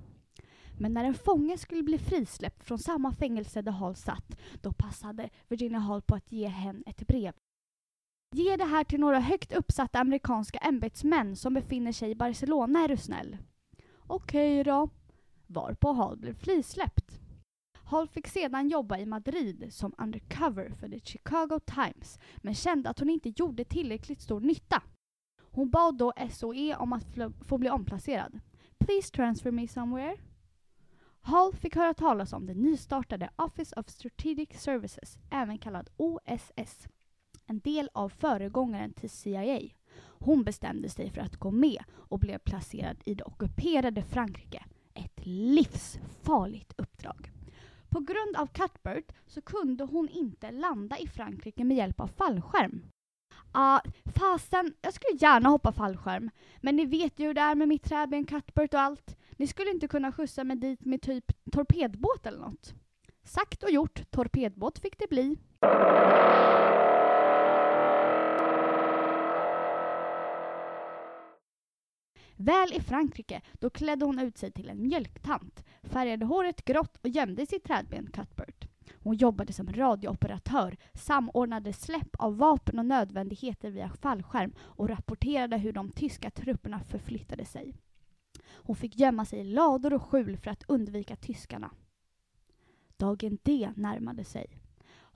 Men 0.79 0.94
när 0.94 1.05
en 1.05 1.14
fånge 1.14 1.59
skulle 1.59 1.83
bli 1.83 1.99
frisläppt 1.99 2.64
från 2.64 2.79
samma 2.79 3.12
fängelse 3.12 3.62
där 3.62 3.73
Hall 3.73 3.97
satt, 3.97 4.40
då 4.62 4.73
passade 4.73 5.31
Virginia 5.49 5.79
Hall 5.79 6.03
på 6.03 6.14
att 6.14 6.33
ge 6.33 6.47
henne 6.47 6.83
ett 6.87 7.07
brev. 7.07 7.33
Ge 8.35 8.57
det 8.57 8.64
här 8.64 8.85
till 8.85 9.01
några 9.01 9.20
högt 9.20 9.53
uppsatta 9.53 9.99
amerikanska 9.99 10.59
ämbetsmän 10.59 11.37
som 11.37 11.55
befinner 11.55 11.92
sig 11.92 12.11
i 12.11 12.14
Barcelona 12.14 12.85
är 12.85 12.88
du 12.88 12.97
snäll. 12.97 13.37
Okej 14.07 14.64
då. 14.64 14.88
Varpå 15.47 15.92
Hall 15.92 16.16
blev 16.16 16.35
frisläppt. 16.35 17.20
Hall 17.85 18.09
fick 18.09 18.27
sedan 18.27 18.68
jobba 18.68 18.99
i 18.99 19.07
Madrid 19.07 19.66
som 19.70 19.94
undercover 19.99 20.70
för 20.70 20.88
The 20.88 21.01
Chicago 21.01 21.61
Times 21.66 22.18
men 22.37 22.55
kände 22.55 22.90
att 22.90 22.99
hon 22.99 23.11
inte 23.11 23.33
gjorde 23.37 23.64
tillräckligt 23.64 24.20
stor 24.20 24.40
nytta. 24.40 24.83
Hon 25.55 25.71
bad 25.71 25.97
då 25.97 26.12
SOE 26.31 26.77
om 26.77 26.93
att 26.93 27.07
få 27.40 27.59
bli 27.59 27.71
omplacerad. 27.71 28.40
Please 28.79 29.11
transfer 29.11 29.51
me 29.51 29.69
somewhere. 29.69 30.17
Hall 31.21 31.53
fick 31.55 31.77
höra 31.77 31.95
talas 31.95 32.33
om 32.33 32.47
det 32.47 32.55
nystartade 32.55 33.31
Office 33.37 33.81
of 33.81 33.88
Strategic 33.88 34.61
Services, 34.61 35.19
även 35.31 35.59
kallad 35.59 35.90
OSS. 35.97 36.88
En 37.47 37.59
del 37.59 37.90
av 37.93 38.09
föregångaren 38.09 38.93
till 38.93 39.11
CIA. 39.11 39.61
Hon 39.99 40.45
bestämde 40.45 40.88
sig 40.88 41.11
för 41.11 41.21
att 41.21 41.37
gå 41.37 41.51
med 41.51 41.85
och 41.90 42.19
blev 42.19 42.38
placerad 42.38 42.97
i 43.05 43.14
det 43.14 43.25
ockuperade 43.25 44.03
Frankrike. 44.03 44.64
Ett 44.95 45.21
livsfarligt 45.27 46.73
uppdrag. 46.77 47.33
På 47.88 48.01
grund 48.01 48.37
av 48.37 48.47
Cuthbert 48.47 49.12
så 49.27 49.43
kunde 49.43 49.85
hon 49.85 50.09
inte 50.09 50.51
landa 50.51 50.99
i 50.99 51.07
Frankrike 51.07 51.64
med 51.64 51.77
hjälp 51.77 52.01
av 52.01 52.07
fallskärm. 52.07 52.83
Ja, 53.55 53.83
fasen, 54.17 54.75
jag 54.83 54.95
skulle 54.95 55.19
gärna 55.19 55.49
hoppa 55.49 55.73
fallskärm. 55.73 56.31
Men 56.61 56.77
ni 56.77 56.87
vet 56.87 57.19
ju 57.21 57.27
hur 57.27 57.35
det 57.35 57.40
är 57.40 57.55
med 57.55 57.69
mitt 57.69 57.83
träben 57.83 58.27
Cuthbert 58.27 58.75
och 58.75 58.81
allt. 58.81 59.17
Ni 59.37 59.47
skulle 59.47 59.71
inte 59.71 59.88
kunna 59.88 60.12
skjutsa 60.12 60.45
mig 60.45 60.57
dit 60.57 60.85
med 60.85 61.03
typ 61.03 61.25
torpedbåt 61.53 62.27
eller 62.27 62.38
något. 62.38 62.75
Sagt 63.25 63.62
och 63.62 63.71
gjort, 63.71 64.11
torpedbåt 64.11 64.79
fick 64.79 64.99
det 64.99 65.09
bli. 65.09 65.37
Väl 72.37 72.73
i 72.73 72.81
Frankrike, 72.81 73.43
då 73.53 73.71
klädde 73.71 74.05
hon 74.05 74.19
ut 74.19 74.38
sig 74.38 74.53
till 74.53 74.69
en 74.69 74.83
mjölktant, 74.83 75.64
färgade 75.83 76.27
håret 76.27 76.64
grått 76.64 76.97
och 76.97 77.09
gömde 77.09 77.47
sitt 77.47 77.64
trädben 77.64 78.11
Cuthbert. 78.12 78.74
Hon 78.92 79.16
jobbade 79.16 79.53
som 79.53 79.73
radiooperatör, 79.73 80.77
samordnade 80.94 81.73
släpp 81.73 82.16
av 82.18 82.37
vapen 82.37 82.79
och 82.79 82.87
nödvändigheter 82.87 83.70
via 83.70 83.88
fallskärm 83.88 84.55
och 84.59 84.88
rapporterade 84.88 85.57
hur 85.57 85.73
de 85.73 85.90
tyska 85.90 86.31
trupperna 86.31 86.81
förflyttade 86.81 87.44
sig. 87.44 87.75
Hon 88.53 88.77
fick 88.77 88.99
gömma 88.99 89.25
sig 89.25 89.41
i 89.41 89.45
lador 89.45 89.93
och 89.93 90.03
skjul 90.03 90.37
för 90.37 90.51
att 90.51 90.64
undvika 90.68 91.16
tyskarna. 91.16 91.70
Dagen 92.97 93.39
D 93.43 93.70
närmade 93.76 94.24
sig. 94.24 94.47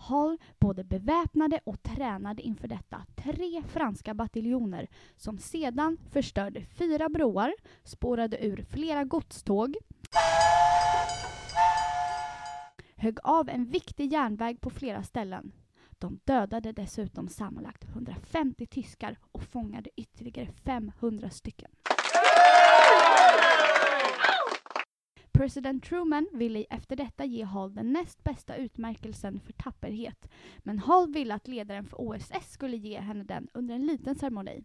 Hall 0.01 0.39
både 0.59 0.85
beväpnade 0.85 1.61
och 1.65 1.83
tränade 1.83 2.43
inför 2.43 2.69
detta 2.69 3.07
tre 3.17 3.63
franska 3.63 4.15
bataljoner 4.15 4.89
som 5.17 5.39
sedan 5.39 5.99
förstörde 6.11 6.65
fyra 6.65 7.09
broar, 7.09 7.55
spårade 7.85 8.47
ur 8.47 8.65
flera 8.71 9.05
godståg 9.05 9.77
högg 12.99 13.19
av 13.23 13.49
en 13.49 13.65
viktig 13.65 14.13
järnväg 14.13 14.61
på 14.61 14.71
flera 14.71 15.03
ställen. 15.03 15.53
De 15.99 16.21
dödade 16.25 16.73
dessutom 16.73 17.29
sammanlagt 17.29 17.85
150 17.85 18.67
tyskar 18.67 19.19
och 19.33 19.43
fångade 19.43 19.91
ytterligare 19.97 20.53
500 20.65 21.31
stycken. 21.31 21.71
President 25.33 25.85
Truman 25.85 26.29
ville 26.33 26.65
efter 26.71 26.97
detta 26.97 27.25
ge 27.25 27.45
Hall 27.45 27.75
den 27.75 27.93
näst 27.93 28.25
bästa 28.25 28.57
utmärkelsen 28.57 29.41
för 29.41 29.53
tapperhet. 29.53 30.31
Men 30.59 30.79
Hall 30.79 31.13
ville 31.13 31.35
att 31.35 31.49
ledaren 31.49 31.85
för 31.85 32.01
OSS 32.01 32.51
skulle 32.51 32.77
ge 32.77 33.01
henne 33.01 33.25
den 33.25 33.49
under 33.55 33.75
en 33.75 33.87
liten 33.87 34.15
ceremoni. 34.15 34.65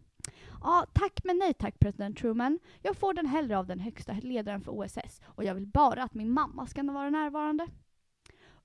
Ja, 0.62 0.86
tack 0.94 1.24
men 1.24 1.38
nej 1.38 1.54
tack 1.54 1.80
president 1.80 2.18
Truman. 2.18 2.60
Jag 2.82 2.96
får 2.96 3.14
den 3.14 3.26
hellre 3.26 3.58
av 3.58 3.68
den 3.68 3.80
högsta 3.80 4.14
ledaren 4.14 4.62
för 4.62 4.72
OSS 4.72 5.22
och 5.26 5.44
jag 5.44 5.56
vill 5.56 5.68
bara 5.68 6.04
att 6.04 6.14
min 6.14 6.32
mamma 6.32 6.68
ska 6.68 6.84
vara 6.84 7.10
närvarande. 7.10 7.68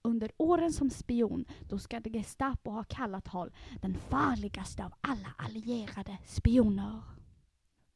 Under 0.09 0.31
åren 0.37 0.73
som 0.73 0.91
spion, 0.91 1.45
då 1.69 1.79
ska 1.79 2.01
Gestapo 2.05 2.71
ha 2.71 2.85
kallat 2.85 3.29
Hall 3.29 3.51
den 3.83 3.95
farligaste 4.11 4.85
av 4.85 4.95
alla 5.01 5.35
allierade 5.39 6.19
spioner. 6.27 7.01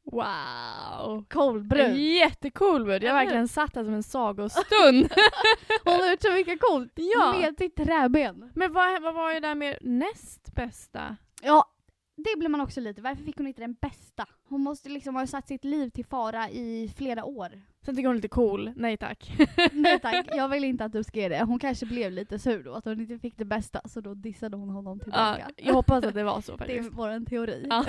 Wow! 0.03 1.25
Cool 1.29 1.63
brud! 1.63 1.95
Jättecool 1.95 2.85
brud. 2.85 3.03
Jag 3.03 3.13
har 3.13 3.19
verkligen 3.19 3.47
satt 3.47 3.75
här 3.75 3.83
som 3.83 3.93
en 3.93 4.03
sagostund. 4.03 5.13
Hon 5.83 5.93
har 5.93 6.11
gjort 6.11 6.21
så 6.21 6.31
mycket 6.31 6.61
coolt! 6.61 6.91
Ja. 6.95 7.35
Med 7.41 7.57
sitt 7.57 7.75
träben. 7.75 8.51
Men 8.55 8.73
vad, 8.73 9.01
vad 9.01 9.13
var 9.13 9.33
det 9.33 9.39
där 9.39 9.55
med 9.55 9.77
näst 9.81 10.55
bästa? 10.55 11.17
Ja, 11.41 11.72
det 12.15 12.39
blir 12.39 12.49
man 12.49 12.61
också 12.61 12.81
lite. 12.81 13.01
Varför 13.01 13.23
fick 13.23 13.37
hon 13.37 13.47
inte 13.47 13.61
den 13.61 13.73
bästa? 13.81 14.25
Hon 14.43 14.61
måste 14.61 14.89
liksom 14.89 15.15
ha 15.15 15.27
satt 15.27 15.47
sitt 15.47 15.63
liv 15.63 15.89
till 15.89 16.05
fara 16.05 16.49
i 16.49 16.93
flera 16.97 17.25
år. 17.25 17.61
Sen 17.85 17.95
tycker 17.95 18.07
hon 18.07 18.13
är 18.15 18.17
lite 18.17 18.27
cool. 18.27 18.71
Nej 18.75 18.97
tack. 18.97 19.33
Nej 19.71 19.99
tack, 19.99 20.25
jag 20.35 20.49
vill 20.49 20.63
inte 20.63 20.85
att 20.85 20.91
du 20.91 21.03
ska 21.03 21.19
ge 21.19 21.29
det. 21.29 21.43
Hon 21.43 21.59
kanske 21.59 21.85
blev 21.85 22.11
lite 22.11 22.39
sur 22.39 22.63
då, 22.63 22.73
att 22.73 22.85
hon 22.85 22.99
inte 23.01 23.19
fick 23.19 23.37
det 23.37 23.45
bästa, 23.45 23.81
så 23.85 24.01
då 24.01 24.13
dissade 24.13 24.57
hon 24.57 24.69
honom 24.69 24.97
Ja, 24.99 25.03
tillbaka. 25.03 25.51
jag 25.57 25.73
hoppas 25.73 26.03
att 26.05 26.13
det 26.13 26.23
var 26.23 26.41
så 26.41 26.51
det 26.57 26.63
är 26.63 26.67
faktiskt. 26.67 26.97
vår 26.97 27.25
teori. 27.25 27.67
Ja. 27.69 27.85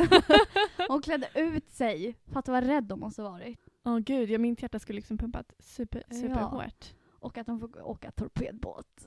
hon 0.88 1.02
klädde 1.02 1.28
ut 1.34 1.70
sig, 1.70 2.16
fatta 2.32 2.52
vad 2.52 2.64
rädd 2.64 2.90
hon 2.90 3.00
måste 3.00 3.22
varit. 3.22 3.58
Åh 3.84 3.98
gud, 3.98 4.30
ja, 4.30 4.38
mitt 4.38 4.62
hjärta 4.62 4.78
skulle 4.78 4.96
liksom 4.96 5.18
pumpat 5.18 5.52
super, 5.58 6.02
Ja. 6.08 6.14
super 6.16 6.40
hårt. 6.40 6.94
Och 7.24 7.38
att 7.38 7.46
hon 7.46 7.60
får 7.60 7.86
åka 7.88 8.10
torpedbåt. 8.10 9.06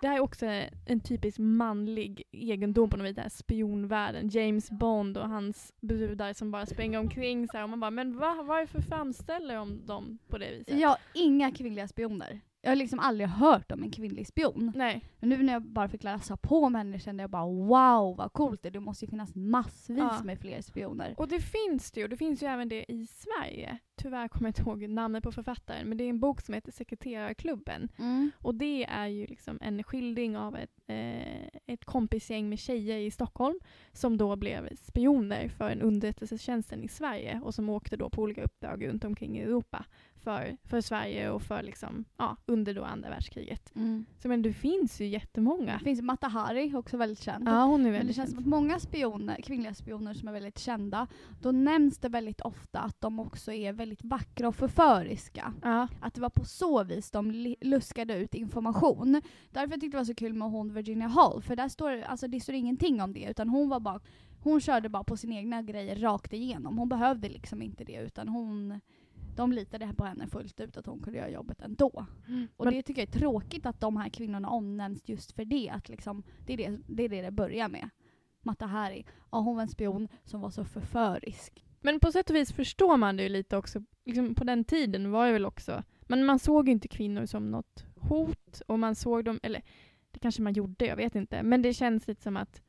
Det 0.00 0.08
här 0.08 0.16
är 0.16 0.20
också 0.20 0.46
en 0.86 1.00
typisk 1.00 1.38
manlig 1.38 2.22
egendom 2.32 2.90
på 2.90 2.96
något 2.96 3.06
vis, 3.06 3.14
den 3.14 3.22
här 3.22 3.30
spionvärlden. 3.30 4.28
James 4.28 4.70
Bond 4.70 5.18
och 5.18 5.28
hans 5.28 5.72
brudar 5.80 6.32
som 6.32 6.50
bara 6.50 6.66
springer 6.66 6.98
omkring 6.98 7.48
så 7.48 7.56
här, 7.56 7.64
och 7.64 7.70
man 7.70 7.80
bara 7.80 7.90
men 7.90 8.18
va, 8.18 8.42
varför 8.42 8.80
framställer 8.80 9.54
de 9.54 9.86
dem 9.86 10.18
på 10.28 10.38
det 10.38 10.50
viset? 10.50 10.84
Har 10.86 10.96
inga 11.14 11.50
kvinnliga 11.50 11.88
spioner. 11.88 12.40
Jag 12.62 12.70
har 12.70 12.76
liksom 12.76 12.98
aldrig 12.98 13.28
hört 13.28 13.72
om 13.72 13.82
en 13.82 13.90
kvinnlig 13.90 14.26
spion. 14.26 14.72
Nej. 14.76 15.04
Men 15.18 15.28
nu 15.28 15.42
när 15.42 15.52
jag 15.52 15.62
bara 15.62 15.88
fick 15.88 16.02
läsa 16.02 16.36
på 16.36 16.64
om 16.64 16.74
henne 16.74 16.98
kände 16.98 17.22
jag 17.22 17.30
bara 17.30 17.46
wow 17.46 18.16
vad 18.16 18.32
coolt 18.32 18.62
det 18.62 18.68
är. 18.68 18.70
Det 18.70 18.80
måste 18.80 19.04
ju 19.04 19.10
finnas 19.10 19.34
massvis 19.34 19.98
Ja. 19.98 20.20
med 20.24 20.38
fler 20.38 20.60
spioner. 20.62 21.14
Och 21.18 21.28
det 21.28 21.40
finns 21.40 21.92
det 21.92 22.00
ju, 22.00 22.08
det 22.08 22.16
finns 22.16 22.42
ju 22.42 22.46
även 22.46 22.68
det 22.68 22.92
i 22.92 23.06
Sverige. 23.06 23.78
Tyvärr 23.96 24.28
kommer 24.28 24.48
jag 24.48 24.50
inte 24.50 24.62
ihåg 24.62 24.88
namnet 24.88 25.22
på 25.24 25.32
författaren, 25.32 25.88
men 25.88 25.98
det 25.98 26.04
är 26.04 26.08
en 26.08 26.20
bok 26.20 26.40
som 26.40 26.54
heter 26.54 26.72
Sekreterarklubben. 26.72 27.88
Mm. 27.98 28.30
Och 28.38 28.54
det 28.54 28.84
är 28.84 29.06
ju 29.06 29.26
liksom 29.26 29.58
en 29.60 29.82
skildring 29.82 30.36
av 30.36 30.56
ett, 30.56 30.80
eh, 30.86 31.46
ett 31.66 31.84
kompisgäng 31.84 32.48
med 32.48 32.58
tjejer 32.58 32.98
i 32.98 33.10
Stockholm 33.10 33.60
som 33.92 34.16
då 34.16 34.36
blev 34.36 34.76
spioner 34.76 35.48
för 35.48 35.70
en 35.70 35.82
underrättelsetjänsten 35.82 36.82
i 36.82 36.88
Sverige 36.88 37.40
och 37.44 37.54
som 37.54 37.68
åkte 37.68 37.96
då 37.96 38.10
på 38.10 38.22
olika 38.22 38.42
uppdrag 38.44 38.86
runt 38.88 39.04
omkring 39.04 39.38
i 39.38 39.42
Europa 39.42 39.84
för, 40.22 40.56
för 40.64 40.80
Sverige 40.80 41.30
och 41.30 41.42
för 41.42 41.62
liksom, 41.62 42.04
ja, 42.16 42.36
under 42.46 42.74
då 42.74 42.84
andra 42.84 43.10
världskriget. 43.10 43.72
Mm. 43.76 44.04
Så 44.18 44.28
men 44.28 44.42
det 44.42 44.52
finns 44.52 45.00
ju 45.00 45.04
Det 45.04 45.10
jättemånga. 45.10 45.78
finns 45.78 46.02
Mata 46.02 46.28
Hari, 46.28 46.74
också 46.74 46.96
väldigt 46.96 47.22
känd. 47.22 47.48
Ja, 47.48 47.64
hon 47.64 47.80
är 47.80 47.84
Men 47.84 47.92
det 47.92 47.98
väldigt 47.98 48.16
känns 48.16 48.30
som 48.30 48.38
att 48.38 48.46
många 48.46 48.78
spioner, 48.80 49.42
kvinnliga 49.42 49.74
spioner 49.74 50.14
som 50.14 50.28
är 50.28 50.32
väldigt 50.32 50.58
kända, 50.58 51.06
då 51.40 51.52
nämns 51.52 51.98
det 51.98 52.08
väldigt 52.08 52.40
ofta 52.40 52.80
att 52.80 53.00
de 53.00 53.20
också 53.20 53.52
är 53.52 53.72
väldigt 53.72 54.04
vackra 54.04 54.48
och 54.48 54.56
förföriska. 54.56 55.54
Ja. 55.62 55.88
Att 56.00 56.14
det 56.14 56.20
var 56.20 56.30
på 56.30 56.44
så 56.44 56.84
vis 56.84 57.10
de 57.10 57.56
luskade 57.60 58.16
ut 58.16 58.34
information. 58.34 59.22
Därför 59.50 59.74
tyckte 59.74 59.84
jag 59.86 59.92
det 59.92 59.96
var 59.96 60.04
så 60.04 60.14
kul 60.14 60.34
med 60.34 60.50
hon 60.50 60.74
Virginia 60.74 61.08
Hall, 61.08 61.42
för 61.42 61.56
där 61.56 61.68
står, 61.68 62.02
alltså, 62.02 62.28
det 62.28 62.40
står 62.40 62.54
ingenting 62.54 63.02
om 63.02 63.12
det, 63.12 63.24
utan 63.30 63.48
hon 63.48 63.68
var 63.68 63.80
bara 63.80 64.00
hon 64.42 64.60
körde 64.60 64.88
bara 64.88 65.04
på 65.04 65.16
sina 65.16 65.34
egna 65.34 65.62
grejer 65.62 65.96
rakt 65.96 66.32
igenom. 66.32 66.78
Hon 66.78 66.88
behövde 66.88 67.28
liksom 67.28 67.62
inte 67.62 67.84
det, 67.84 67.96
utan 67.96 68.28
hon, 68.28 68.80
de 69.40 69.52
litade 69.52 69.94
på 69.96 70.04
henne 70.04 70.26
fullt 70.26 70.60
ut 70.60 70.76
att 70.76 70.86
hon 70.86 71.00
kunde 71.00 71.18
göra 71.18 71.30
jobbet 71.30 71.60
ändå. 71.60 72.06
Och 72.56 72.64
Men- 72.64 72.74
det 72.74 72.82
tycker 72.82 73.02
jag 73.02 73.08
är 73.08 73.18
tråkigt 73.18 73.66
att 73.66 73.80
de 73.80 73.96
här 73.96 74.08
kvinnorna 74.08 74.50
omnämns 74.50 75.08
just 75.08 75.32
för 75.32 75.44
det. 75.44 75.70
Att 75.70 75.88
liksom, 75.88 76.22
det, 76.46 76.52
är 76.52 76.56
det, 76.56 76.78
det 76.86 77.02
är 77.04 77.08
det 77.08 77.22
det 77.22 77.30
börjar 77.30 77.68
med. 77.68 77.90
Mata 78.42 78.66
Hari, 78.66 79.04
ja, 79.32 79.38
hon 79.38 79.56
var 79.56 79.62
en 79.62 79.68
spion 79.68 80.08
som 80.24 80.40
var 80.40 80.50
så 80.50 80.64
förförisk. 80.64 81.64
Men 81.80 82.00
på 82.00 82.12
sätt 82.12 82.30
och 82.30 82.36
vis 82.36 82.52
förstår 82.52 82.96
man 82.96 83.16
det 83.16 83.22
ju 83.22 83.28
lite 83.28 83.56
också. 83.56 83.82
Liksom 84.04 84.34
på 84.34 84.44
den 84.44 84.64
tiden 84.64 85.10
var 85.10 85.26
det 85.26 85.32
väl 85.32 85.46
också, 85.46 85.82
men 86.00 86.24
man 86.26 86.38
såg 86.38 86.68
inte 86.68 86.88
kvinnor 86.88 87.26
som 87.26 87.50
något 87.50 87.84
hot 87.96 88.60
och 88.66 88.78
man 88.78 88.94
såg 88.94 89.24
dem, 89.24 89.40
eller 89.42 89.62
det 90.10 90.18
kanske 90.18 90.42
man 90.42 90.52
gjorde, 90.52 90.86
jag 90.86 90.96
vet 90.96 91.14
inte. 91.14 91.42
Men 91.42 91.62
det 91.62 91.74
känns 91.74 92.08
lite 92.08 92.22
som 92.22 92.36
att 92.36 92.62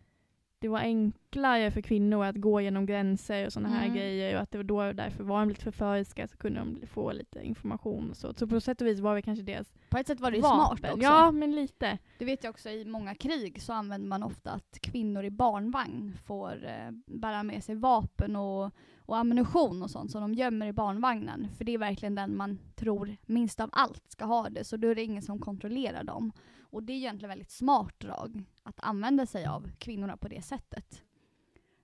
det 0.61 0.67
var 0.67 0.79
enklare 0.79 1.71
för 1.71 1.81
kvinnor 1.81 2.23
att 2.25 2.35
gå 2.35 2.61
genom 2.61 2.85
gränser 2.85 3.45
och 3.45 3.53
sådana 3.53 3.69
här 3.69 3.83
Mm. 3.85 3.97
grejer 3.97 4.35
och 4.35 4.41
att 4.41 4.51
det 4.51 4.57
var 4.57 4.63
då 4.63 4.93
därför 4.93 5.23
var 5.23 5.39
de 5.39 5.49
lite 5.49 5.61
förföriska 5.63 6.27
så 6.27 6.37
kunde 6.37 6.59
de 6.59 6.87
få 6.87 7.11
lite 7.11 7.43
information 7.43 8.09
och 8.09 8.17
så. 8.17 8.33
Så 8.33 8.47
på 8.47 8.61
sätt 8.61 8.81
och 8.81 8.87
vis 8.87 8.99
var 8.99 9.15
det 9.15 9.21
kanske 9.21 9.43
deras 9.43 9.73
På 9.89 9.97
ett 9.97 10.07
sätt 10.07 10.19
var 10.19 10.31
det 10.31 10.37
ju 10.37 10.43
vapen. 10.43 10.77
smart 10.77 10.93
också. 10.93 11.03
Ja, 11.03 11.31
men 11.31 11.55
lite. 11.55 11.97
Det 12.17 12.25
vet 12.25 12.43
jag 12.43 12.51
också 12.51 12.69
i 12.69 12.85
många 12.85 13.15
krig 13.15 13.61
så 13.61 13.73
använder 13.73 14.07
man 14.07 14.23
ofta 14.23 14.51
att 14.51 14.77
kvinnor 14.81 15.23
i 15.23 15.29
barnvagn 15.29 16.17
får 16.25 16.65
eh, 16.65 16.91
bära 17.05 17.43
med 17.43 17.63
sig 17.63 17.75
vapen 17.75 18.35
och, 18.35 18.71
och 19.05 19.17
ammunition 19.17 19.83
och 19.83 19.89
sånt 19.91 20.11
som 20.11 20.21
de 20.21 20.33
gömmer 20.33 20.65
i 20.67 20.73
barnvagnen. 20.73 21.47
För 21.57 21.65
det 21.65 21.73
är 21.73 21.77
verkligen 21.77 22.15
den 22.15 22.37
man 22.37 22.59
tror 22.75 23.17
minst 23.25 23.59
av 23.59 23.69
allt 23.73 24.03
ska 24.11 24.25
ha 24.25 24.49
det, 24.49 24.63
så 24.63 24.77
då 24.77 24.87
är 24.87 24.95
det 24.95 25.03
ingen 25.03 25.21
som 25.21 25.39
kontrollerar 25.39 26.03
dem. 26.03 26.31
Och 26.71 26.83
det 26.83 26.93
är 26.93 26.97
egentligen 26.97 27.29
väldigt 27.29 27.51
smart 27.51 27.99
drag 27.99 28.43
att 28.63 28.79
använda 28.79 29.25
sig 29.25 29.45
av 29.45 29.71
kvinnorna 29.79 30.17
på 30.17 30.27
det 30.27 30.41
sättet. 30.41 31.03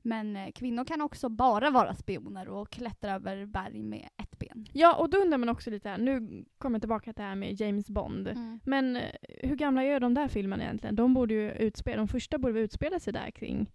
Men 0.02 0.36
eh, 0.36 0.52
kvinnor 0.52 0.86
kan 0.86 1.02
också 1.02 1.30
bara 1.30 1.70
vara 1.70 1.96
spioner 1.96 2.50
och 2.50 2.70
klättra 2.70 3.14
över 3.14 3.46
berg 3.46 3.84
med 3.84 4.10
ett 4.18 4.40
ben. 4.40 4.68
Ja, 4.74 4.96
och 4.96 5.10
då 5.10 5.18
undrar 5.18 5.38
man 5.38 5.50
också 5.50 5.70
lite 5.70 5.90
här, 5.90 5.98
nu 5.98 6.46
kommer 6.58 6.76
jag 6.76 6.82
tillbaka 6.82 7.14
till 7.14 7.22
det 7.24 7.30
här 7.30 7.36
med 7.36 7.62
James 7.62 7.90
Bond. 7.90 8.28
Men 8.64 8.96
eh, 8.96 9.12
hur 9.22 9.56
gamla 9.56 9.84
är 9.84 10.00
de 10.00 10.14
där 10.14 10.28
filmerna 10.28 10.64
egentligen? 10.64 10.96
De 10.96 11.14
borde 11.14 11.34
ju 11.34 11.52
utspela, 11.52 11.98
de 11.98 12.08
första 12.08 12.38
borde 12.38 12.60
utspela 12.60 13.00
sig 13.00 13.14
där 13.14 13.32
kring, 13.32 13.72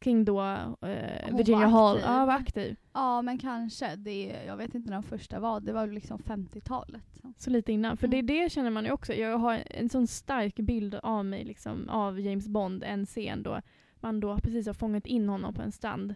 kring 0.00 0.24
då 0.24 0.40
eh, 0.80 1.36
Virginia 1.36 1.66
Hall. 1.66 1.96
aktiv. 1.96 2.10
Ja, 2.10 2.24
var 2.26 2.34
aktiv. 2.34 2.76
Ja, 2.92 3.22
men 3.22 3.38
kanske. 3.38 3.96
Det, 3.96 4.42
jag 4.46 4.56
vet 4.56 4.74
inte 4.74 4.90
när 4.90 4.96
de 4.96 5.02
första 5.02 5.40
var. 5.40 5.60
Det 5.60 5.72
var 5.72 5.86
liksom 5.86 6.18
50-talet. 6.18 7.02
Så. 7.36 7.50
Lite 7.50 7.72
innan. 7.72 7.96
För 7.96 8.06
Mm. 8.06 8.26
det, 8.26 8.34
det 8.34 8.52
känner 8.52 8.70
man 8.70 8.84
ju 8.84 8.90
också. 8.90 9.14
Jag 9.14 9.38
har 9.38 9.62
en 9.66 9.88
sån 9.88 10.06
stark 10.06 10.56
bild 10.56 10.94
av 10.94 11.24
mig, 11.24 11.44
liksom, 11.44 11.88
av 11.88 12.20
James 12.20 12.48
Bond, 12.48 12.84
en 12.84 13.06
scen 13.06 13.42
då 13.42 13.60
man 14.02 14.20
då 14.20 14.38
precis 14.38 14.66
har 14.66 14.74
fångat 14.74 15.06
in 15.06 15.28
honom 15.28 15.54
på 15.54 15.62
en 15.62 15.72
strand 15.72 16.14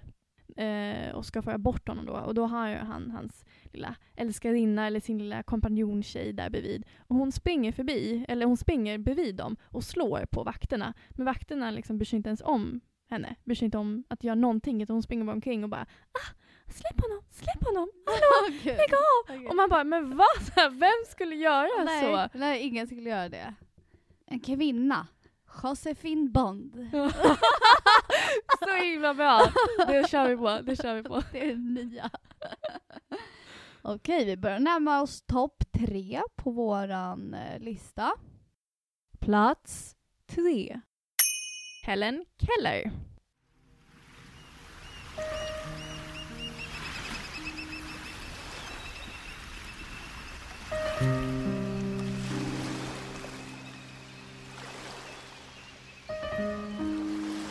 eh, 0.57 1.11
och 1.15 1.27
ska 1.27 1.43
föra 1.43 1.59
bort 1.59 1.89
honom 1.89 2.07
då. 2.07 2.13
Och 2.13 2.35
då 2.35 2.47
har 2.47 2.69
han 2.75 3.11
hans 3.11 3.45
lilla 3.65 3.97
älskarinna 4.17 4.87
eller 4.87 5.01
sin 5.01 5.19
lilla 5.19 5.43
kompanjontjej 5.43 6.33
där 6.33 6.51
bredvid. 6.51 6.85
Och 6.99 7.17
hon 7.17 7.33
springer 7.33 7.73
förbi, 7.73 8.25
eller 8.29 8.47
hon 8.47 8.57
springer 8.57 8.99
bredvid 8.99 9.37
dem 9.37 9.57
och 9.65 9.85
slår 9.85 10.27
på 10.31 10.43
vakterna. 10.45 10.95
Men 11.11 11.27
vakterna 11.27 11.71
liksom 11.71 11.99
bryr 11.99 12.07
sig 12.07 12.17
inte 12.17 12.29
ens 12.29 12.43
om 12.45 12.81
henne, 13.11 13.37
bryr 13.45 13.57
sig 13.57 13.65
inte 13.65 13.79
om 13.79 14.05
att 14.09 14.25
göra 14.25 14.35
någonting. 14.35 14.83
Utan 14.83 14.95
hon 14.95 15.03
springer 15.03 15.25
bara 15.25 15.33
omkring 15.33 15.65
och 15.65 15.71
bara 15.71 15.87
ah, 16.13 16.35
släpp 16.67 17.01
honom, 17.03 17.23
släpp 17.31 17.65
honom, 17.65 17.91
hallå, 18.07 18.57
lägg 18.65 18.95
av! 18.95 19.37
Okej. 19.37 19.49
Och 19.49 19.57
man 19.57 19.69
bara, 19.69 19.85
men 19.85 20.17
vad? 20.17 20.73
Vem 20.73 21.05
skulle 21.09 21.35
göra 21.35 21.85
nej, 21.85 22.03
så? 22.03 22.39
nej, 22.39 22.63
ingen 22.63 22.87
skulle 22.87 23.11
göra 23.11 23.29
det. 23.29 23.55
En 24.27 24.41
kvinna. 24.41 25.07
Josefin 25.63 26.33
Bond. 26.33 26.91
så 28.59 28.77
himla 28.83 29.15
bra! 29.15 29.41
Det 29.87 30.09
kör 30.09 30.29
vi 30.29 30.37
på, 30.37 30.61
det 30.63 30.77
kör 30.77 30.95
vi 30.95 31.03
på. 31.03 31.23
Det 31.33 31.43
är 31.43 31.47
det 31.47 31.57
nya. 31.57 32.11
Okej, 33.83 34.25
vi 34.25 34.37
börjar 34.37 34.59
närma 34.59 35.03
oss 35.03 35.23
topp 35.23 35.63
tre 35.73 36.23
på 36.37 36.51
våran 36.51 37.35
eh, 37.35 37.61
lista. 37.61 38.13
Plats 39.21 39.97
tre. 40.27 40.81
Helen 41.87 42.25
Keller. 42.39 42.91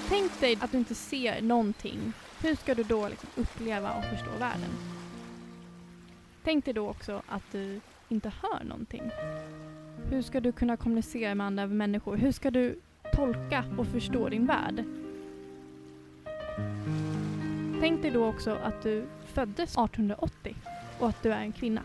Tänk 0.10 0.40
dig 0.40 0.58
att 0.62 0.72
du 0.72 0.78
inte 0.78 0.96
ser 0.96 1.42
någonting. 1.42 2.14
Hur 2.42 2.56
ska 2.56 2.76
du 2.76 2.84
då 2.84 3.08
liksom 3.08 3.30
uppleva 3.36 3.92
och 3.94 4.04
förstå 4.06 4.32
världen? 4.40 4.70
Tänk 6.44 6.66
dig 6.66 6.74
då 6.74 6.90
också 6.90 7.22
att 7.28 7.52
du 7.52 7.80
inte 8.10 8.32
hör 8.42 8.64
någonting. 8.64 9.12
Hur 10.10 10.22
ska 10.22 10.40
du 10.40 10.52
kunna 10.52 10.78
kommunicera 10.78 11.36
med 11.36 11.48
andra 11.48 11.68
människor? 11.68 12.18
Hur 12.18 12.32
ska 12.32 12.52
du 12.52 12.80
tolka 13.16 13.66
och 13.78 13.88
förstå 13.88 14.30
din 14.30 14.46
värld? 14.46 14.84
Tänk 17.80 18.02
dig 18.02 18.12
då 18.12 18.26
också 18.26 18.52
att 18.52 18.84
du 18.84 19.06
föddes 19.26 19.72
1880 19.72 20.56
och 21.00 21.10
att 21.10 21.24
du 21.24 21.34
är 21.34 21.40
en 21.40 21.52
kvinna. 21.52 21.82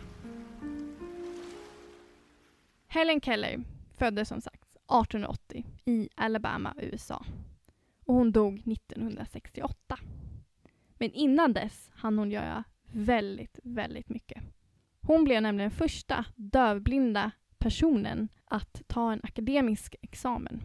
Helen 2.86 3.20
Keller 3.20 3.64
föddes 3.96 4.28
som 4.28 4.40
sagt 4.40 4.64
1880 4.70 5.64
i 5.84 6.08
Alabama, 6.14 6.74
USA. 6.76 7.24
Och 8.04 8.14
hon 8.14 8.32
dog 8.32 8.62
1968. 8.66 9.98
Men 10.98 11.12
innan 11.12 11.52
dess 11.52 11.90
hann 11.94 12.18
hon 12.18 12.30
göra 12.30 12.64
väldigt, 12.92 13.58
väldigt 13.62 14.08
mycket. 14.08 14.42
Hon 15.00 15.24
blev 15.24 15.42
nämligen 15.42 15.70
den 15.70 15.78
första 15.78 16.24
dövblinda 16.36 17.30
personen 17.58 18.28
att 18.44 18.82
ta 18.86 19.12
en 19.12 19.20
akademisk 19.22 19.94
examen. 20.02 20.62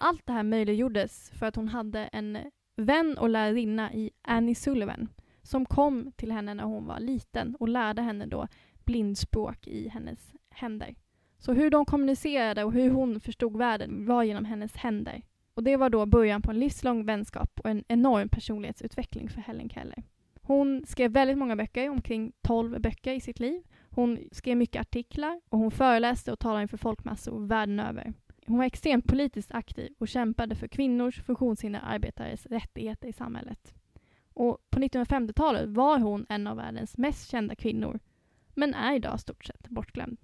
Allt 0.00 0.26
det 0.26 0.32
här 0.32 0.42
möjliggjordes 0.42 1.30
för 1.30 1.46
att 1.46 1.56
hon 1.56 1.68
hade 1.68 2.00
en 2.00 2.38
vän 2.76 3.18
och 3.18 3.28
lärarinna 3.28 3.92
i 3.94 4.10
Annie 4.22 4.54
Sullivan 4.54 5.08
som 5.42 5.66
kom 5.66 6.12
till 6.16 6.32
henne 6.32 6.54
när 6.54 6.64
hon 6.64 6.86
var 6.86 7.00
liten 7.00 7.56
och 7.60 7.68
lärde 7.68 8.02
henne 8.02 8.26
då 8.26 8.48
blindspråk 8.84 9.66
i 9.66 9.88
hennes 9.88 10.34
händer. 10.50 10.94
Så 11.38 11.52
hur 11.52 11.70
de 11.70 11.84
kommunicerade 11.84 12.64
och 12.64 12.72
hur 12.72 12.90
hon 12.90 13.20
förstod 13.20 13.56
världen 13.56 14.06
var 14.06 14.22
genom 14.22 14.44
hennes 14.44 14.76
händer. 14.76 15.22
Och 15.54 15.62
det 15.62 15.76
var 15.76 15.90
då 15.90 16.06
början 16.06 16.42
på 16.42 16.50
en 16.50 16.60
livslång 16.60 17.06
vänskap 17.06 17.60
och 17.64 17.70
en 17.70 17.84
enorm 17.88 18.28
personlighetsutveckling 18.28 19.28
för 19.28 19.40
Helen 19.40 19.68
Keller. 19.68 20.02
Hon 20.42 20.84
skrev 20.86 21.12
väldigt 21.12 21.38
många 21.38 21.56
böcker, 21.56 21.90
omkring 21.90 22.32
12 22.42 22.80
böcker 22.80 23.12
i 23.12 23.20
sitt 23.20 23.40
liv. 23.40 23.62
Hon 23.90 24.18
skrev 24.32 24.56
mycket 24.56 24.80
artiklar 24.80 25.40
och 25.48 25.58
hon 25.58 25.70
föreläste 25.70 26.32
och 26.32 26.38
talade 26.38 26.62
inför 26.62 26.76
folkmassor 26.76 27.46
världen 27.46 27.80
över. 27.80 28.12
Hon 28.48 28.58
var 28.58 28.64
extremt 28.64 29.06
politiskt 29.06 29.52
aktiv 29.52 29.92
och 29.98 30.08
kämpade 30.08 30.54
för 30.54 30.68
kvinnors, 30.68 31.22
funktionshindrade 31.22 31.86
arbetares 31.86 32.46
rättigheter 32.46 33.08
i 33.08 33.12
samhället. 33.12 33.74
Och 34.34 34.58
på 34.70 34.80
1950-talet 34.80 35.68
var 35.68 35.98
hon 35.98 36.26
en 36.28 36.46
av 36.46 36.56
världens 36.56 36.96
mest 36.98 37.30
kända 37.30 37.54
kvinnor, 37.54 38.00
men 38.54 38.74
är 38.74 38.94
idag 38.94 39.20
stort 39.20 39.44
sett 39.44 39.68
bortglömd. 39.68 40.18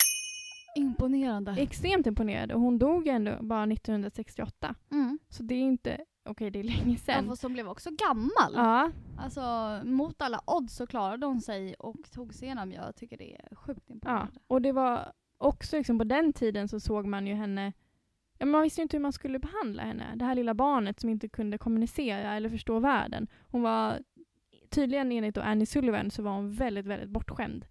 Imponerande. 0.77 1.53
Extremt 1.59 2.07
imponerad 2.07 2.53
och 2.53 2.61
hon 2.61 2.79
dog 2.79 3.07
ändå 3.09 3.39
bara 3.41 3.63
1968. 3.63 4.75
Mm. 4.91 5.19
Så 5.29 5.43
det 5.43 5.55
är 5.55 5.59
inte, 5.63 6.01
okej 6.29 6.51
det 6.51 6.59
är 6.59 6.65
länge 6.65 6.93
Ja, 6.93 6.97
sedan. 6.99 7.27
fast 7.27 7.43
hon 7.43 7.53
blev 7.53 7.69
också 7.69 7.91
gammal. 7.91 8.53
Ja, 8.55 8.91
Alltså 9.19 9.41
mot 9.85 10.23
alla 10.23 10.41
odds 10.47 10.77
så 10.77 10.87
klarade 10.87 11.27
hon 11.27 11.41
sig 11.41 11.75
och 11.75 12.11
tog 12.13 12.35
sig 12.35 12.47
igenom. 12.47 12.73
Jag 12.73 12.97
tycker 12.97 13.17
det 13.19 13.35
är 13.35 13.55
sjukt 13.55 13.83
ja. 13.87 13.93
imponerande. 13.95 14.41
Och 14.47 14.63
det 14.63 14.73
var 14.73 15.13
också 15.39 15.77
liksom 15.77 15.99
på 15.99 16.05
den 16.05 16.33
tiden 16.33 16.69
så 16.69 16.81
såg 16.81 17.07
man 17.07 17.27
ju 17.27 17.35
henne 17.35 17.73
Ja, 18.39 18.47
man 18.47 18.63
visste 18.63 18.81
ju 18.81 18.83
inte 18.83 18.97
hur 18.97 19.03
man 19.03 19.13
skulle 19.13 19.39
behandla 19.39 19.83
henne. 19.83 20.13
Det 20.17 20.25
här 20.25 20.35
lilla 20.35 20.55
barnet 20.55 21.01
som 21.01 21.11
inte 21.11 21.29
kunde 21.29 21.59
kommunicera 21.59 22.37
eller 22.37 22.49
förstå 22.49 22.79
världen. 22.79 23.27
Hon 23.51 23.63
var 23.63 23.99
tydligen 24.71 25.13
enligt 25.13 25.39
Annie 25.39 25.67
Sullivan 25.67 26.11
så 26.11 26.23
var 26.23 26.33
hon 26.33 26.53
väldigt, 26.53 26.87
väldigt 26.87 27.11
bortskämd. 27.11 27.67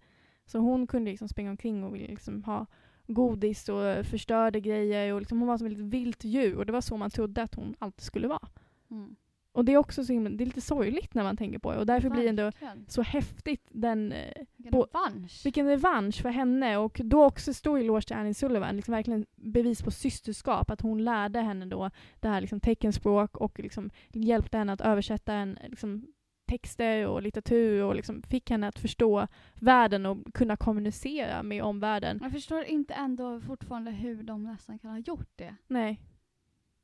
Så 0.46 0.58
hon 0.58 0.86
kunde 0.86 1.10
liksom 1.10 1.28
springa 1.28 1.50
omkring 1.50 1.84
och 1.84 1.94
ville 1.94 2.06
liksom 2.06 2.44
ha 2.44 2.66
godis 3.06 3.68
och 3.68 4.06
förstörde 4.06 4.60
grejer. 4.60 5.12
Och 5.12 5.20
liksom 5.20 5.38
hon 5.38 5.48
var 5.48 5.58
som 5.58 5.66
ett 5.66 5.78
vilt 5.78 6.24
djur 6.24 6.56
och 6.56 6.66
det 6.66 6.72
var 6.72 6.80
så 6.80 6.96
man 6.96 7.10
trodde 7.10 7.42
att 7.42 7.54
hon 7.54 7.74
alltid 7.78 8.02
skulle 8.02 8.28
vara. 8.28 8.48
Mm. 8.90 9.16
Och 9.54 9.64
det 9.64 9.72
är 9.72 9.76
också 9.76 10.04
så 10.04 10.12
himla, 10.12 10.30
det 10.30 10.44
är 10.44 10.46
lite 10.46 10.60
sorgligt 10.60 11.14
när 11.14 11.22
man 11.22 11.36
tänker 11.36 11.58
på 11.58 11.72
det 11.72 11.78
och 11.78 11.86
därför 11.86 12.10
blir 12.10 12.22
det 12.22 12.28
ändå 12.28 12.42
Verkligen. 12.42 12.84
så 12.88 13.02
häftigt 13.02 13.68
den, 13.70 14.12
eh, 14.12 14.32
Vilken 14.56 14.80
revansch. 14.80 15.40
vilken 15.44 15.66
revansch 15.66 16.22
för 16.22 16.28
henne 16.28 16.76
och 16.76 17.00
då 17.04 17.24
också 17.24 17.54
stor 17.54 17.78
eloge 17.78 18.06
till 18.06 18.16
Annie 18.16 18.34
Sullivan, 18.34 18.76
liksom 18.76 18.92
verkligen 18.92 19.26
bevis 19.36 19.82
på 19.82 19.90
systerskap, 19.90 20.70
att 20.70 20.80
hon 20.80 21.04
lärde 21.04 21.40
henne 21.40 21.66
då 21.66 21.90
det 22.20 22.28
här 22.28 22.40
liksom 22.40 22.60
teckenspråk 22.60 23.36
och 23.36 23.58
liksom 23.58 23.90
hjälpte 24.12 24.58
henne 24.58 24.72
att 24.72 24.80
översätta 24.80 25.32
en, 25.34 25.58
liksom, 25.68 26.06
texter 26.46 27.06
och 27.06 27.22
litteratur 27.22 27.82
och 27.82 27.94
liksom 27.94 28.22
fick 28.22 28.50
henne 28.50 28.68
att 28.68 28.78
förstå 28.78 29.26
världen 29.54 30.06
och 30.06 30.34
kunna 30.34 30.56
kommunicera 30.56 31.42
med 31.42 31.62
omvärlden. 31.62 32.18
Jag 32.22 32.32
förstår 32.32 32.64
inte 32.64 32.94
ändå 32.94 33.40
fortfarande 33.40 33.90
hur 33.90 34.22
de 34.22 34.44
nästan 34.44 34.78
kan 34.78 34.90
ha 34.90 34.98
gjort 34.98 35.30
det. 35.36 35.56
Nej. 35.66 36.00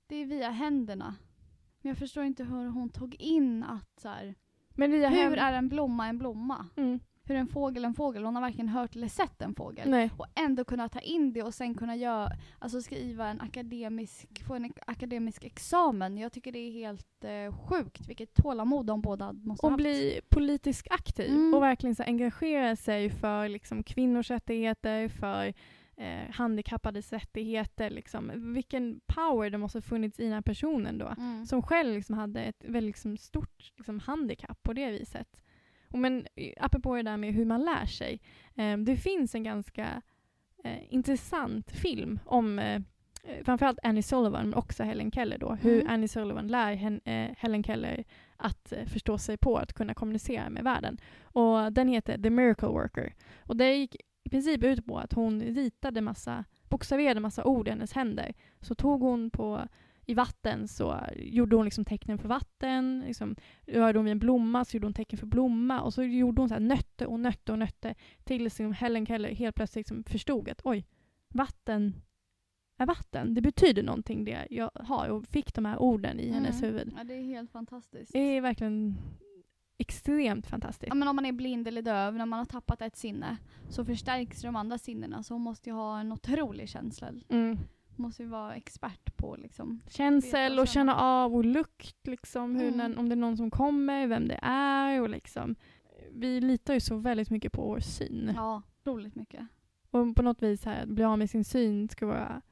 Det 0.06 0.16
är 0.16 0.26
via 0.26 0.50
händerna. 0.50 1.14
Men 1.82 1.88
jag 1.90 1.98
förstår 1.98 2.24
inte 2.24 2.44
hur 2.44 2.68
hon 2.68 2.88
tog 2.88 3.14
in 3.14 3.62
att 3.64 4.00
så 4.02 4.08
här, 4.08 4.34
Men 4.74 4.90
via 4.92 5.08
hur 5.08 5.36
är 5.38 5.52
en 5.52 5.68
blomma 5.68 6.06
en 6.06 6.18
blomma? 6.18 6.66
Mm. 6.76 7.00
Hur 7.24 7.34
är 7.36 7.40
en 7.40 7.46
fågel 7.48 7.84
en 7.84 7.94
fågel? 7.94 8.24
Hon 8.24 8.34
har 8.34 8.42
varken 8.42 8.68
hört 8.68 8.96
eller 8.96 9.08
sett 9.08 9.42
en 9.42 9.54
fågel. 9.54 9.90
Nej. 9.90 10.10
Och 10.16 10.26
ändå 10.34 10.64
kunna 10.64 10.88
ta 10.88 11.00
in 11.00 11.32
det 11.32 11.42
och 11.42 11.54
sen 11.54 11.74
kunna 11.74 11.96
göra, 11.96 12.30
alltså 12.58 12.82
skriva 12.82 13.28
en 13.28 13.40
akademisk, 13.40 14.44
få 14.46 14.54
en 14.54 14.72
akademisk 14.86 15.44
examen. 15.44 16.18
Jag 16.18 16.32
tycker 16.32 16.52
det 16.52 16.58
är 16.58 16.70
helt 16.72 17.24
eh, 17.24 17.66
sjukt 17.68 18.08
vilket 18.08 18.34
tålamod 18.34 18.86
de 18.86 19.00
båda 19.00 19.32
måste 19.32 19.66
ha 19.66 19.68
Och 19.68 19.72
haft. 19.72 19.82
bli 19.82 20.20
politiskt 20.28 20.86
aktiv 20.90 21.30
Mm. 21.30 21.54
och 21.54 21.62
verkligen 21.62 21.94
så 21.94 22.02
engagera 22.02 22.76
sig 22.76 23.10
för 23.10 23.48
liksom, 23.48 23.82
kvinnors 23.82 24.30
rättigheter, 24.30 25.08
för 25.08 25.54
eh, 26.00 26.30
handikappades 26.30 27.12
rättigheter. 27.12 27.90
Liksom. 27.90 28.52
Vilken 28.54 29.00
power 29.06 29.50
det 29.50 29.58
måste 29.58 29.78
ha 29.78 29.82
funnits 29.82 30.20
i 30.20 30.24
den 30.24 30.32
här 30.32 30.42
personen 30.42 30.98
då. 30.98 31.14
Mm. 31.18 31.46
Som 31.46 31.62
själv 31.62 31.94
liksom 31.94 32.18
hade 32.18 32.42
ett 32.42 32.64
väldigt 32.64 32.88
liksom, 32.88 33.16
stort 33.16 33.72
liksom, 33.76 34.00
handikapp 34.00 34.62
på 34.62 34.72
det 34.72 34.90
viset. 34.90 35.40
Och 35.88 35.98
men 35.98 36.26
apropå 36.56 36.96
det 36.96 37.02
där 37.02 37.16
med 37.16 37.34
hur 37.34 37.44
man 37.44 37.64
lär 37.64 37.86
sig. 37.86 38.20
Eh, 38.56 38.76
det 38.78 38.96
finns 38.96 39.34
en 39.34 39.42
ganska 39.42 40.02
eh, 40.64 40.92
intressant 40.94 41.70
film 41.70 42.20
om 42.24 42.58
eh, 42.58 42.82
eh, 43.24 43.44
framförallt 43.44 43.78
Annie 43.82 44.02
Sullivan 44.02 44.44
men 44.44 44.54
också 44.54 44.82
Helen 44.82 45.10
Keller 45.10 45.38
då. 45.38 45.54
Hur 45.54 45.80
Mm. 45.80 45.92
Annie 45.92 46.08
Sullivan 46.08 46.48
lär 46.48 46.74
hen, 46.74 47.00
eh, 47.04 47.30
Helen 47.38 47.64
Keller 47.64 48.04
att 48.36 48.72
eh, 48.72 48.84
förstå 48.84 49.18
sig 49.18 49.36
på 49.36 49.56
att 49.56 49.72
kunna 49.72 49.94
kommunicera 49.94 50.50
med 50.50 50.64
världen. 50.64 50.98
Och 51.22 51.72
den 51.72 51.88
heter 51.88 52.18
The 52.18 52.30
Miracle 52.30 52.68
Worker. 52.68 53.14
Och 53.38 53.56
det 53.56 53.74
gick 53.74 53.96
i 54.30 54.32
princip 54.32 54.64
ut 54.64 54.86
på 54.86 54.98
att 54.98 55.12
hon 55.12 55.40
ritade 55.40 56.00
massa, 56.00 56.44
bokstaverade 56.68 57.20
massa 57.20 57.44
ord 57.44 57.68
i 57.68 57.70
hennes 57.70 57.92
händer. 57.92 58.32
Så 58.60 58.74
tog 58.74 59.00
hon 59.00 59.30
på 59.30 59.68
i 60.06 60.14
vatten 60.14 60.68
så 60.68 61.00
gjorde 61.16 61.56
hon 61.56 61.64
liksom 61.64 61.84
tecknen 61.84 62.18
för 62.18 62.28
vatten. 62.28 63.02
Liksom, 63.06 63.36
rörde 63.66 63.98
hon 63.98 64.04
vid 64.04 64.12
en 64.12 64.18
blomma 64.18 64.64
så 64.64 64.76
gjorde 64.76 64.86
hon 64.86 64.94
tecken 64.94 65.18
för 65.18 65.26
blomma. 65.26 65.80
Och 65.80 65.94
så 65.94 66.02
gjorde 66.02 66.42
hon 66.42 66.48
så 66.48 66.54
här 66.54 66.60
nötte 66.60 67.06
och 67.06 67.20
nötte 67.20 67.52
och 67.52 67.58
nötte 67.58 67.94
tills 68.24 68.42
liksom 68.58 68.72
Helen 68.72 69.06
Keller 69.06 69.34
helt 69.34 69.56
plötsligt 69.56 69.80
liksom 69.90 70.04
förstod 70.04 70.48
att 70.48 70.60
oj, 70.64 70.86
vatten 71.28 71.94
är 72.78 72.86
vatten. 72.86 73.34
Det 73.34 73.40
betyder 73.40 73.82
någonting 73.82 74.24
det 74.24 74.46
jag 74.50 74.70
har 74.74 75.08
och 75.08 75.26
fick 75.26 75.54
de 75.54 75.64
här 75.64 75.78
orden 75.78 76.20
i 76.20 76.30
hennes 76.32 76.62
Mm. 76.62 76.72
huvud. 76.74 76.94
Ja, 76.98 77.04
det 77.04 77.14
är 77.14 77.22
helt 77.22 77.50
fantastiskt. 77.50 78.12
Det 78.12 78.18
är 78.18 78.40
verkligen 78.40 78.96
extremt 79.80 80.46
fantastiskt. 80.46 80.88
Ja, 80.88 80.94
men 80.94 81.08
om 81.08 81.16
man 81.16 81.26
är 81.26 81.32
blind 81.32 81.68
eller 81.68 81.82
döv, 81.82 82.14
när 82.14 82.26
man 82.26 82.38
har 82.38 82.46
tappat 82.46 82.82
ett 82.82 82.96
sinne, 82.96 83.36
så 83.68 83.84
förstärks 83.84 84.42
de 84.42 84.56
andra 84.56 84.78
sinnena. 84.78 85.22
Så 85.22 85.34
hon 85.34 85.42
måste 85.42 85.70
ju 85.70 85.74
ha 85.74 86.00
en 86.00 86.12
otrolig 86.12 86.68
känsla. 86.68 87.08
Mm. 87.28 87.56
Hon 87.96 88.06
måste 88.06 88.22
ju 88.22 88.28
vara 88.28 88.54
expert 88.54 89.16
på 89.16 89.36
liksom. 89.36 89.80
Känsel 89.88 90.58
och 90.58 90.68
känna 90.68 90.94
av 90.96 91.34
och 91.34 91.44
lukt, 91.44 92.06
liksom, 92.06 92.56
hur, 92.56 92.68
Mm. 92.72 92.76
när, 92.76 92.98
om 92.98 93.08
det 93.08 93.14
är 93.14 93.16
någon 93.16 93.36
som 93.36 93.50
kommer, 93.50 94.06
vem 94.06 94.28
det 94.28 94.38
är. 94.42 95.00
Och 95.02 95.10
liksom. 95.10 95.56
Vi 96.12 96.40
litar 96.40 96.74
ju 96.74 96.80
så 96.80 96.96
väldigt 96.96 97.30
mycket 97.30 97.52
på 97.52 97.62
vår 97.62 97.80
syn. 97.80 98.32
Ja, 98.36 98.62
otroligt 98.80 99.14
mycket. 99.14 99.46
Och 99.90 100.16
på 100.16 100.22
något 100.22 100.42
vis 100.42 100.64
här, 100.64 100.82
att 100.82 100.88
bli 100.88 101.04
av 101.04 101.18
med 101.18 101.30
sin 101.30 101.44
syn 101.44 101.88
skulle 101.88 102.10
vara 102.10 102.42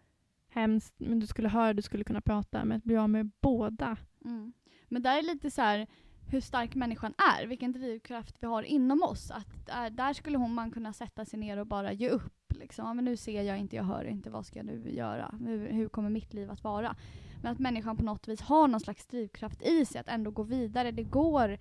hemskt, 0.49 0.95
men 0.99 1.21
du 1.21 1.27
skulle 1.27 1.49
höra, 1.49 1.73
du 1.75 1.83
skulle 1.83 2.05
kunna 2.05 2.21
prata, 2.21 2.65
men 2.65 2.77
att 2.77 2.85
bli 2.85 2.97
av 2.97 3.11
med 3.11 3.31
båda. 3.41 3.97
Mm. 4.25 4.53
Men 4.89 5.03
där 5.03 5.19
är 5.19 5.23
lite 5.23 5.51
så 5.51 5.63
här 5.63 5.87
hur 6.31 6.41
stark 6.41 6.75
människan 6.75 7.15
är, 7.39 7.47
vilken 7.47 7.73
drivkraft 7.73 8.37
vi 8.41 8.47
har 8.47 8.63
inom 8.63 9.03
oss. 9.03 9.31
Att 9.31 9.67
där, 9.67 9.91
där 9.91 10.13
skulle 10.13 10.39
hon, 10.39 10.55
man 10.55 10.71
kunna 10.71 10.93
sätta 10.93 11.25
sig 11.25 11.39
ner 11.39 11.57
och 11.57 11.67
bara 11.67 11.93
ge 11.93 12.09
upp. 12.09 12.53
Liksom. 12.55 12.87
Ja, 12.87 12.95
men 12.95 13.05
nu 13.05 13.17
ser 13.17 13.43
jag 13.43 13.59
inte, 13.59 13.77
jag 13.77 13.85
hör 13.85 14.05
inte, 14.05 14.31
vad 14.31 14.47
ska 14.47 14.59
jag 14.59 14.67
nu 14.67 14.91
göra? 14.91 15.35
Hur, 15.47 15.69
hur 15.73 15.89
kommer 15.89 16.11
mitt 16.11 16.35
liv 16.35 16.51
att 16.51 16.65
vara? 16.65 16.97
Men 17.43 17.53
att 17.53 17.59
människan 17.59 17.97
på 17.97 18.05
något 18.05 18.29
vis 18.29 18.41
har 18.41 18.69
någon 18.69 18.81
slags 18.81 19.07
drivkraft 19.07 19.63
i 19.63 19.85
sig 19.85 20.01
att 20.01 20.09
ändå 20.09 20.31
gå 20.31 20.43
vidare. 20.43 20.91
Det 20.91 21.03
går 21.03 21.59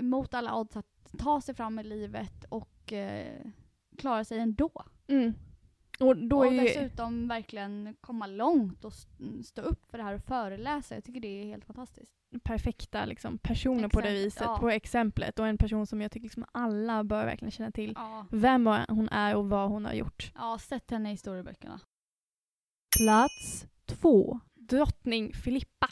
mot 0.00 0.34
alla 0.34 0.56
odds 0.56 0.76
att 0.76 0.86
ta 1.18 1.40
sig 1.40 1.54
fram 1.54 1.78
i 1.78 1.84
livet 1.84 2.44
och 2.48 2.92
eh, 2.92 3.46
klara 3.96 4.24
sig 4.24 4.38
ändå. 4.38 4.70
Mm. 5.06 5.32
Och 6.00 6.16
då 6.16 6.38
och 6.38 6.46
är 6.46 6.50
ju, 6.50 6.60
dessutom 6.60 7.28
verkligen 7.28 7.96
komma 8.00 8.26
långt 8.26 8.84
och 8.84 8.92
st- 8.92 9.42
stå 9.42 9.62
upp 9.62 9.90
för 9.90 9.98
det 9.98 10.04
här 10.04 10.14
och 10.14 10.22
föreläsa. 10.24 10.94
Jag 10.94 11.04
tycker 11.04 11.20
det 11.20 11.28
är 11.42 11.44
helt 11.44 11.64
fantastiskt. 11.64 12.17
Perfekta 12.42 13.04
liksom, 13.04 13.38
personer 13.38 13.88
på 13.88 14.00
det 14.00 14.10
viset, 14.10 14.42
ja. 14.42 14.58
på 14.60 14.70
exemplet. 14.70 15.38
Och 15.38 15.46
en 15.46 15.58
person 15.58 15.86
som 15.86 16.00
jag 16.00 16.12
tycker 16.12 16.24
liksom 16.24 16.44
alla 16.52 17.04
bör 17.04 17.24
verkligen 17.24 17.52
känna 17.52 17.70
till. 17.70 17.92
Ja. 17.96 18.26
Vem 18.30 18.66
hon 18.66 19.08
är 19.08 19.36
och 19.36 19.48
vad 19.48 19.68
hon 19.68 19.84
har 19.84 19.92
gjort. 19.92 20.32
Ja, 20.34 20.58
sätt 20.58 20.90
henne 20.90 21.08
i 21.08 21.12
historieböckerna. 21.12 21.80
Plats 22.98 23.66
två. 23.86 24.40
Drottning 24.54 25.32
Filippa. 25.32 25.88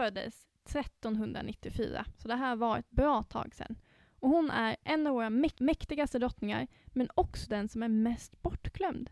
Föddes 0.00 0.46
1394, 0.64 2.04
så 2.16 2.28
det 2.28 2.36
här 2.36 2.56
var 2.56 2.78
ett 2.78 2.90
bra 2.90 3.22
tag 3.22 3.54
sedan. 3.54 3.76
Och 4.20 4.28
hon 4.28 4.50
är 4.50 4.76
en 4.84 5.06
av 5.06 5.14
våra 5.14 5.30
mäktigaste 5.58 6.18
drottningar, 6.18 6.66
men 6.86 7.08
också 7.14 7.50
den 7.50 7.68
som 7.68 7.82
är 7.82 7.88
mest 7.88 8.42
bortglömd. 8.42 9.10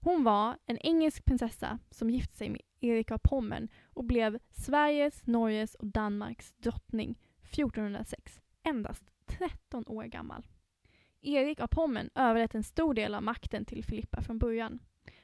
Hon 0.00 0.24
var 0.24 0.58
en 0.66 0.78
engelsk 0.78 1.24
prinsessa 1.24 1.78
som 1.90 2.10
gifte 2.10 2.36
sig 2.36 2.48
med 2.48 2.60
Erik 2.80 3.10
av 3.10 3.18
Pommern 3.18 3.68
och 3.84 4.04
blev 4.04 4.38
Sveriges, 4.50 5.26
Norges 5.26 5.74
och 5.74 5.86
Danmarks 5.86 6.52
drottning 6.52 7.18
1406, 7.42 8.40
endast 8.62 9.10
13 9.26 9.84
år 9.86 10.04
gammal. 10.04 10.46
Erik 11.20 11.60
av 11.60 11.66
Pommern 11.66 12.10
överlät 12.14 12.54
en 12.54 12.64
stor 12.64 12.94
del 12.94 13.14
av 13.14 13.22
makten 13.22 13.64
till 13.64 13.84
Filippa 13.84 14.22
från 14.22 14.38
början. 14.38 14.78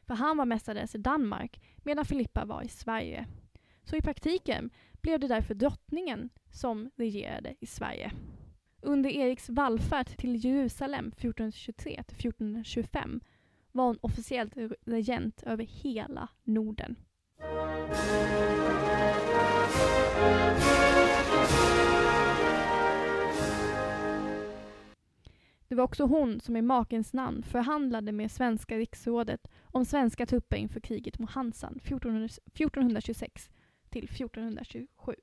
För 0.06 0.14
han 0.14 0.36
var 0.36 0.44
mestadels 0.44 0.94
i 0.94 0.98
Danmark 0.98 1.60
medan 1.76 2.04
Filippa 2.04 2.44
var 2.44 2.62
i 2.62 2.68
Sverige. 2.68 3.26
Så 3.86 3.96
i 3.96 4.02
praktiken 4.02 4.70
blev 5.06 5.20
det 5.20 5.28
därför 5.28 5.54
drottningen 5.54 6.30
som 6.50 6.90
regerade 6.96 7.54
i 7.60 7.66
Sverige. 7.66 8.12
Under 8.80 9.10
Eriks 9.10 9.48
vallfärd 9.48 10.06
till 10.06 10.44
Jerusalem 10.44 11.08
1423 11.08 12.02
till 12.06 12.28
1425 12.28 13.20
var 13.72 13.84
hon 13.84 13.98
officiellt 14.00 14.52
regent 14.84 15.42
över 15.42 15.64
hela 15.64 16.28
Norden. 16.44 16.96
Det 25.68 25.74
var 25.74 25.84
också 25.84 26.04
hon 26.04 26.40
som 26.40 26.56
i 26.56 26.62
makens 26.62 27.12
namn 27.12 27.42
förhandlade 27.42 28.12
med 28.12 28.30
svenska 28.30 28.78
riksrådet 28.78 29.40
om 29.62 29.84
svenska 29.84 30.26
trupper 30.26 30.56
inför 30.56 30.80
kriget 30.80 31.18
mot 31.18 31.30
Hansan 31.30 31.80
1426 31.84 33.50
till 33.96 34.04
1427. 34.04 35.14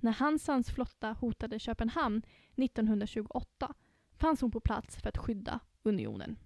När 0.00 0.12
Hansans 0.12 0.70
flotta 0.70 1.12
hotade 1.12 1.58
Köpenhamn 1.58 2.22
1928 2.56 3.74
fanns 4.16 4.40
hon 4.40 4.50
på 4.50 4.60
plats 4.60 4.96
för 4.96 5.08
att 5.08 5.18
skydda 5.18 5.60
unionen. 5.82 6.36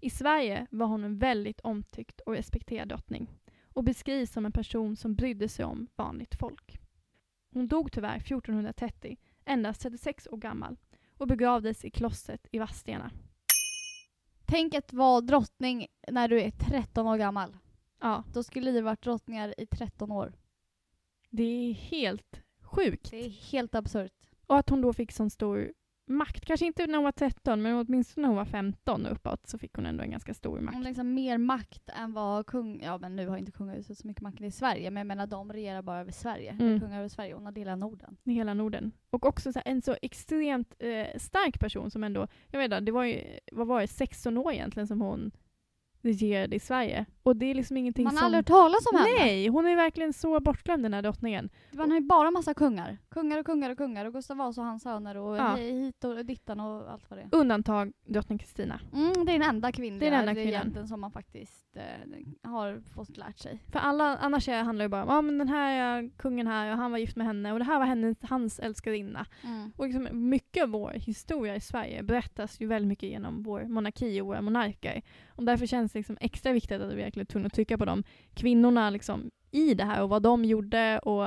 I 0.00 0.10
Sverige 0.10 0.66
var 0.70 0.86
hon 0.86 1.04
en 1.04 1.18
väldigt 1.18 1.60
omtyckt 1.60 2.20
och 2.20 2.32
respekterad 2.32 2.88
drottning 2.88 3.30
och 3.64 3.84
beskrivs 3.84 4.32
som 4.32 4.46
en 4.46 4.52
person 4.52 4.96
som 4.96 5.14
brydde 5.14 5.48
sig 5.48 5.64
om 5.64 5.88
vanligt 5.96 6.34
folk. 6.34 6.80
Hon 7.50 7.68
dog 7.68 7.92
tyvärr 7.92 8.16
1430, 8.16 9.16
endast 9.44 9.80
36 9.80 10.28
år 10.30 10.36
gammal 10.36 10.76
och 11.16 11.26
begravdes 11.26 11.84
i 11.84 11.90
klostret 11.90 12.46
i 12.52 12.58
Vadstena. 12.58 13.10
Tänk 14.46 14.74
att 14.74 14.92
vara 14.92 15.20
drottning 15.20 15.86
när 16.08 16.28
du 16.28 16.40
är 16.40 16.50
13 16.50 17.06
år 17.06 17.16
gammal. 17.16 17.56
Ja, 18.00 18.24
Då 18.34 18.42
skulle 18.42 18.70
vi 18.70 18.80
varit 18.80 19.02
drottningar 19.02 19.54
i 19.60 19.66
13 19.66 20.12
år. 20.12 20.32
det 21.30 21.42
är 21.42 21.72
helt 21.72 22.40
sjukt. 22.62 23.10
Det 23.10 23.24
är 23.24 23.28
helt 23.28 23.74
absurt. 23.74 24.12
Och 24.46 24.58
att 24.58 24.68
hon 24.70 24.80
då 24.80 24.92
fick 24.92 25.12
sån 25.12 25.30
stor 25.30 25.72
makt. 26.12 26.44
Kanske 26.44 26.66
inte 26.66 26.86
när 26.86 26.94
hon 26.94 27.04
var 27.04 27.12
13, 27.12 27.62
men 27.62 27.74
åtminstone 27.86 28.22
när 28.22 28.28
hon 28.28 28.36
var 28.36 28.44
15 28.44 29.06
och 29.06 29.12
uppåt 29.12 29.48
så 29.48 29.58
fick 29.58 29.74
hon 29.74 29.86
ändå 29.86 30.02
en 30.02 30.10
ganska 30.10 30.34
stor 30.34 30.56
Hon 30.56 30.64
makt. 30.64 30.84
liksom 30.84 31.14
mer 31.14 31.38
makt 31.38 31.88
än 31.88 32.12
vad 32.12 32.46
kung... 32.46 32.82
Ja 32.82 32.98
men 32.98 33.16
nu 33.16 33.28
har 33.28 33.36
inte 33.36 33.52
kungahuset 33.52 33.98
så 33.98 34.06
mycket 34.06 34.22
makt 34.22 34.40
i 34.40 34.50
Sverige, 34.50 34.90
men 34.90 35.00
jag 35.00 35.06
menar 35.06 35.26
de 35.26 35.52
regerar 35.52 35.82
bara 35.82 36.00
över 36.00 36.12
Sverige. 36.12 36.50
Mm. 36.60 36.80
Kungar 36.80 36.98
över 36.98 37.08
Sverige, 37.08 37.34
hon 37.34 37.44
har 37.44 37.52
delat 37.52 37.78
Norden. 37.78 38.16
Hela 38.24 38.54
Norden. 38.54 38.92
Och 39.10 39.26
också 39.26 39.52
så 39.52 39.58
här, 39.64 39.72
en 39.72 39.82
så 39.82 39.96
extremt 40.02 40.74
eh, 40.78 41.18
stark 41.18 41.60
person 41.60 41.90
som 41.90 42.04
ändå, 42.04 42.28
jag 42.50 42.58
vet 42.58 42.64
inte, 42.64 42.80
det 42.80 42.92
var 42.92 43.04
ju, 43.04 43.22
vad 43.52 43.66
var 43.66 43.80
det, 43.80 43.86
16 43.86 44.38
år 44.38 44.52
egentligen 44.52 44.86
som 44.86 45.00
hon 45.00 45.30
regerade 46.02 46.56
i 46.56 46.60
Sverige. 46.60 47.06
Och 47.22 47.36
det 47.36 47.46
är 47.46 47.54
liksom 47.54 47.76
ingenting 47.76 48.04
Man 48.04 48.14
har 48.14 48.18
som... 48.18 48.26
aldrig 48.26 48.38
hört 48.38 48.46
talas 48.46 48.86
om 48.92 48.98
henne. 48.98 49.10
Nej, 49.18 49.48
hon 49.48 49.66
är 49.66 49.76
verkligen 49.76 50.12
så 50.12 50.40
bortglömd 50.40 50.82
den 50.82 50.94
här 50.94 51.02
drottningen. 51.02 51.50
Man 51.70 51.90
har 51.90 51.98
ju 51.98 52.04
bara 52.06 52.30
massa 52.30 52.54
kungar. 52.54 52.98
Kungar 53.08 53.38
och 53.38 53.46
kungar 53.46 53.70
och 53.70 53.78
kungar 53.78 54.04
och 54.04 54.12
Gustav 54.12 54.36
Vasa 54.36 54.60
och 54.60 54.66
hans 54.66 54.82
söner 54.82 55.16
och 55.16 55.36
Ja. 55.36 55.54
hit 55.54 56.04
och 56.04 56.24
dittan 56.26 56.60
och 56.60 56.92
allt 56.92 57.10
vad 57.10 57.18
det 57.18 57.22
är. 57.22 57.28
Undantag 57.32 57.92
drottning 58.06 58.38
Kristina. 58.38 58.80
Mm, 58.92 59.12
det 59.26 59.32
är 59.32 59.38
den 59.38 59.48
enda 59.48 59.72
kvinnliga 59.72 60.00
Det 60.10 60.16
är 60.16 60.20
den 60.20 60.28
enda 60.28 60.42
kvinnan. 60.62 60.88
som 60.88 61.00
man 61.00 61.10
faktiskt 61.10 61.76
eh, 61.76 62.50
har 62.50 62.82
fått 62.94 63.16
lärt 63.16 63.38
sig. 63.38 63.58
För 63.72 63.78
alla 63.78 64.16
annars 64.16 64.48
handlar 64.48 64.84
det 64.84 64.88
bara 64.88 65.02
om 65.02 65.10
ah, 65.10 65.22
men 65.22 65.38
den 65.38 65.48
här 65.48 66.10
kungen 66.16 66.46
här 66.46 66.72
och 66.72 66.76
han 66.78 66.90
var 66.90 66.98
gift 66.98 67.16
med 67.16 67.26
henne 67.26 67.52
och 67.52 67.58
det 67.58 67.64
här 67.64 67.78
var 67.78 67.86
hennes, 67.86 68.16
hans 68.22 68.58
älskarinna. 68.60 69.26
Och 69.76 69.84
liksom 69.86 70.08
mycket 70.12 70.62
av 70.62 70.68
vår 70.68 70.90
historia 70.90 71.56
i 71.56 71.60
Sverige 71.60 72.02
berättas 72.02 72.60
ju 72.60 72.66
väldigt 72.66 72.88
mycket 72.88 73.08
genom 73.08 73.42
vår 73.42 73.64
monarki 73.64 74.20
och 74.20 74.26
våra 74.26 74.40
monarker. 74.42 75.02
Och 75.28 75.44
därför 75.44 75.66
känns 75.66 75.92
det 75.92 75.98
liksom 75.98 76.16
extra 76.20 76.52
viktigt 76.52 76.80
att 76.80 76.92
vi 76.92 77.02
verkligen 77.12 77.26
är 77.26 77.32
tvungna 77.32 77.46
att 77.46 77.52
trycka 77.52 77.78
på 77.78 77.84
de 77.84 78.02
kvinnorna 78.34 78.90
liksom 78.90 79.30
i 79.50 79.74
det 79.74 79.84
här 79.84 80.02
och 80.02 80.08
vad 80.08 80.22
de 80.22 80.44
gjorde 80.44 80.98
och 80.98 81.24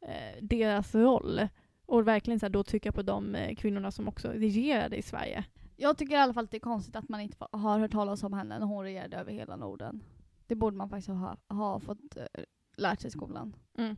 eh, 0.00 0.42
deras 0.42 0.94
roll. 0.94 1.48
Och 1.86 2.06
verkligen 2.06 2.40
så 2.40 2.46
här, 2.46 2.50
då 2.50 2.64
trycka 2.64 2.92
på 2.92 3.02
de 3.02 3.34
eh, 3.34 3.54
kvinnorna 3.54 3.90
som 3.90 4.08
också 4.08 4.28
regerade 4.28 4.96
i 4.96 5.02
Sverige. 5.02 5.44
Jag 5.76 5.96
tycker 5.96 6.14
i 6.14 6.18
alla 6.18 6.34
fall 6.34 6.44
att 6.44 6.50
det 6.50 6.56
är 6.56 6.60
konstigt 6.60 6.96
att 6.96 7.08
man 7.08 7.20
inte 7.20 7.36
har 7.52 7.78
hört 7.78 7.92
talas 7.92 8.22
om 8.22 8.32
henne 8.32 8.58
när 8.58 8.66
hon 8.66 8.84
regerade 8.84 9.16
över 9.16 9.32
hela 9.32 9.56
Norden. 9.56 10.02
Det 10.46 10.54
borde 10.54 10.76
man 10.76 10.88
faktiskt 10.88 11.08
ha, 11.08 11.36
ha 11.48 11.80
fått 11.80 12.16
eh, 12.16 12.44
lärt 12.76 13.00
sig 13.00 13.08
i 13.08 13.10
skolan. 13.10 13.56
Mm. 13.78 13.96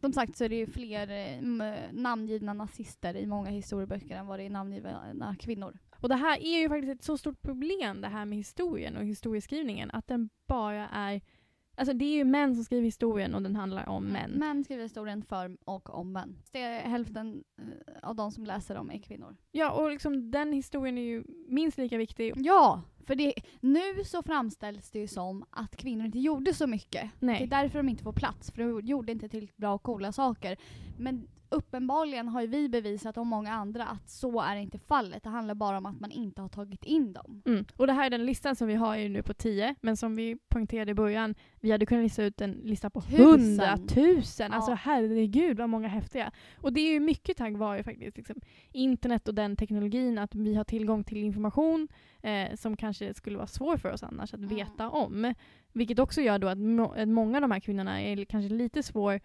Som 0.00 0.12
sagt 0.12 0.36
så 0.36 0.44
är 0.44 0.48
det 0.48 0.56
ju 0.56 0.66
fler 0.66 1.10
eh, 1.10 1.92
namngivna 1.92 2.52
nazister 2.52 3.16
i 3.16 3.26
många 3.26 3.50
historieböcker 3.50 4.16
än 4.16 4.26
vad 4.26 4.38
det 4.38 4.46
är 4.46 4.50
namngivna 4.50 5.36
kvinnor. 5.38 5.78
Och 6.00 6.08
det 6.08 6.16
här 6.16 6.38
är 6.42 6.60
ju 6.60 6.68
faktiskt 6.68 6.92
ett 6.92 7.02
så 7.02 7.18
stort 7.18 7.42
problem 7.42 8.00
det 8.00 8.08
här 8.08 8.24
med 8.24 8.38
historien 8.38 8.96
och 8.96 9.04
historieskrivningen 9.04 9.90
att 9.90 10.06
den 10.06 10.28
bara 10.46 10.88
är 10.88 11.20
Alltså 11.78 11.94
det 11.94 12.04
är 12.04 12.16
ju 12.16 12.24
män 12.24 12.54
som 12.54 12.64
skriver 12.64 12.84
historien 12.84 13.34
och 13.34 13.42
den 13.42 13.56
handlar 13.56 13.88
om 13.88 14.04
män. 14.04 14.30
Män 14.30 14.64
skriver 14.64 14.82
historien 14.82 15.22
för 15.22 15.56
och 15.64 15.94
om 15.94 16.12
män. 16.12 16.38
Det 16.52 16.60
är 16.60 16.80
hälften 16.80 17.44
eh, 17.58 18.08
av 18.08 18.16
de 18.16 18.32
som 18.32 18.44
läser 18.44 18.74
dem 18.74 18.90
är 18.90 18.98
kvinnor. 18.98 19.36
Ja, 19.50 19.70
och 19.70 19.90
liksom 19.90 20.30
den 20.30 20.52
historien 20.52 20.98
är 20.98 21.02
ju 21.02 21.24
minst 21.48 21.78
lika 21.78 21.98
viktig. 21.98 22.32
Ja, 22.36 22.82
för 23.06 23.14
det, 23.14 23.34
nu 23.60 24.04
så 24.04 24.22
framställs 24.22 24.90
det 24.90 24.98
ju 24.98 25.06
som 25.06 25.44
att 25.50 25.76
kvinnor 25.76 26.06
inte 26.06 26.18
gjorde 26.18 26.54
så 26.54 26.66
mycket. 26.66 27.10
Det 27.20 27.26
är 27.26 27.30
Nej. 27.30 27.46
därför 27.46 27.78
de 27.78 27.88
inte 27.88 28.02
får 28.02 28.12
plats, 28.12 28.50
för 28.50 28.62
de 28.62 28.86
gjorde 28.86 29.12
inte 29.12 29.28
tillräckligt 29.28 29.56
bra 29.56 29.74
och 29.74 29.82
coola 29.82 30.12
saker. 30.12 30.56
Men 30.98 31.28
uppenbarligen 31.50 32.28
har 32.28 32.40
ju 32.40 32.46
vi 32.46 32.68
bevisat 32.68 33.16
och 33.16 33.26
många 33.26 33.52
andra 33.52 33.84
att 33.84 34.10
så 34.10 34.40
är 34.40 34.56
inte 34.56 34.78
fallet. 34.78 35.22
Det 35.22 35.28
handlar 35.28 35.54
bara 35.54 35.78
om 35.78 35.86
att 35.86 36.00
man 36.00 36.10
inte 36.10 36.42
har 36.42 36.48
tagit 36.48 36.84
in 36.84 37.12
dem. 37.12 37.42
Mm. 37.46 37.64
Och 37.76 37.86
det 37.86 37.92
här 37.92 38.06
är 38.06 38.10
den 38.10 38.26
listan 38.26 38.56
som 38.56 38.68
vi 38.68 38.74
har 38.74 38.96
ju 38.96 39.08
nu 39.08 39.22
på 39.22 39.34
10, 39.34 39.74
men 39.80 39.96
som 39.96 40.16
vi 40.16 40.36
poängterade 40.48 40.90
i 40.90 40.94
början, 40.94 41.34
vi 41.60 41.70
hade 41.70 41.86
kunnat 41.86 42.02
lista 42.02 42.24
ut 42.24 42.40
en 42.40 42.52
lista 42.52 42.90
på 42.90 43.00
Tusen. 43.00 43.26
hundratusen. 43.26 44.52
Alltså 44.52 44.70
Ja. 44.70 44.74
herregud 44.80 45.58
vad 45.58 45.68
många 45.68 45.88
häftiga. 45.88 46.30
Och 46.62 46.72
det 46.72 46.80
är 46.80 46.92
ju 46.92 47.00
mycket 47.00 47.36
tack 47.36 47.56
vare 47.56 47.82
faktiskt 47.82 48.16
liksom, 48.16 48.36
internet 48.72 49.28
och 49.28 49.34
den 49.34 49.56
teknologin, 49.56 50.18
att 50.18 50.34
vi 50.34 50.54
har 50.54 50.64
tillgång 50.64 51.04
till 51.04 51.18
information 51.18 51.88
eh, 52.22 52.54
som 52.56 52.76
kanske 52.76 53.14
skulle 53.14 53.36
vara 53.36 53.46
svår 53.46 53.76
för 53.76 53.92
oss 53.92 54.02
annars 54.02 54.34
att 54.34 54.40
Mm. 54.40 54.56
veta 54.56 54.90
om. 54.90 55.34
Vilket 55.72 55.98
också 55.98 56.20
gör 56.20 56.38
då 56.38 56.48
att, 56.48 56.58
må- 56.58 56.92
att 56.92 57.08
många 57.08 57.36
av 57.36 57.40
de 57.42 57.50
här 57.50 57.60
kvinnorna 57.60 58.02
är 58.02 58.24
kanske 58.24 58.54
lite 58.54 58.82
svår 58.82 59.20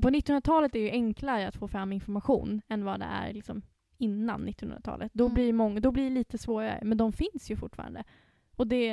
på 0.00 0.10
1900-talet 0.10 0.74
är 0.74 0.78
det 0.78 0.84
ju 0.84 0.90
enklare 0.90 1.48
att 1.48 1.56
få 1.56 1.68
fram 1.68 1.92
information 1.92 2.62
än 2.68 2.84
vad 2.84 3.00
det 3.00 3.06
är 3.06 3.32
liksom 3.32 3.62
innan 3.98 4.48
1900-talet. 4.48 5.10
Då, 5.14 5.24
Mm. 5.24 5.34
blir 5.34 5.52
många, 5.52 5.80
då 5.80 5.92
blir 5.92 6.04
det 6.04 6.10
lite 6.10 6.38
svårare, 6.38 6.80
men 6.82 6.98
de 6.98 7.12
finns 7.12 7.50
ju 7.50 7.56
fortfarande. 7.56 8.04
Och 8.56 8.66
det 8.66 8.86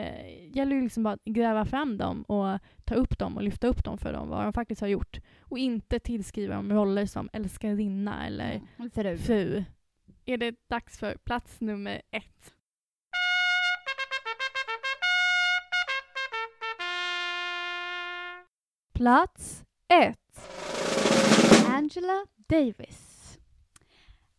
gäller 0.53 0.75
ju 0.75 0.81
liksom 0.81 1.03
bara 1.03 1.13
att 1.13 1.23
gräva 1.23 1.65
fram 1.65 1.97
dem 1.97 2.21
och 2.23 2.59
ta 2.85 2.95
upp 2.95 3.17
dem 3.19 3.35
och 3.37 3.43
lyfta 3.43 3.67
upp 3.67 3.83
dem 3.83 3.97
för 3.97 4.13
dem, 4.13 4.29
vad 4.29 4.43
de 4.43 4.53
faktiskt 4.53 4.81
har 4.81 4.87
gjort. 4.87 5.19
Och 5.41 5.57
inte 5.57 5.99
tillskriva 5.99 6.55
dem 6.55 6.73
roller 6.73 7.05
som 7.05 7.29
älskarinna 7.33 8.27
eller 8.27 8.61
Mm. 8.77 8.91
Fru. 8.91 9.17
fru. 9.17 9.63
Är 10.25 10.37
det 10.37 10.55
dags 10.69 10.99
för 10.99 11.15
plats 11.23 11.61
nummer 11.61 12.01
ett? 12.11 12.53
Plats 18.93 19.63
ett. 19.87 20.49
Angela 21.81 22.25
Davis. 22.47 23.37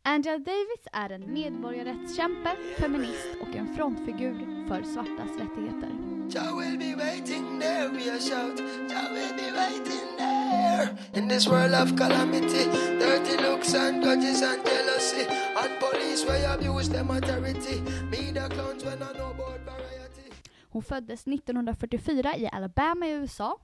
Angela 0.03 0.39
Davis 0.39 0.87
är 0.93 1.11
en 1.11 1.33
medborgarrättskämpe, 1.33 2.57
feminist 2.79 3.29
och 3.41 3.57
en 3.57 3.75
frontfigur 3.77 4.67
för 4.69 4.83
svartas 4.83 5.31
rättigheter. 5.39 5.91
Jah 6.29 6.59
will 6.59 6.79
be 6.79 6.95
waiting 7.05 7.61
there, 7.61 7.89
we 7.89 8.17
a 8.17 8.21
shout. 8.21 8.59
Jah 8.91 9.09
will 9.13 9.35
be 9.37 9.51
waiting 9.53 10.07
there. 10.19 10.97
In 11.15 11.29
this 11.29 11.49
world 11.49 11.75
of 11.75 11.97
calamity, 11.97 12.65
dirty 12.99 13.37
looks 13.43 13.75
and 13.75 14.05
grudges 14.05 14.43
and 14.43 14.63
jealousy, 14.65 15.27
and 15.57 15.81
police 15.81 16.27
where 16.29 16.55
abuse 16.55 16.91
them 16.93 17.11
authority. 17.11 17.81
Media 18.11 18.49
clowns 18.49 18.85
when 18.85 19.03
I 19.03 19.13
know 19.19 19.31
about 19.31 19.61
variety. 19.65 20.31
Hon 20.69 20.83
föddes 20.83 21.27
1944 21.27 22.37
i 22.37 22.49
Alabama 22.53 23.07
i 23.07 23.11
USA. 23.11 23.61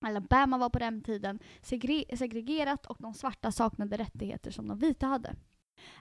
Alabama 0.00 0.58
var 0.58 0.70
på 0.70 0.78
den 0.78 1.02
tiden 1.02 1.38
segre- 1.62 2.16
segregerat 2.16 2.86
och 2.86 2.96
de 3.00 3.14
svarta 3.14 3.52
saknade 3.52 3.96
rättigheter 3.96 4.50
som 4.50 4.68
de 4.68 4.78
vita 4.78 5.06
hade. 5.06 5.36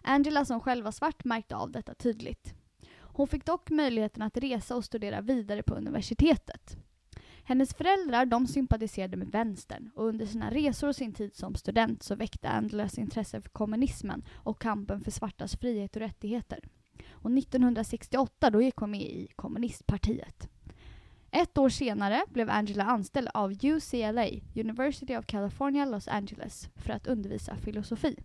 Angela 0.02 0.46
som 0.46 0.60
själv 0.60 0.86
var 0.86 0.92
svart 0.92 1.24
märkte 1.24 1.56
av 1.56 1.72
detta 1.72 1.94
tydligt. 1.94 2.54
Hon 3.00 3.28
fick 3.28 3.46
dock 3.46 3.70
möjligheten 3.70 4.22
att 4.22 4.38
resa 4.38 4.76
och 4.76 4.86
studera 4.86 5.22
vidare 5.22 5.64
på 5.64 5.76
universitetet. 5.76 6.78
Hennes 7.44 7.74
föräldrar 7.74 8.26
de 8.26 8.48
sympatiserade 8.48 9.18
med 9.18 9.28
vänstern 9.28 9.92
och 9.96 10.06
under 10.06 10.26
sina 10.26 10.52
resor 10.52 10.88
och 10.88 10.96
sin 10.96 11.14
tid 11.14 11.36
som 11.36 11.56
student 11.56 12.04
så 12.04 12.16
väckte 12.16 12.50
Angelas 12.50 12.98
intresse 12.98 13.42
för 13.42 13.50
kommunismen 13.50 14.24
och 14.34 14.62
kampen 14.62 15.02
för 15.04 15.12
svartas 15.12 15.56
frihet 15.56 15.96
och 15.96 16.02
rättigheter. 16.02 16.60
Och 17.12 17.32
1968 17.38 18.50
då 18.50 18.62
gick 18.62 18.76
hon 18.76 18.92
med 18.92 19.02
i 19.02 19.28
kommunistpartiet. 19.36 20.50
Ett 21.38 21.58
år 21.58 21.70
senare 21.70 22.24
blev 22.30 22.50
Angela 22.50 22.84
anställd 22.84 23.30
av 23.34 23.52
UCLA, 23.52 24.28
University 24.56 25.18
of 25.18 25.26
California, 25.26 25.86
Los 25.86 26.08
Angeles, 26.08 26.70
för 26.76 26.94
att 26.94 27.08
undervisa 27.08 27.56
filosofi. 27.56 28.16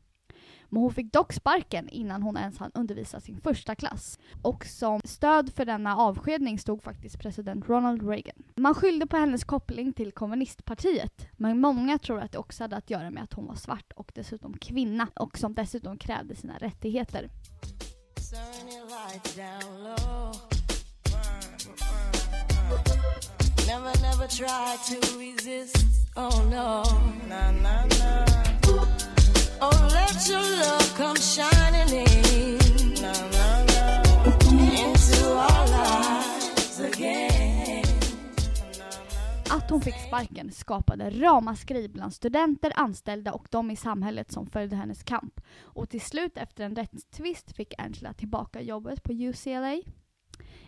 Men 0.69 0.83
hon 0.83 0.93
fick 0.93 1.13
dock 1.13 1.33
sparken 1.33 1.89
innan 1.89 2.23
hon 2.23 2.37
ens 2.37 2.59
hann 2.59 2.71
undervisa 2.75 3.21
sin 3.21 3.41
första 3.41 3.75
klass. 3.75 4.19
Och 4.43 4.67
som 4.67 5.01
stöd 5.05 5.53
för 5.55 5.65
denna 5.65 5.97
avskedning 5.97 6.59
stod 6.59 6.83
faktiskt 6.83 7.19
president 7.19 7.69
Ronald 7.69 8.09
Reagan. 8.09 8.43
Man 8.57 8.75
skyllde 8.75 9.07
på 9.07 9.17
hennes 9.17 9.45
koppling 9.45 9.93
till 9.93 10.13
kommunistpartiet, 10.13 11.27
men 11.37 11.61
många 11.61 11.99
tror 11.99 12.21
att 12.21 12.33
det 12.33 12.39
också 12.39 12.65
hade 12.65 12.77
att 12.77 12.91
göra 12.91 13.11
med 13.11 13.23
att 13.23 13.33
hon 13.33 13.47
var 13.47 13.55
svart 13.55 13.93
och 13.97 14.13
dessutom 14.15 14.59
kvinna 14.59 15.09
och 15.15 15.39
som 15.39 15.55
dessutom 15.55 15.99
krävde 15.99 16.37
sina 16.37 16.59
rättigheter. 16.59 17.31
Never, 23.93 24.07
never 24.07 24.29
try 24.29 24.77
to 24.89 25.19
resist. 25.19 25.87
Oh 26.17 26.43
no. 26.51 26.85
Nah, 27.29 27.51
nah, 27.51 27.85
nah. 27.85 28.25
Oh, 29.61 29.89
let 29.93 30.29
your 30.29 30.41
love 30.41 30.95
come 30.97 31.17
shining 31.17 32.07
in. 32.07 32.59
Nah, 33.03 33.13
nah, 33.13 33.65
nah. 33.65 34.03
Into 34.51 35.27
our 35.35 35.69
lives 35.69 36.81
again. 36.81 37.85
Att 39.51 39.71
hon 39.71 39.81
fick 39.81 39.95
sparken 39.95 40.53
skapade 40.53 41.11
ramaskri 41.11 41.89
bland 41.89 42.15
studenter, 42.15 42.73
anställda 42.77 43.33
och 43.33 43.47
de 43.51 43.71
i 43.71 43.77
samhället 43.77 44.33
som 44.33 44.47
följde 44.47 44.77
hennes 44.77 45.03
kamp. 45.03 45.41
Och 45.63 45.91
till 45.91 46.01
slut 46.01 46.39
efter 46.39 46.65
en 46.65 46.77
rättstvist 46.77 47.57
fick 47.57 47.75
Angela 47.79 48.13
tillbaka 48.13 48.61
jobbet 48.61 49.03
på 49.03 49.13
UCLA. 49.13 49.81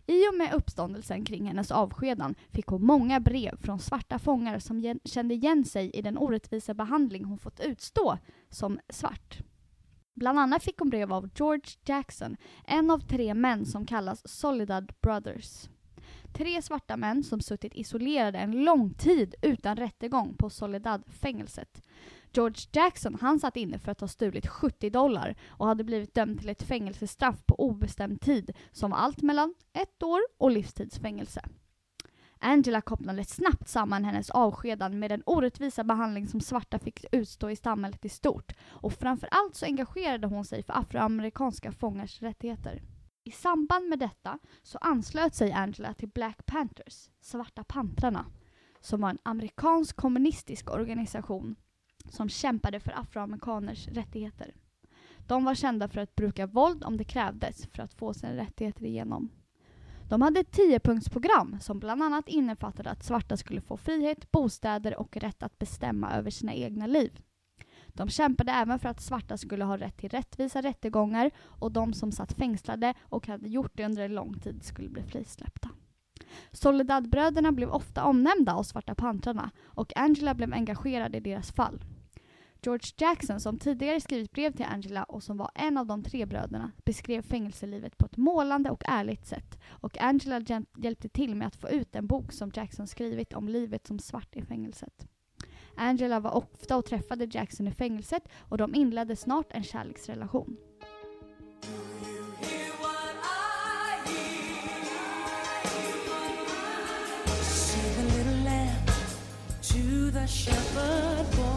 I 0.07 0.29
och 0.29 0.35
med 0.35 0.55
uppståndelsen 0.55 1.25
kring 1.25 1.47
hennes 1.47 1.71
avskedan 1.71 2.35
fick 2.51 2.67
hon 2.67 2.87
många 2.87 3.21
brev 3.21 3.57
från 3.61 3.79
svarta 3.79 4.19
fångar 4.19 4.59
som 4.59 4.81
gen- 4.81 5.01
kände 5.05 5.35
igen 5.35 5.65
sig 5.65 5.91
i 5.91 6.03
den 6.03 6.19
orättvisa 6.19 6.75
behandling 6.75 7.25
hon 7.25 7.39
fått 7.39 7.61
utstå 7.61 8.19
som 8.51 8.81
svart. 8.89 9.39
Bland 10.15 10.39
annat 10.39 10.63
fick 10.63 10.79
hon 10.79 10.91
brev 10.91 11.13
av 11.13 11.31
George 11.35 11.71
Jackson, 11.85 12.37
en 12.67 12.91
av 12.91 12.99
tre 12.99 13.35
män 13.35 13.67
som 13.67 13.87
kallas 13.87 14.29
Solidad 14.29 14.93
Brothers. 15.03 15.69
Tre 16.37 16.63
svarta 16.63 16.97
män 16.97 17.25
som 17.25 17.41
suttit 17.41 17.75
isolerade 17.75 18.39
en 18.39 18.65
lång 18.65 18.95
tid 18.95 19.35
utan 19.43 19.77
rättegång 19.77 20.37
på 20.37 20.51
Soledad-fängelset. 20.51 21.83
George 22.33 22.69
Jackson 22.73 23.19
han 23.21 23.41
satt 23.41 23.57
inne 23.57 23.79
för 23.79 23.93
att 23.93 24.01
ha 24.01 24.09
stulit 24.09 24.47
70 24.47 24.91
dollar 24.91 25.37
och 25.49 25.67
hade 25.67 25.85
blivit 25.85 26.15
dömd 26.15 26.41
till 26.41 26.49
ett 26.49 26.63
fängelsestraff 26.63 27.47
på 27.47 27.55
obestämd 27.61 28.21
tid 28.21 28.51
som 28.73 28.91
var 28.91 28.99
allt 28.99 29.23
mellan 29.23 29.55
ett 29.73 30.03
år 30.03 30.21
och 30.39 30.51
livstidsfängelse. 30.51 31.45
Angela 32.39 32.81
kopplade 32.81 33.25
snabbt 33.25 33.69
samman 33.69 34.05
hennes 34.05 34.31
avskedan 34.31 34.99
med 34.99 35.11
den 35.11 35.23
orättvisa 35.27 35.85
behandling 35.85 36.27
som 36.27 36.41
svarta 36.41 36.79
fick 36.79 37.05
utstå 37.13 37.51
i 37.51 37.57
samhället 37.57 38.05
i 38.05 38.09
stort 38.09 38.53
och 38.69 38.93
framförallt 38.93 39.55
så 39.55 39.67
engagerade 39.67 40.27
hon 40.27 40.45
sig 40.45 40.63
för 40.63 40.79
afroamerikanska 40.79 41.73
fångars 41.73 42.23
rättigheter. 42.23 42.83
I 43.25 43.31
samband 43.31 43.89
med 43.89 43.99
detta 43.99 44.39
så 44.63 44.79
anslöt 44.79 45.35
sig 45.35 45.53
Angela 45.53 45.95
till 45.95 46.09
Black 46.09 46.47
Panthers, 46.47 47.11
Svarta 47.21 47.65
pantrarna, 47.65 48.27
som 48.81 49.01
var 49.01 49.11
en 49.11 49.19
amerikansk 49.23 49.97
kommunistisk 49.97 50.71
organisation 50.71 51.57
som 52.11 52.29
kämpade 52.29 52.81
för 52.81 52.93
afroamerikaners 52.93 53.89
rättigheter. 53.89 54.55
De 55.27 55.45
var 55.45 55.55
kända 55.55 55.89
för 55.89 56.01
att 56.01 56.15
bruka 56.15 56.47
våld 56.47 56.85
om 56.85 56.97
det 56.97 57.05
krävdes 57.05 57.67
för 57.67 57.83
att 57.83 57.95
få 57.95 58.15
sina 58.15 58.37
rättigheter 58.37 58.85
igenom. 58.85 59.31
De 60.09 60.23
hade 60.23 60.41
ett 60.41 60.53
tiopunktsprogram 60.53 61.61
som 61.61 61.79
bland 61.79 62.03
annat 62.03 62.29
innefattade 62.29 62.91
att 62.91 63.05
svarta 63.05 63.37
skulle 63.37 63.61
få 63.61 63.77
frihet, 63.77 64.31
bostäder 64.31 64.97
och 64.97 65.17
rätt 65.17 65.43
att 65.43 65.59
bestämma 65.59 66.13
över 66.13 66.31
sina 66.31 66.55
egna 66.55 66.87
liv. 66.87 67.21
De 67.97 68.09
kämpade 68.09 68.53
även 68.53 68.79
för 68.79 68.89
att 68.89 69.01
svarta 69.01 69.37
skulle 69.37 69.65
ha 69.65 69.77
rätt 69.77 69.97
till 69.97 70.11
rättvisa 70.11 70.63
rättegångar 70.63 71.31
och 71.39 71.73
de 71.73 71.93
som 71.93 72.13
satt 72.13 72.33
fängslade 72.33 72.95
och 73.03 73.27
hade 73.27 73.49
gjort 73.49 73.73
det 73.75 73.85
under 73.85 74.03
en 74.03 74.15
lång 74.15 74.41
tid 74.41 74.63
skulle 74.65 74.89
bli 74.89 75.03
frisläppta. 75.03 75.71
Soledadbröderna 76.53 77.53
blev 77.53 77.71
ofta 77.71 78.05
omnämnda 78.05 78.55
av 78.55 78.63
Svarta 78.63 78.95
pantrarna 78.95 79.51
och 79.65 79.97
Angela 79.97 80.35
blev 80.35 80.53
engagerad 80.53 81.17
i 81.17 81.21
deras 81.21 81.53
fall. 81.53 81.85
George 82.63 82.93
Jackson, 82.99 83.41
som 83.41 83.59
tidigare 83.59 84.01
skrivit 84.01 84.33
brev 84.33 84.53
till 84.53 84.67
Angela 84.69 85.05
och 85.05 85.23
som 85.23 85.37
var 85.37 85.51
en 85.55 85.79
av 85.79 85.87
de 85.87 86.03
tre 86.03 86.27
bröderna, 86.27 86.73
beskrev 86.85 87.23
fängelselivet 87.23 87.99
på 87.99 88.07
ett 88.07 88.17
målande 88.17 88.71
och 88.71 88.83
ärligt 88.87 89.27
sätt 89.27 89.59
och 89.69 89.99
Angela 89.99 90.65
hjälpte 90.77 91.09
till 91.09 91.35
med 91.35 91.49
att 91.49 91.57
få 91.57 91.69
ut 91.69 91.97
en 91.97 92.07
bok 92.07 92.33
som 92.33 92.51
Jackson 92.55 92.87
skrivit 92.87 93.33
om 93.33 93.49
livet 93.49 93.87
som 93.87 93.99
svart 93.99 94.37
i 94.37 94.43
fängelset. 94.43 95.07
Angela 95.77 96.21
var 96.21 96.31
ofta 96.31 96.77
och 96.77 96.85
träffade 96.85 97.29
Jackson 97.31 97.69
i 97.69 97.71
fängelset 97.71 98.23
och 98.49 98.59
de 98.59 98.75
inledde 98.75 99.17
snart 99.17 99.47
en 99.51 99.65
kärleksrelation. 99.65 100.57
The 110.15 110.29
shepherd 110.29 111.27
boy. 111.37 111.54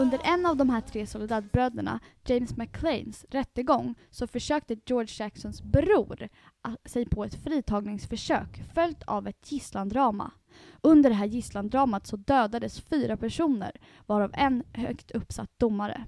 Under 0.00 0.20
en 0.24 0.46
av 0.46 0.56
de 0.56 0.70
här 0.70 0.80
tre 0.80 1.06
Soledadbröderna, 1.06 2.00
James 2.24 2.56
McLeans, 2.56 3.26
rättegång 3.30 3.94
så 4.10 4.26
försökte 4.26 4.76
George 4.86 5.14
Jacksons 5.18 5.62
bror 5.62 6.28
sig 6.84 7.06
på 7.06 7.24
ett 7.24 7.34
fritagningsförsök 7.34 8.62
följt 8.74 9.02
av 9.02 9.28
ett 9.28 9.52
gisslandrama. 9.52 10.30
Under 10.82 11.10
det 11.10 11.16
här 11.16 11.26
gisslandramat 11.26 12.06
så 12.06 12.16
dödades 12.16 12.80
fyra 12.80 13.16
personer, 13.16 13.80
varav 14.06 14.30
en 14.34 14.64
högt 14.72 15.10
uppsatt 15.10 15.50
domare. 15.56 16.04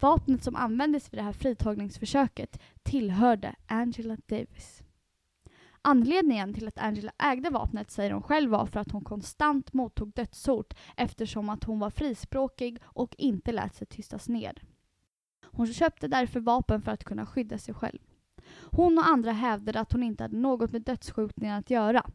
Vapnet 0.00 0.44
som 0.44 0.56
användes 0.56 1.12
vid 1.12 1.18
det 1.18 1.24
här 1.24 1.32
fritagningsförsöket 1.32 2.60
tillhörde 2.82 3.54
Angela 3.66 4.16
Davis. 4.26 4.82
Anledningen 5.82 6.54
till 6.54 6.68
att 6.68 6.78
Angela 6.78 7.12
ägde 7.18 7.50
vapnet 7.50 7.90
säger 7.90 8.10
hon 8.10 8.22
själv 8.22 8.50
var 8.50 8.66
för 8.66 8.80
att 8.80 8.90
hon 8.90 9.04
konstant 9.04 9.72
mottog 9.72 10.12
dödshot 10.12 10.74
eftersom 10.96 11.48
att 11.48 11.64
hon 11.64 11.78
var 11.78 11.90
frispråkig 11.90 12.78
och 12.84 13.14
inte 13.18 13.52
lät 13.52 13.74
sig 13.74 13.86
tystas 13.86 14.28
ner. 14.28 14.62
Hon 15.44 15.66
köpte 15.66 16.08
därför 16.08 16.40
vapen 16.40 16.82
för 16.82 16.90
att 16.90 17.04
kunna 17.04 17.26
skydda 17.26 17.58
sig 17.58 17.74
själv. 17.74 17.98
Hon 18.70 18.98
och 18.98 19.08
andra 19.08 19.32
hävdade 19.32 19.80
att 19.80 19.92
hon 19.92 20.02
inte 20.02 20.24
hade 20.24 20.36
något 20.36 20.72
med 20.72 20.82
dödsskjutningen 20.82 21.58
att 21.58 21.70
göra. 21.70 22.10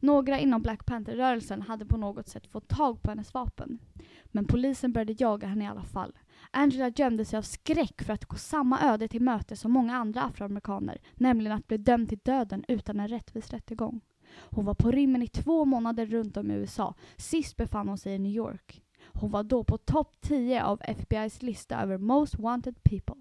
Några 0.00 0.38
inom 0.38 0.62
Black 0.62 0.86
Panther-rörelsen 0.86 1.62
hade 1.62 1.86
på 1.86 1.96
något 1.96 2.28
sätt 2.28 2.46
fått 2.46 2.68
tag 2.68 3.02
på 3.02 3.10
hennes 3.10 3.34
vapen. 3.34 3.78
Men 4.24 4.44
polisen 4.44 4.92
började 4.92 5.16
jaga 5.18 5.48
henne 5.48 5.64
i 5.64 5.68
alla 5.68 5.84
fall. 5.84 6.12
Angela 6.54 6.88
gömde 6.88 7.24
sig 7.24 7.38
av 7.38 7.42
skräck 7.42 8.02
för 8.02 8.12
att 8.12 8.24
gå 8.24 8.36
samma 8.36 8.80
öde 8.80 9.08
till 9.08 9.22
möte 9.22 9.56
som 9.56 9.72
många 9.72 9.96
andra 9.96 10.22
afroamerikaner, 10.22 11.00
nämligen 11.14 11.56
att 11.56 11.66
bli 11.66 11.76
dömd 11.76 12.08
till 12.08 12.18
döden 12.18 12.64
utan 12.68 13.00
en 13.00 13.08
rättvis 13.08 13.50
rättegång. 13.50 14.00
Hon 14.36 14.64
var 14.64 14.74
på 14.74 14.90
rymmen 14.90 15.22
i 15.22 15.28
två 15.28 15.64
månader 15.64 16.06
runt 16.06 16.36
om 16.36 16.50
i 16.50 16.54
USA. 16.54 16.94
Sist 17.16 17.56
befann 17.56 17.88
hon 17.88 17.98
sig 17.98 18.14
i 18.14 18.18
New 18.18 18.32
York. 18.32 18.82
Hon 19.06 19.30
var 19.30 19.42
då 19.42 19.64
på 19.64 19.78
topp 19.78 20.16
10 20.20 20.64
av 20.64 20.80
FBI's 20.80 21.44
lista 21.44 21.82
över 21.82 21.98
Most 21.98 22.38
Wanted 22.38 22.82
People. 22.82 23.16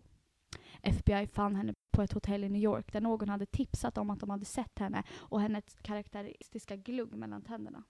FBI 0.82 1.28
fann 1.28 1.56
henne 1.56 1.74
på 1.92 2.02
ett 2.02 2.14
hotell 2.14 2.44
i 2.44 2.50
New 2.50 2.62
York 2.62 2.94
där 2.94 3.02
någon 3.02 3.30
hade 3.30 3.46
tipsat 3.46 3.98
om 3.98 4.10
att 4.10 4.20
de 4.20 4.30
hade 4.30 4.46
sett 4.46 4.80
henne 4.80 5.04
och 5.12 5.42
hennes 5.42 5.64
karaktäristiska 5.82 6.76
glugg 6.76 7.16
mellan 7.16 7.42
tänderna. 7.42 7.84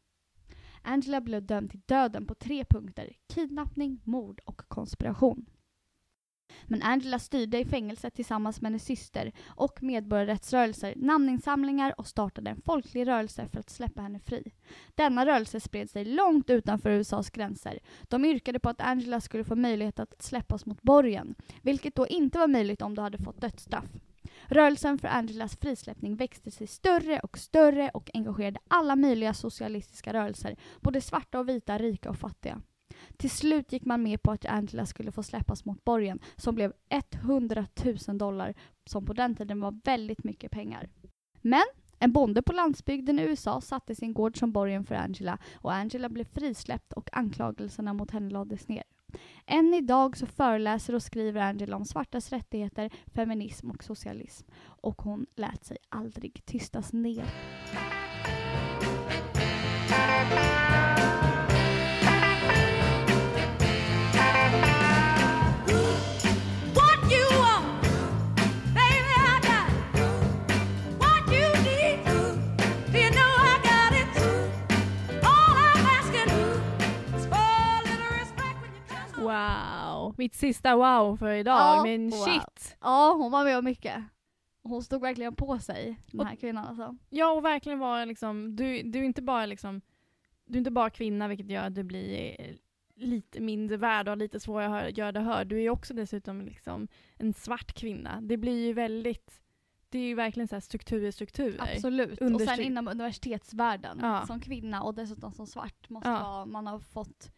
Angela 0.84 1.22
blev 1.22 1.46
dömd 1.46 1.72
till 1.72 1.82
döden 1.86 2.26
på 2.26 2.36
tre 2.36 2.66
punkter. 2.66 3.14
Kidnappning, 3.34 4.02
mord 4.04 4.42
och 4.46 4.62
konspiration. 4.68 5.46
Men 6.66 6.82
Angela 6.82 7.20
styrde 7.20 7.60
i 7.60 7.66
fängelset 7.66 8.14
tillsammans 8.14 8.62
med 8.62 8.72
hennes 8.72 8.86
syster 8.86 9.32
och 9.46 9.84
medborgarrättsrörelser, 9.84 10.94
namninsamlingar 10.96 11.94
och 11.98 12.08
startade 12.08 12.50
en 12.50 12.62
folklig 12.62 13.08
rörelse 13.08 13.48
för 13.48 13.60
att 13.60 13.70
släppa 13.70 14.02
henne 14.02 14.20
fri. 14.20 14.52
Denna 14.96 15.26
rörelse 15.26 15.60
spred 15.60 15.90
sig 15.90 16.06
långt 16.06 16.50
utanför 16.50 16.90
USAs 16.90 17.30
gränser. 17.30 17.80
De 18.02 18.26
yrkade 18.26 18.60
på 18.60 18.70
att 18.70 18.82
Angela 18.82 19.22
skulle 19.22 19.44
få 19.44 19.56
möjlighet 19.56 20.00
att 20.00 20.22
släppas 20.22 20.66
mot 20.66 20.82
borgen, 20.82 21.36
vilket 21.62 21.96
då 21.96 22.08
inte 22.08 22.40
var 22.40 22.48
möjligt 22.48 22.82
om 22.82 22.96
du 22.96 23.02
hade 23.02 23.18
fått 23.18 23.42
dödsstraff. 23.42 23.86
Rörelsen 24.48 24.98
för 24.98 25.08
Angelas 25.08 25.56
frisläppning 25.56 26.16
växte 26.16 26.52
sig 26.52 26.68
större 26.68 27.20
och 27.20 27.38
större 27.38 27.90
och 27.90 28.10
engagerade 28.14 28.60
alla 28.68 28.96
möjliga 28.96 29.34
socialistiska 29.34 30.14
rörelser, 30.14 30.56
både 30.82 31.02
svarta 31.02 31.40
och 31.40 31.50
vita, 31.50 31.78
rika 31.78 32.10
och 32.10 32.18
fattiga. 32.18 32.62
Till 33.18 33.30
slut 33.30 33.74
gick 33.74 33.86
man 33.86 34.04
med 34.04 34.24
på 34.24 34.32
att 34.32 34.46
Angela 34.46 34.86
skulle 34.86 35.12
få 35.12 35.24
släppas 35.24 35.66
mot 35.66 35.84
borgen 35.84 36.20
som 36.36 36.56
blev 36.56 36.74
100 36.90 37.66
000 38.08 38.18
dollar 38.18 38.54
som 38.86 39.06
på 39.06 39.14
den 39.14 39.36
tiden 39.36 39.62
var 39.62 39.80
väldigt 39.84 40.24
mycket 40.24 40.52
pengar. 40.52 40.90
Men 41.42 41.64
en 42.00 42.12
bonde 42.12 42.42
på 42.42 42.54
landsbygden 42.54 43.20
i 43.20 43.24
USA 43.24 43.62
satte 43.62 43.96
sin 43.96 44.14
gård 44.14 44.40
som 44.40 44.52
borgen 44.52 44.86
för 44.86 44.96
Angela 44.96 45.38
och 45.56 45.74
Angela 45.74 46.10
blev 46.10 46.26
frisläppt 46.26 46.94
och 46.94 47.10
anklagelserna 47.18 47.94
mot 47.94 48.12
henne 48.12 48.30
lades 48.30 48.68
ner. 48.68 48.84
Än 49.46 49.74
idag 49.74 50.18
så 50.18 50.26
föreläser 50.26 50.96
och 50.96 51.04
skriver 51.04 51.42
Angela 51.42 51.76
om 51.76 51.86
svartas 51.86 52.30
rättigheter, 52.30 52.90
feminism 53.14 53.72
och 53.72 53.84
socialism. 53.84 54.48
Och 54.64 55.02
hon 55.02 55.26
lät 55.36 55.66
sig 55.66 55.78
aldrig 55.90 56.46
tystas 56.46 56.94
ner. 56.94 57.26
Wow! 79.38 80.16
Mitt 80.18 80.36
sista 80.36 80.76
wow 80.76 81.18
för 81.18 81.32
idag, 81.34 81.60
Ja, 81.60 81.84
men 81.84 82.10
wow. 82.10 82.18
shit! 82.26 82.78
Ja, 82.82 83.16
hon 83.18 83.32
var 83.32 83.44
med 83.44 83.58
om 83.58 83.66
mycket. 83.66 84.04
Hon 84.64 84.84
stod 84.84 85.02
verkligen 85.02 85.36
på 85.36 85.60
sig, 85.60 86.00
den 86.12 86.20
Och- 86.20 86.26
här 86.26 86.36
kvinnan 86.36 86.66
alltså. 86.66 86.98
Ja 87.10 87.32
och 87.32 87.46
verkligen 87.46 87.80
vara 87.80 88.06
liksom, 88.06 88.56
du, 88.56 88.82
du 88.84 89.00
är 89.00 89.04
inte 89.04 89.22
bara 89.22 89.46
liksom, 89.46 89.82
du 90.46 90.54
är 90.54 90.58
inte 90.58 90.72
bara 90.72 90.90
kvinna 90.90 91.28
vilket 91.28 91.50
gör 91.50 91.64
att 91.68 91.76
du 91.76 91.84
blir 91.84 92.36
eh, 92.42 92.56
lite 92.96 93.40
mindre 93.42 93.78
värd 93.78 94.10
och 94.10 94.18
lite 94.18 94.40
svårare 94.40 94.88
att 94.88 94.98
göra 94.98 95.12
det 95.12 95.20
hör. 95.20 95.46
Du 95.46 95.62
är 95.64 95.70
också 95.70 95.94
dessutom 95.94 96.42
liksom 96.42 96.88
en 97.18 97.34
svart 97.34 97.74
kvinna. 97.74 98.22
Det 98.22 98.38
blir 98.38 98.66
ju 98.68 98.74
väldigt, 98.74 99.42
det 99.90 100.00
är 100.00 100.04
ju 100.08 100.16
verkligen 100.16 100.48
så 100.48 100.56
här 100.56 100.60
strukturer, 100.62 101.12
strukturer. 101.12 101.62
Absolut. 101.76 102.22
Och 102.22 102.28
Understryk- 102.28 102.56
sen 102.56 102.66
inom 102.66 102.88
universitetsvärlden, 102.88 104.00
Ja. 104.02 104.26
som 104.28 104.40
kvinna 104.40 104.84
och 104.84 104.94
dessutom 104.96 105.32
som 105.34 105.48
svart, 105.48 105.90
måste 105.90 106.10
Ja. 106.10 106.20
vara, 106.24 106.46
man 106.46 106.68
har 106.68 106.80
fått, 106.80 107.08
få, 107.08 107.10
få, 107.10 107.32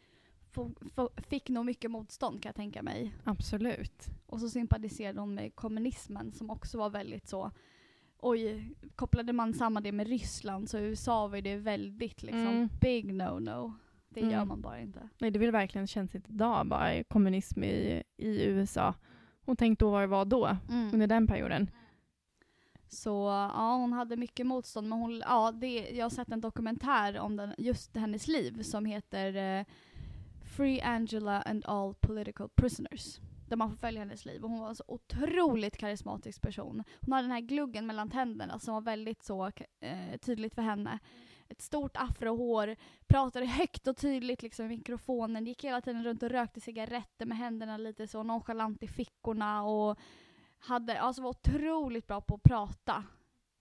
fick 1.28 1.50
nog 1.50 1.66
mycket 1.66 1.92
motstånd 1.92 2.42
kan 2.44 2.50
jag 2.50 2.56
tänka 2.56 2.82
mig. 2.84 3.16
Absolut. 3.24 4.06
Och 4.26 4.40
så 4.40 4.50
sympatiserade 4.50 5.20
hon 5.20 5.36
med 5.36 5.56
kommunismen 5.56 6.32
som 6.34 6.50
också 6.50 6.78
var 6.78 6.90
väldigt 6.90 7.28
så 7.28 7.52
Oj, 8.18 8.74
kopplade 8.96 9.34
man 9.34 9.54
samman 9.54 9.84
det 9.84 9.92
med 9.92 10.08
Ryssland 10.08 10.70
så 10.70 10.78
USA 10.80 11.28
var 11.28 11.42
det 11.42 11.56
väldigt 11.56 12.24
liksom 12.24 12.48
Mm. 12.48 12.70
big 12.82 13.14
no-no. 13.14 13.74
Det 14.10 14.20
Mm. 14.22 14.32
gör 14.34 14.46
man 14.46 14.62
bara 14.62 14.80
inte. 14.80 15.10
Nej 15.18 15.32
det 15.32 15.40
vill 15.40 15.52
verkligen 15.52 15.88
känns 15.88 16.16
idag 16.16 16.68
bara 16.68 17.04
kommunism 17.04 17.64
i, 17.64 18.04
i 18.18 18.44
USA. 18.46 18.94
Och 19.46 19.58
tänk 19.58 19.80
då 19.80 19.90
vad 19.92 20.02
det 20.02 20.08
var 20.08 20.26
då, 20.26 20.58
under 20.94 21.08
den 21.08 21.28
perioden. 21.28 21.70
Så 22.88 23.10
ja, 23.54 23.76
hon 23.76 23.94
hade 23.94 24.18
mycket 24.18 24.46
motstånd 24.48 24.90
men 24.90 25.00
hon, 25.00 25.20
ja, 25.20 25.52
det, 25.52 25.90
jag 25.90 26.06
har 26.06 26.10
sett 26.10 26.32
en 26.32 26.42
dokumentär 26.42 27.20
om 27.20 27.36
den, 27.36 27.54
just 27.58 27.96
hennes 27.98 28.28
liv 28.28 28.62
som 28.64 28.86
heter 28.86 29.60
eh, 29.60 29.66
Free 30.56 30.82
Angela 30.82 31.42
and 31.42 31.66
all 31.66 31.94
political 31.94 32.50
prisoners. 32.50 33.20
Där 33.48 33.56
man 33.58 33.70
får 33.70 33.78
följa 33.78 34.00
hennes 34.00 34.26
liv 34.26 34.44
och 34.44 34.50
hon 34.50 34.60
var 34.60 34.70
en 34.70 34.76
så 34.76 34.84
otroligt 34.88 35.78
karismatisk 35.78 36.42
person. 36.42 36.84
Hon 37.02 37.14
hade 37.14 37.24
den 37.24 37.32
här 37.32 37.42
gluggen 37.42 37.86
mellan 37.86 38.10
tänderna 38.10 38.60
som 38.60 38.74
var 38.74 38.82
väldigt 38.82 39.24
så 39.24 39.52
eh, 39.80 40.18
tydligt 40.22 40.56
för 40.56 40.62
henne. 40.62 41.00
Ett 41.50 41.62
stort 41.62 41.98
afrohår, 41.98 42.76
pratade 43.08 43.46
högt 43.46 43.88
och 43.88 43.98
tydligt 43.98 44.42
liksom 44.42 44.66
i 44.66 44.70
mikrofonen, 44.70 45.46
gick 45.46 45.64
hela 45.64 45.82
tiden 45.82 46.04
runt 46.04 46.24
och 46.24 46.30
rökte 46.30 46.62
cigaretter 46.62 47.26
med 47.26 47.38
händerna 47.38 47.78
lite 47.78 48.08
så 48.08 48.24
nonchalant 48.24 48.84
i 48.84 48.88
fickorna 48.88 49.64
och 49.64 50.00
hade, 50.60 51.00
alltså 51.02 51.22
var 51.22 51.30
otroligt 51.30 52.08
bra 52.08 52.22
på 52.22 52.36
att 52.36 52.44
prata. 52.44 53.04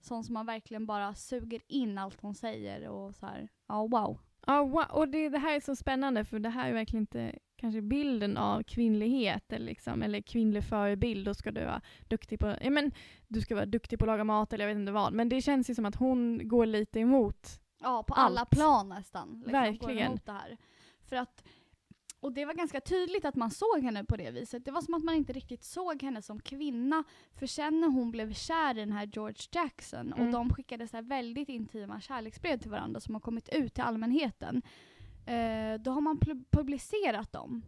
Sån 0.01 0.23
som 0.23 0.33
man 0.33 0.45
verkligen 0.45 0.85
bara 0.85 1.15
suger 1.15 1.61
in 1.67 1.97
allt 1.97 2.21
hon 2.21 2.35
säger 2.35 2.87
och 2.87 3.15
så 3.15 3.25
här. 3.25 3.49
ja 3.67 3.87
wow. 3.87 4.19
Ja, 4.45 4.63
wow. 4.63 4.85
och 4.89 5.07
det, 5.07 5.29
det 5.29 5.39
här 5.39 5.55
är 5.55 5.59
så 5.59 5.75
spännande 5.75 6.25
för 6.25 6.39
det 6.39 6.49
här 6.49 6.69
är 6.69 6.73
verkligen 6.73 7.03
inte 7.03 7.39
kanske 7.57 7.81
bilden 7.81 8.37
av 8.37 8.63
kvinnlighet 8.63 9.53
eller, 9.53 9.65
liksom, 9.65 10.03
eller 10.03 10.21
kvinnlig 10.21 10.63
förebild. 10.63 11.25
Då 11.25 11.33
ska 11.33 11.51
du 11.51 11.65
vara 11.65 11.81
duktig 12.07 12.39
på, 12.39 12.55
ja, 12.61 12.69
men, 12.69 12.91
du 13.27 13.41
ska 13.41 13.55
vara 13.55 13.65
duktig 13.65 13.99
på 13.99 14.05
att 14.05 14.07
laga 14.07 14.23
mat 14.23 14.53
eller 14.53 14.67
jag 14.67 14.73
vet 14.75 14.79
inte 14.79 14.91
vad. 14.91 15.13
Men 15.13 15.29
det 15.29 15.41
känns 15.41 15.69
ju 15.69 15.75
som 15.75 15.85
att 15.85 15.95
hon 15.95 16.47
går 16.47 16.65
lite 16.65 16.99
emot. 16.99 17.47
Ja, 17.81 18.03
på 18.03 18.13
Allt. 18.13 18.31
alla 18.31 18.45
plan 18.45 18.89
nästan. 18.89 19.33
Liksom, 19.33 19.51
Verkligen. 19.51 20.19
För 21.09 21.15
att, 21.15 21.43
och 22.19 22.31
det 22.33 22.45
var 22.45 22.53
ganska 22.53 22.81
tydligt 22.81 23.25
att 23.25 23.35
man 23.35 23.51
såg 23.51 23.79
henne 23.83 24.03
på 24.05 24.17
det 24.17 24.31
viset. 24.31 24.65
Det 24.65 24.71
var 24.71 24.81
som 24.81 24.93
att 24.93 25.03
man 25.03 25.15
inte 25.15 25.33
riktigt 25.33 25.63
såg 25.63 26.01
henne 26.03 26.21
som 26.21 26.39
kvinna. 26.39 27.03
För 27.35 27.47
sen 27.47 27.81
när 27.81 27.87
hon 27.87 28.11
blev 28.11 28.33
kär 28.33 28.77
i 28.77 28.79
den 28.79 28.91
här 28.91 29.09
George 29.13 29.37
Jackson 29.51 30.13
och 30.13 30.19
Mm. 30.19 30.31
de 30.31 30.53
skickade 30.53 30.87
så 30.87 31.01
väldigt 31.01 31.49
intima 31.49 32.01
kärleksbrev 32.01 32.57
till 32.57 32.71
varandra 32.71 32.99
som 32.99 33.13
har 33.13 33.21
kommit 33.21 33.49
ut 33.49 33.73
till 33.73 33.83
allmänheten. 33.83 34.61
Eh, 35.25 35.73
då 35.79 35.91
har 35.91 36.01
man 36.01 36.17
pu- 36.19 36.45
publicerat 36.51 37.31
dem 37.31 37.61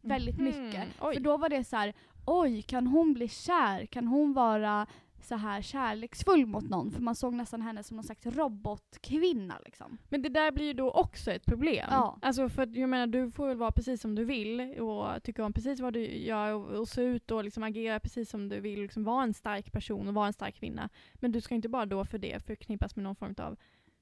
väldigt 0.00 0.36
Mhm. 0.38 0.44
mycket. 0.44 0.86
Oj. 1.00 1.14
För 1.14 1.20
då 1.20 1.36
var 1.36 1.48
det 1.48 1.64
så 1.64 1.76
här, 1.76 1.94
oj, 2.26 2.62
kan 2.62 2.86
hon 2.86 3.12
bli 3.14 3.28
kär? 3.28 3.86
Kan 3.86 4.06
hon 4.06 4.32
vara 4.32 4.86
så 5.20 5.36
här 5.36 5.62
kärleksfull 5.62 6.46
mot 6.46 6.68
någon? 6.68 6.90
För 6.90 7.00
man 7.00 7.14
såg 7.14 7.34
nästan 7.34 7.62
henne 7.62 7.82
som 7.82 7.96
någon 7.96 8.04
slags 8.04 8.26
robotkvinna 8.26 9.58
liksom. 9.64 9.98
Men 10.08 10.22
det 10.22 10.28
där 10.28 10.52
blir 10.52 10.66
ju 10.66 10.72
då 10.72 10.90
också 10.90 11.30
ett 11.30 11.46
problem. 11.46 11.86
Ja. 11.90 12.18
Alltså 12.22 12.48
för 12.48 12.78
jag 12.78 12.88
menar, 12.88 13.06
du 13.06 13.30
får 13.30 13.48
väl 13.48 13.56
vara 13.56 13.72
precis 13.72 14.00
som 14.00 14.14
du 14.14 14.24
vill 14.24 14.60
och 14.80 15.22
tycka 15.22 15.44
om 15.44 15.52
precis 15.52 15.80
vad 15.80 15.92
du 15.92 16.06
gör 16.06 16.52
och, 16.52 16.64
och 16.64 16.88
se 16.88 17.02
ut 17.02 17.30
och 17.30 17.44
liksom 17.44 17.62
agera 17.62 18.00
precis 18.00 18.30
som 18.30 18.48
du 18.48 18.60
vill. 18.60 18.82
Liksom 18.82 19.04
vara 19.04 19.22
en 19.22 19.34
stark 19.34 19.72
person 19.72 20.08
och 20.08 20.14
vara 20.14 20.26
en 20.26 20.32
stark 20.32 20.54
kvinna. 20.54 20.88
Men 21.14 21.32
du 21.32 21.40
ska 21.40 21.54
inte 21.54 21.68
bara 21.68 21.86
då 21.86 22.04
för 22.04 22.18
det 22.18 22.46
förknippas 22.46 22.96
med 22.96 23.02
någon 23.02 23.16
form 23.16 23.34
av 23.38 23.56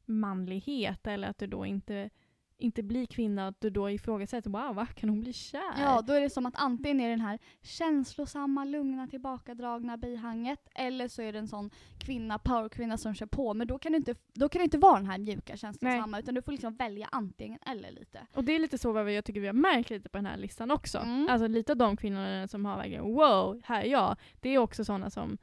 manlighet 0.06 1.06
eller 1.06 1.28
att 1.28 1.38
du 1.38 1.46
då 1.46 1.66
inte, 1.66 2.10
inte 2.58 2.82
blir 2.82 3.06
kvinna, 3.06 3.46
att 3.46 3.60
du 3.60 3.70
då 3.70 3.90
ifrågasätter 3.90 4.50
wow, 4.50 4.74
va? 4.74 4.86
Kan 4.86 5.08
hon 5.08 5.20
bli 5.20 5.32
kär? 5.32 5.74
Ja, 5.78 6.02
då 6.06 6.12
är 6.12 6.20
det 6.20 6.30
som 6.30 6.46
att 6.46 6.54
antingen 6.56 7.00
är 7.00 7.10
den 7.10 7.20
här 7.20 7.38
känslosamma, 7.62 8.64
lugna, 8.64 9.06
tillbakadragna 9.06 9.96
bihanget 9.96 10.68
eller 10.74 11.08
så 11.08 11.22
är 11.22 11.32
det 11.32 11.38
en 11.38 11.48
sån 11.48 11.70
kvinna, 11.98 12.38
powerkvinna 12.38 12.98
som 12.98 13.14
kör 13.14 13.26
på. 13.26 13.54
Men 13.54 13.66
då 13.66 13.78
kan 13.78 13.92
det 13.92 13.98
inte, 13.98 14.14
då 14.34 14.48
kan 14.48 14.58
det 14.60 14.64
inte 14.64 14.78
vara 14.78 14.96
den 14.96 15.06
här 15.06 15.18
mjuka, 15.18 15.56
känslosamma 15.56 16.18
utan 16.18 16.34
du 16.34 16.42
får 16.42 16.52
liksom 16.52 16.76
välja 16.76 17.08
antingen 17.12 17.58
eller 17.66 17.90
lite. 17.90 18.26
Och 18.34 18.44
det 18.44 18.52
är 18.52 18.58
lite 18.58 18.78
så 18.78 18.92
vad 18.92 19.12
jag 19.12 19.24
tycker 19.24 19.40
vi 19.40 19.46
har 19.46 19.54
märkt 19.54 19.90
lite 19.90 20.08
på 20.08 20.18
den 20.18 20.26
här 20.26 20.36
listan 20.36 20.70
också. 20.70 20.98
Mm. 20.98 21.28
Alltså 21.30 21.46
lite 21.46 21.72
av 21.72 21.78
de 21.78 21.96
kvinnorna 21.96 22.48
som 22.48 22.64
har 22.64 22.76
verkligen 22.76 23.04
wow, 23.04 23.60
här 23.64 23.82
är 23.82 23.88
jag. 23.88 24.16
Det 24.40 24.48
är 24.48 24.58
också 24.58 24.84
sådana 24.84 25.10
som 25.10 25.38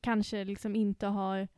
kanske 0.00 0.44
liksom 0.44 0.76
inte 0.76 1.06
har 1.06 1.48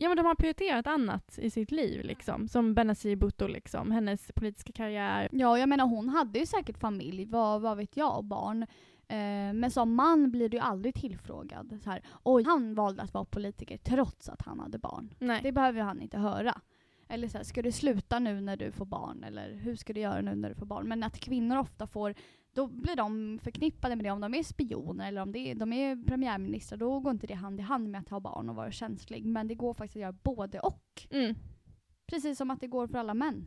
Ja 0.00 0.08
men 0.08 0.16
de 0.16 0.26
har 0.26 0.34
prioriterat 0.34 0.86
annat 0.86 1.38
i 1.38 1.50
sitt 1.50 1.70
liv 1.70 2.04
liksom. 2.04 2.48
Som 2.48 2.74
Benazir 2.74 3.16
Bhutto 3.16 3.46
liksom, 3.46 3.90
hennes 3.90 4.32
politiska 4.34 4.72
karriär. 4.72 5.28
Ja, 5.32 5.58
jag 5.58 5.68
menar 5.68 5.86
hon 5.86 6.08
hade 6.08 6.38
ju 6.38 6.46
säkert 6.46 6.78
familj, 6.78 7.24
vad, 7.24 7.60
vad 7.60 7.76
vet 7.76 7.96
jag, 7.96 8.16
och 8.16 8.24
barn. 8.24 8.62
Eh, 9.08 9.52
men 9.54 9.70
som 9.70 9.94
man 9.94 10.30
blir 10.30 10.48
du 10.48 10.56
ju 10.56 10.62
aldrig 10.62 10.94
tillfrågad. 10.94 11.78
Så 11.84 11.90
här, 11.90 12.02
Oj, 12.22 12.44
han 12.44 12.74
valde 12.74 13.02
att 13.02 13.14
vara 13.14 13.24
politiker 13.24 13.76
trots 13.76 14.28
att 14.28 14.42
han 14.42 14.60
hade 14.60 14.78
barn. 14.78 15.14
Nej. 15.18 15.40
Det 15.42 15.52
behöver 15.52 15.80
han 15.80 16.02
inte 16.02 16.18
höra. 16.18 16.60
Eller 17.08 17.28
så 17.28 17.36
här, 17.36 17.44
ska 17.44 17.62
du 17.62 17.72
sluta 17.72 18.18
nu 18.18 18.40
när 18.40 18.56
du 18.56 18.72
får 18.72 18.84
barn? 18.84 19.24
Eller 19.24 19.54
hur 19.54 19.76
ska 19.76 19.92
du 19.92 20.00
göra 20.00 20.20
nu 20.20 20.34
när 20.34 20.48
du 20.48 20.54
får 20.54 20.66
barn? 20.66 20.88
Men 20.88 21.02
att 21.02 21.20
kvinnor 21.20 21.56
ofta 21.56 21.86
får, 21.86 22.14
då 22.58 22.66
blir 22.66 22.96
de 22.96 23.38
förknippade 23.42 23.96
med 23.96 24.04
det. 24.04 24.10
Om 24.10 24.20
de 24.20 24.34
är 24.34 24.42
spioner 24.42 25.08
eller 25.08 25.22
om 25.22 25.32
det 25.32 25.38
är, 25.38 25.54
de 25.54 25.72
är 25.72 25.96
premiärministrar, 25.96 26.78
då 26.78 27.00
går 27.00 27.12
inte 27.12 27.26
det 27.26 27.34
hand 27.34 27.60
i 27.60 27.62
hand 27.62 27.90
med 27.90 28.00
att 28.00 28.08
ha 28.08 28.20
barn 28.20 28.48
och 28.48 28.56
vara 28.56 28.70
känslig. 28.70 29.24
Men 29.24 29.48
det 29.48 29.54
går 29.54 29.74
faktiskt 29.74 29.96
att 29.96 30.00
göra 30.00 30.12
både 30.12 30.60
och. 30.60 31.06
Mm. 31.10 31.34
Precis 32.06 32.38
som 32.38 32.50
att 32.50 32.60
det 32.60 32.66
går 32.66 32.86
för 32.86 32.98
alla 32.98 33.14
män. 33.14 33.46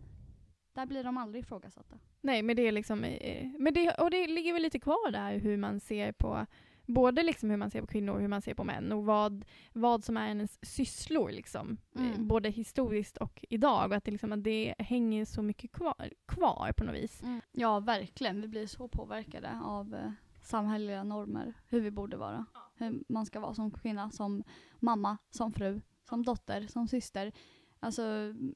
Där 0.73 0.85
blir 0.85 1.03
de 1.03 1.17
aldrig 1.17 1.43
ifrågasatta. 1.43 1.99
Nej 2.21 2.41
men 2.41 2.55
det 2.55 2.67
är 2.67 2.71
liksom, 2.71 3.03
eh, 3.03 3.47
men 3.59 3.73
det, 3.73 3.91
och 3.91 4.11
det 4.11 4.27
ligger 4.27 4.53
väl 4.53 4.61
lite 4.61 4.79
kvar 4.79 5.11
där 5.11 5.39
hur 5.39 5.57
man 5.57 5.79
ser 5.79 6.11
på 6.11 6.45
både 6.93 7.23
liksom 7.23 7.49
hur 7.49 7.57
man 7.57 7.71
ser 7.71 7.81
på 7.81 7.87
kvinnor 7.87 8.13
och 8.13 8.21
hur 8.21 8.27
man 8.27 8.41
ser 8.41 8.53
på 8.53 8.63
män 8.63 8.91
och 8.91 9.05
vad, 9.05 9.45
vad 9.73 10.03
som 10.03 10.17
är 10.17 10.27
ens 10.27 10.59
sysslor 10.61 11.31
liksom. 11.31 11.77
Mm. 11.95 12.11
Eh, 12.11 12.19
Både 12.19 12.49
historiskt 12.49 13.17
och 13.17 13.45
idag 13.49 13.89
och 13.89 13.95
att 13.95 14.03
det, 14.03 14.11
liksom, 14.11 14.31
att 14.31 14.43
det 14.43 14.75
hänger 14.79 15.25
så 15.25 15.41
mycket 15.41 15.71
kvar, 15.71 16.09
kvar 16.25 16.73
på 16.77 16.83
något 16.83 16.95
vis. 16.95 17.21
Ja, 17.51 17.79
verkligen. 17.79 18.41
Vi 18.41 18.47
blir 18.47 18.67
så 18.67 18.87
påverkade 18.87 19.59
av 19.63 19.95
eh, 19.95 20.11
samhälleliga 20.41 21.03
normer. 21.03 21.53
Hur 21.67 21.81
vi 21.81 21.91
borde 21.91 22.17
vara. 22.17 22.45
Hur 22.75 23.03
man 23.09 23.25
ska 23.25 23.39
vara 23.39 23.53
som 23.53 23.71
kvinna, 23.71 24.11
som 24.11 24.43
mamma, 24.79 25.17
som 25.29 25.51
fru, 25.53 25.81
som 26.09 26.23
dotter, 26.23 26.67
som 26.67 26.87
syster. 26.87 27.31
Alltså, 27.79 28.03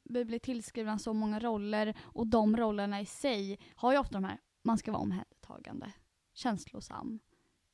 vi 0.03 0.25
blir 0.25 0.39
tillskrivna 0.39 0.99
så 0.99 1.13
många 1.13 1.39
roller 1.39 1.97
och 2.01 2.27
de 2.27 2.57
rollerna 2.57 3.01
i 3.01 3.05
sig 3.05 3.59
har 3.75 3.91
ju 3.91 3.97
ofta 3.97 4.13
de 4.13 4.23
här, 4.23 4.37
man 4.63 4.77
ska 4.77 4.91
vara 4.91 5.01
omhändertagande, 5.01 5.91
känslosam 6.33 7.19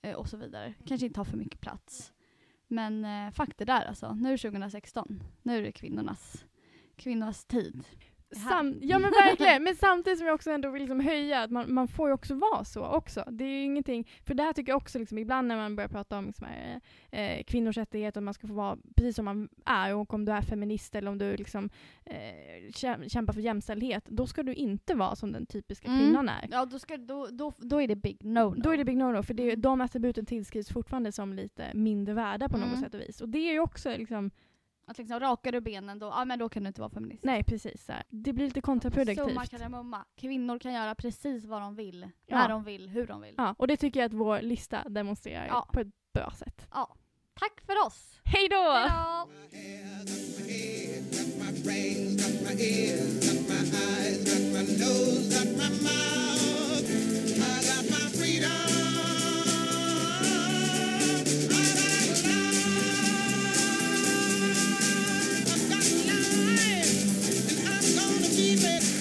Eh, 0.01 0.15
och 0.15 0.29
så 0.29 0.37
vidare. 0.37 0.73
Kanske 0.85 1.05
inte 1.05 1.19
ha 1.19 1.25
för 1.25 1.37
mycket 1.37 1.61
plats. 1.61 2.13
Men 2.67 3.05
eh, 3.05 3.31
det 3.57 3.65
där 3.65 3.85
alltså, 3.85 4.13
nu 4.13 4.27
är 4.27 4.31
det 4.31 4.37
2016. 4.37 5.23
Nu 5.41 5.57
är 5.57 5.61
det 5.61 5.71
kvinnornas, 5.71 6.45
kvinnornas 6.95 7.45
tid. 7.45 7.83
Sam, 8.35 8.79
ja 8.81 8.99
men 8.99 9.11
verkligen, 9.11 9.63
men 9.63 9.75
samtidigt 9.75 10.19
som 10.19 10.27
jag 10.27 10.35
också 10.35 10.51
ändå 10.51 10.69
vill 10.69 10.81
liksom 10.81 10.99
höja 10.99 11.41
att 11.43 11.51
man, 11.51 11.73
man 11.73 11.87
får 11.87 12.07
ju 12.09 12.13
också 12.13 12.33
vara 12.35 12.63
så 12.63 12.85
också. 12.85 13.23
Det 13.31 13.43
är 13.43 13.47
ju 13.49 13.63
ingenting, 13.63 14.07
för 14.25 14.33
det 14.33 14.43
här 14.43 14.53
tycker 14.53 14.71
jag 14.71 14.77
också 14.77 14.99
liksom, 14.99 15.17
ibland 15.17 15.47
när 15.47 15.55
man 15.55 15.75
börjar 15.75 15.87
prata 15.87 16.17
om 16.17 16.27
liksom, 16.27 16.47
här, 16.47 16.81
eh, 17.11 17.43
kvinnors 17.43 17.77
rättigheter, 17.77 18.19
och 18.19 18.23
man 18.23 18.33
ska 18.33 18.47
få 18.47 18.53
vara 18.53 18.77
precis 18.95 19.15
som 19.15 19.25
man 19.25 19.49
är 19.65 19.95
och 19.95 20.13
om 20.13 20.25
du 20.25 20.31
är 20.31 20.41
feminist 20.41 20.95
eller 20.95 21.11
om 21.11 21.17
du 21.17 21.35
liksom, 21.37 21.69
eh, 22.05 22.15
kä- 22.69 23.09
kämpar 23.09 23.33
för 23.33 23.41
jämställdhet, 23.41 24.05
då 24.07 24.27
ska 24.27 24.43
du 24.43 24.53
inte 24.53 24.95
vara 24.95 25.15
som 25.15 25.31
den 25.31 25.45
typiska 25.45 25.87
Mm. 25.87 25.99
kvinnan 25.99 26.29
är. 26.29 26.47
Ja, 26.51 26.65
då, 26.65 26.79
ska, 26.79 26.97
då, 26.97 27.27
då, 27.31 27.53
då 27.57 27.81
är 27.81 27.87
det 27.87 27.95
big 27.95 28.17
no-no. 28.23 28.61
Då 28.61 28.73
är 28.73 28.77
det 28.77 28.85
big 28.85 28.97
no-no, 28.97 29.23
för 29.23 29.33
det 29.33 29.43
är, 29.43 29.47
Mm. 29.47 29.61
de 29.61 29.81
attributen 29.81 30.25
tillskrivs 30.25 30.69
fortfarande 30.69 31.11
som 31.11 31.33
lite 31.33 31.71
mindre 31.73 32.13
värda 32.13 32.49
på 32.49 32.57
något 32.57 32.67
Mm. 32.67 32.79
sätt 32.81 32.93
och 32.93 32.99
vis. 33.01 33.21
Och 33.21 33.29
det 33.29 33.39
är 33.39 33.51
ju 33.53 33.59
också 33.59 33.89
liksom, 33.89 34.31
att 34.91 34.97
liksom 34.97 35.19
rakar 35.19 35.51
du 35.51 35.61
benen 35.61 35.99
då, 35.99 36.05
ja 36.05 36.25
men 36.25 36.39
då 36.39 36.49
kan 36.49 36.63
du 36.63 36.67
inte 36.67 36.81
vara 36.81 36.91
feminist. 36.91 37.23
Nej 37.23 37.43
precis. 37.43 37.89
Det 38.09 38.33
blir 38.33 38.45
lite 38.45 38.61
kontraproduktivt. 38.61 39.49
Summa 39.49 39.69
mumma. 39.69 40.05
Kvinnor 40.15 40.59
kan 40.59 40.73
göra 40.73 40.95
precis 40.95 41.45
vad 41.45 41.61
de 41.61 41.75
vill, 41.75 42.09
ja. 42.25 42.37
när 42.37 42.49
de 42.49 42.63
vill, 42.63 42.89
hur 42.89 43.07
de 43.07 43.21
vill. 43.21 43.35
Ja, 43.37 43.55
och 43.57 43.67
det 43.67 43.77
tycker 43.77 43.99
jag 43.99 44.07
att 44.07 44.13
vår 44.13 44.41
lista 44.41 44.89
demonstrerar 44.89 45.47
ja. 45.47 45.69
på 45.73 45.79
ett 45.79 45.87
bra 46.13 46.31
sätt. 46.31 46.67
Ja. 46.71 46.95
Tack 47.33 47.61
för 47.65 47.87
oss! 47.87 48.19
Hej 48.23 48.49
då! 48.49 48.71
Hej 48.73 48.89
då! 48.89 49.27
baby. 68.61 69.00